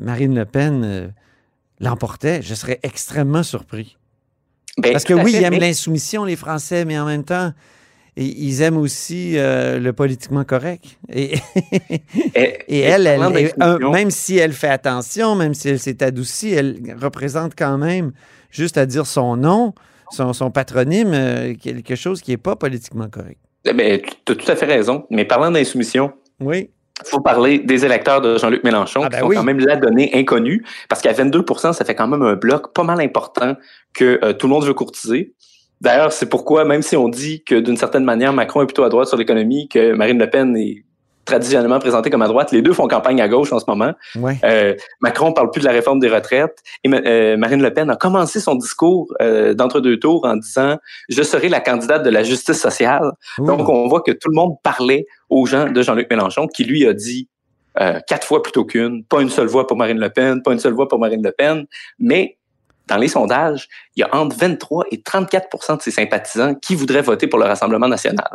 Marine 0.00 0.34
Le 0.34 0.44
Pen 0.44 1.12
l'emportait, 1.80 2.42
je 2.42 2.54
serais 2.54 2.80
extrêmement 2.82 3.42
surpris. 3.42 3.96
Ben, 4.78 4.92
Parce 4.92 5.04
que 5.04 5.14
oui, 5.14 5.32
fait, 5.32 5.38
ils 5.38 5.44
aiment 5.44 5.54
mais- 5.54 5.60
l'insoumission, 5.60 6.24
les 6.24 6.36
Français, 6.36 6.84
mais 6.84 6.98
en 6.98 7.06
même 7.06 7.24
temps, 7.24 7.52
i- 8.16 8.34
ils 8.46 8.62
aiment 8.62 8.76
aussi 8.76 9.36
euh, 9.36 9.78
le 9.78 9.92
politiquement 9.92 10.44
correct. 10.44 10.84
Et, 11.12 11.34
Et, 12.34 12.58
et 12.68 12.80
elle, 12.80 13.06
elle, 13.06 13.20
même 13.92 14.10
si 14.10 14.36
elle 14.38 14.52
fait 14.52 14.68
attention, 14.68 15.34
même 15.34 15.54
si 15.54 15.68
elle 15.68 15.78
s'est 15.78 16.02
adoucie, 16.02 16.50
elle 16.52 16.96
représente 17.00 17.52
quand 17.56 17.78
même, 17.78 18.12
juste 18.50 18.78
à 18.78 18.86
dire 18.86 19.06
son 19.06 19.36
nom, 19.36 19.74
son, 20.10 20.32
son 20.32 20.50
patronyme, 20.50 21.12
euh, 21.14 21.54
quelque 21.54 21.94
chose 21.96 22.20
qui 22.20 22.30
n'est 22.30 22.36
pas 22.36 22.56
politiquement 22.56 23.08
correct. 23.08 23.38
Ben, 23.64 24.00
tu 24.26 24.32
as 24.32 24.36
tout 24.36 24.50
à 24.50 24.56
fait 24.56 24.66
raison. 24.66 25.06
Mais 25.10 25.24
parlant 25.24 25.50
d'insoumission, 25.50 26.12
Oui. 26.40 26.70
il 27.04 27.08
faut 27.08 27.20
parler 27.20 27.58
des 27.60 27.84
électeurs 27.84 28.20
de 28.20 28.36
Jean-Luc 28.38 28.62
Mélenchon, 28.62 29.00
Ah, 29.02 29.08
qui 29.08 29.12
ben 29.16 29.20
sont 29.20 29.26
oui. 29.28 29.36
quand 29.36 29.42
même 29.44 29.58
la 29.60 29.76
donnée 29.76 30.10
inconnue, 30.14 30.64
parce 30.88 31.00
qu'à 31.00 31.12
22% 31.12 31.72
ça 31.72 31.84
fait 31.84 31.94
quand 31.94 32.06
même 32.06 32.22
un 32.22 32.36
bloc 32.36 32.74
pas 32.74 32.82
mal 32.84 33.00
important 33.00 33.56
que 33.94 34.20
euh, 34.22 34.32
tout 34.34 34.46
le 34.46 34.52
monde 34.52 34.64
veut 34.66 34.74
courtiser. 34.74 35.32
D'ailleurs, 35.84 36.12
c'est 36.12 36.30
pourquoi, 36.30 36.64
même 36.64 36.80
si 36.80 36.96
on 36.96 37.10
dit 37.10 37.44
que 37.44 37.56
d'une 37.56 37.76
certaine 37.76 38.04
manière, 38.04 38.32
Macron 38.32 38.62
est 38.62 38.66
plutôt 38.66 38.84
à 38.84 38.88
droite 38.88 39.06
sur 39.06 39.18
l'économie, 39.18 39.68
que 39.68 39.92
Marine 39.92 40.18
Le 40.18 40.30
Pen 40.30 40.56
est 40.56 40.82
traditionnellement 41.26 41.78
présentée 41.78 42.08
comme 42.08 42.22
à 42.22 42.26
droite, 42.26 42.52
les 42.52 42.62
deux 42.62 42.72
font 42.72 42.88
campagne 42.88 43.20
à 43.20 43.28
gauche 43.28 43.52
en 43.52 43.58
ce 43.58 43.64
moment. 43.68 43.92
Ouais. 44.16 44.38
Euh, 44.44 44.74
Macron 45.00 45.32
parle 45.32 45.50
plus 45.50 45.60
de 45.60 45.66
la 45.66 45.72
réforme 45.72 45.98
des 45.98 46.08
retraites 46.08 46.58
et 46.84 46.90
euh, 46.92 47.36
Marine 47.36 47.62
Le 47.62 47.72
Pen 47.72 47.90
a 47.90 47.96
commencé 47.96 48.40
son 48.40 48.54
discours 48.54 49.12
euh, 49.20 49.52
d'entre-deux 49.52 49.98
tours 49.98 50.24
en 50.24 50.36
disant 50.36 50.76
«Je 51.08 51.22
serai 51.22 51.48
la 51.50 51.60
candidate 51.60 52.02
de 52.02 52.10
la 52.10 52.22
justice 52.22 52.60
sociale». 52.60 53.12
Ouh. 53.38 53.46
Donc, 53.46 53.68
on 53.68 53.88
voit 53.88 54.00
que 54.00 54.12
tout 54.12 54.30
le 54.30 54.36
monde 54.36 54.54
parlait 54.62 55.06
aux 55.28 55.44
gens 55.44 55.70
de 55.70 55.82
Jean-Luc 55.82 56.08
Mélenchon, 56.10 56.46
qui 56.46 56.64
lui 56.64 56.86
a 56.86 56.94
dit 56.94 57.28
euh, 57.80 58.00
quatre 58.06 58.26
fois 58.26 58.42
plutôt 58.42 58.64
qu'une, 58.64 59.04
pas 59.04 59.20
une 59.20 59.30
seule 59.30 59.48
voix 59.48 59.66
pour 59.66 59.76
Marine 59.76 59.98
Le 59.98 60.08
Pen, 60.08 60.42
pas 60.42 60.52
une 60.52 60.60
seule 60.60 60.74
voix 60.74 60.88
pour 60.88 60.98
Marine 60.98 61.22
Le 61.22 61.32
Pen, 61.32 61.66
mais 61.98 62.38
dans 62.86 62.96
les 62.96 63.08
sondages, 63.08 63.68
il 63.96 64.00
y 64.00 64.02
a 64.02 64.14
entre 64.14 64.36
23 64.36 64.84
et 64.90 64.98
34% 64.98 65.76
de 65.78 65.82
ses 65.82 65.90
sympathisants 65.90 66.54
qui 66.54 66.74
voudraient 66.74 67.02
voter 67.02 67.26
pour 67.26 67.38
le 67.38 67.46
Rassemblement 67.46 67.88
national. 67.88 68.28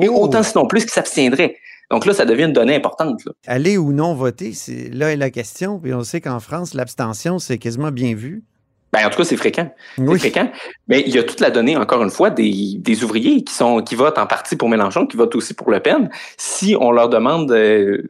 Et 0.00 0.08
Oh. 0.08 0.22
autant 0.24 0.42
sinon 0.42 0.66
plus 0.66 0.84
qui 0.84 0.92
s'abstiendraient. 0.92 1.56
Donc 1.90 2.04
là, 2.06 2.14
ça 2.14 2.24
devient 2.24 2.44
une 2.44 2.52
donnée 2.52 2.74
importante. 2.74 3.24
là. 3.24 3.32
Aller 3.46 3.76
ou 3.78 3.92
non 3.92 4.14
voter, 4.14 4.52
c'est 4.52 4.90
là 4.92 5.12
est 5.12 5.16
la 5.16 5.30
question. 5.30 5.78
Puis 5.78 5.94
on 5.94 6.02
sait 6.04 6.20
qu'en 6.20 6.40
France, 6.40 6.74
l'abstention, 6.74 7.38
c'est 7.38 7.58
quasiment 7.58 7.90
bien 7.92 8.14
vu. 8.14 8.42
Ben, 8.92 9.04
en 9.06 9.10
tout 9.10 9.18
cas, 9.18 9.24
c'est 9.24 9.36
fréquent. 9.36 9.72
C'est 9.96 10.02
Oui. 10.02 10.18
fréquent. 10.18 10.50
Mais 10.88 11.02
il 11.06 11.14
y 11.14 11.18
a 11.18 11.22
toute 11.24 11.40
la 11.40 11.50
donnée, 11.50 11.76
encore 11.76 12.02
une 12.02 12.10
fois, 12.10 12.30
des, 12.30 12.76
des 12.78 13.04
ouvriers 13.04 13.42
qui 13.44 13.52
sont 13.54 13.82
qui 13.82 13.94
votent 13.94 14.18
en 14.18 14.26
partie 14.26 14.56
pour 14.56 14.68
Mélenchon, 14.68 15.06
qui 15.06 15.16
votent 15.16 15.34
aussi 15.34 15.54
pour 15.54 15.70
Le 15.70 15.80
Pen. 15.80 16.08
Si 16.38 16.76
on 16.80 16.90
leur 16.92 17.08
demande 17.08 17.50
euh, 17.52 18.08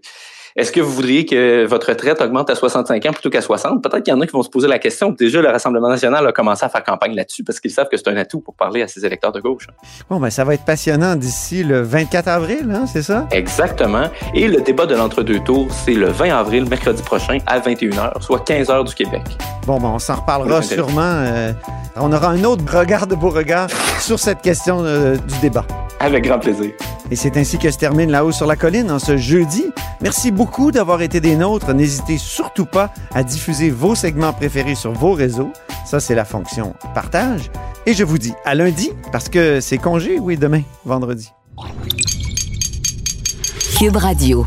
est-ce 0.57 0.73
que 0.73 0.81
vous 0.81 0.91
voudriez 0.91 1.27
que 1.27 1.67
votre 1.67 1.91
retraite 1.91 2.23
augmente 2.23 2.49
à 2.49 2.55
65 2.55 3.05
ans 3.05 3.13
plutôt 3.13 3.29
qu'à 3.29 3.43
60, 3.43 3.83
peut-être 3.83 4.03
qu'il 4.03 4.15
y 4.15 4.17
en 4.17 4.21
a 4.23 4.27
qui 4.27 4.33
vont 4.33 4.43
se 4.43 4.49
poser 4.49 4.67
la 4.69 4.79
question. 4.79 5.11
Déjà, 5.11 5.43
le 5.43 5.49
Rassemblement 5.49 5.91
national 5.91 6.27
a 6.27 6.33
commencé 6.33 6.65
à 6.65 6.71
faire 6.71 6.83
campagne 6.83 7.15
là-dessus 7.15 7.45
parce 7.45 7.61
qu'ils 7.61 7.71
savent 7.71 7.89
que 7.91 7.99
c'est 7.99 8.09
un 8.09 8.17
atout 8.17 8.41
pour 8.41 8.55
parler 8.55 8.81
à 8.81 8.89
ses 8.89 9.05
électeurs 9.05 9.33
de 9.33 9.41
gauche. 9.41 9.67
Bon, 10.09 10.19
ben 10.19 10.31
ça 10.31 10.45
va 10.45 10.55
être 10.55 10.65
passionnant 10.65 11.15
d'ici 11.15 11.63
le 11.63 11.83
24 11.83 12.29
avril, 12.29 12.73
hein, 12.75 12.87
c'est 12.91 13.03
ça? 13.03 13.27
Exactement. 13.33 14.05
Et 14.35 14.49
le 14.49 14.63
débat 14.63 14.87
de 14.87 14.95
l'entre-deux 14.95 15.41
tours, 15.41 15.69
c'est 15.71 15.93
le 15.93 16.09
20 16.09 16.31
avril, 16.35 16.67
mercredi 16.71 17.03
prochain, 17.03 17.37
à 17.47 17.61
21h, 17.61 18.23
soit 18.23 18.41
15 18.41 18.69
h 18.69 18.89
du 18.89 18.95
Québec. 18.95 19.23
Bon, 19.67 19.79
ben 19.79 19.89
on 19.89 19.99
s'en 19.99 20.15
reparlera 20.15 20.63
sûrement. 20.63 21.03
euh, 21.03 21.53
on 21.97 22.11
aura 22.13 22.29
un 22.29 22.45
autre 22.45 22.63
regard 22.79 23.07
de 23.07 23.15
beau 23.15 23.29
regard 23.29 23.69
sur 24.01 24.19
cette 24.19 24.41
question 24.41 24.83
euh, 24.85 25.17
du 25.17 25.39
débat. 25.43 25.67
Avec 26.01 26.25
grand 26.25 26.39
plaisir. 26.39 26.73
Et 27.11 27.17
c'est 27.17 27.37
ainsi 27.37 27.59
que 27.59 27.71
se 27.71 27.79
termine 27.79 28.11
La 28.11 28.25
Haut 28.25 28.33
sur 28.33 28.47
la 28.47 28.57
Colline 28.57 28.91
en 28.91 28.99
ce 28.99 29.17
jeudi. 29.17 29.65
Merci 30.03 30.31
beaucoup 30.47 30.71
d'avoir 30.71 31.03
été 31.03 31.21
des 31.21 31.35
nôtres. 31.35 31.75
N'hésitez 31.75 32.19
surtout 32.19 32.67
pas 32.67 32.95
à 33.13 33.25
diffuser 33.25 33.69
vos 33.69 33.97
segments 33.97 34.33
préférés 34.33 34.77
sur 34.77 34.93
vos 34.93 35.13
réseaux. 35.13 35.51
Ça, 35.85 35.99
c'est 35.99 36.15
la 36.15 36.25
fonction 36.25 36.73
partage. 36.95 37.51
Et 37.85 37.95
je 37.95 38.05
vous 38.05 38.17
dis 38.17 38.33
à 38.45 38.55
lundi, 38.55 38.93
parce 39.11 39.29
que 39.29 39.61
c'est 39.61 39.79
congé, 39.79 40.21
oui, 40.21 40.37
demain, 40.37 40.63
vendredi. 40.85 41.33
Cube 43.77 43.97
Radio. 43.97 44.47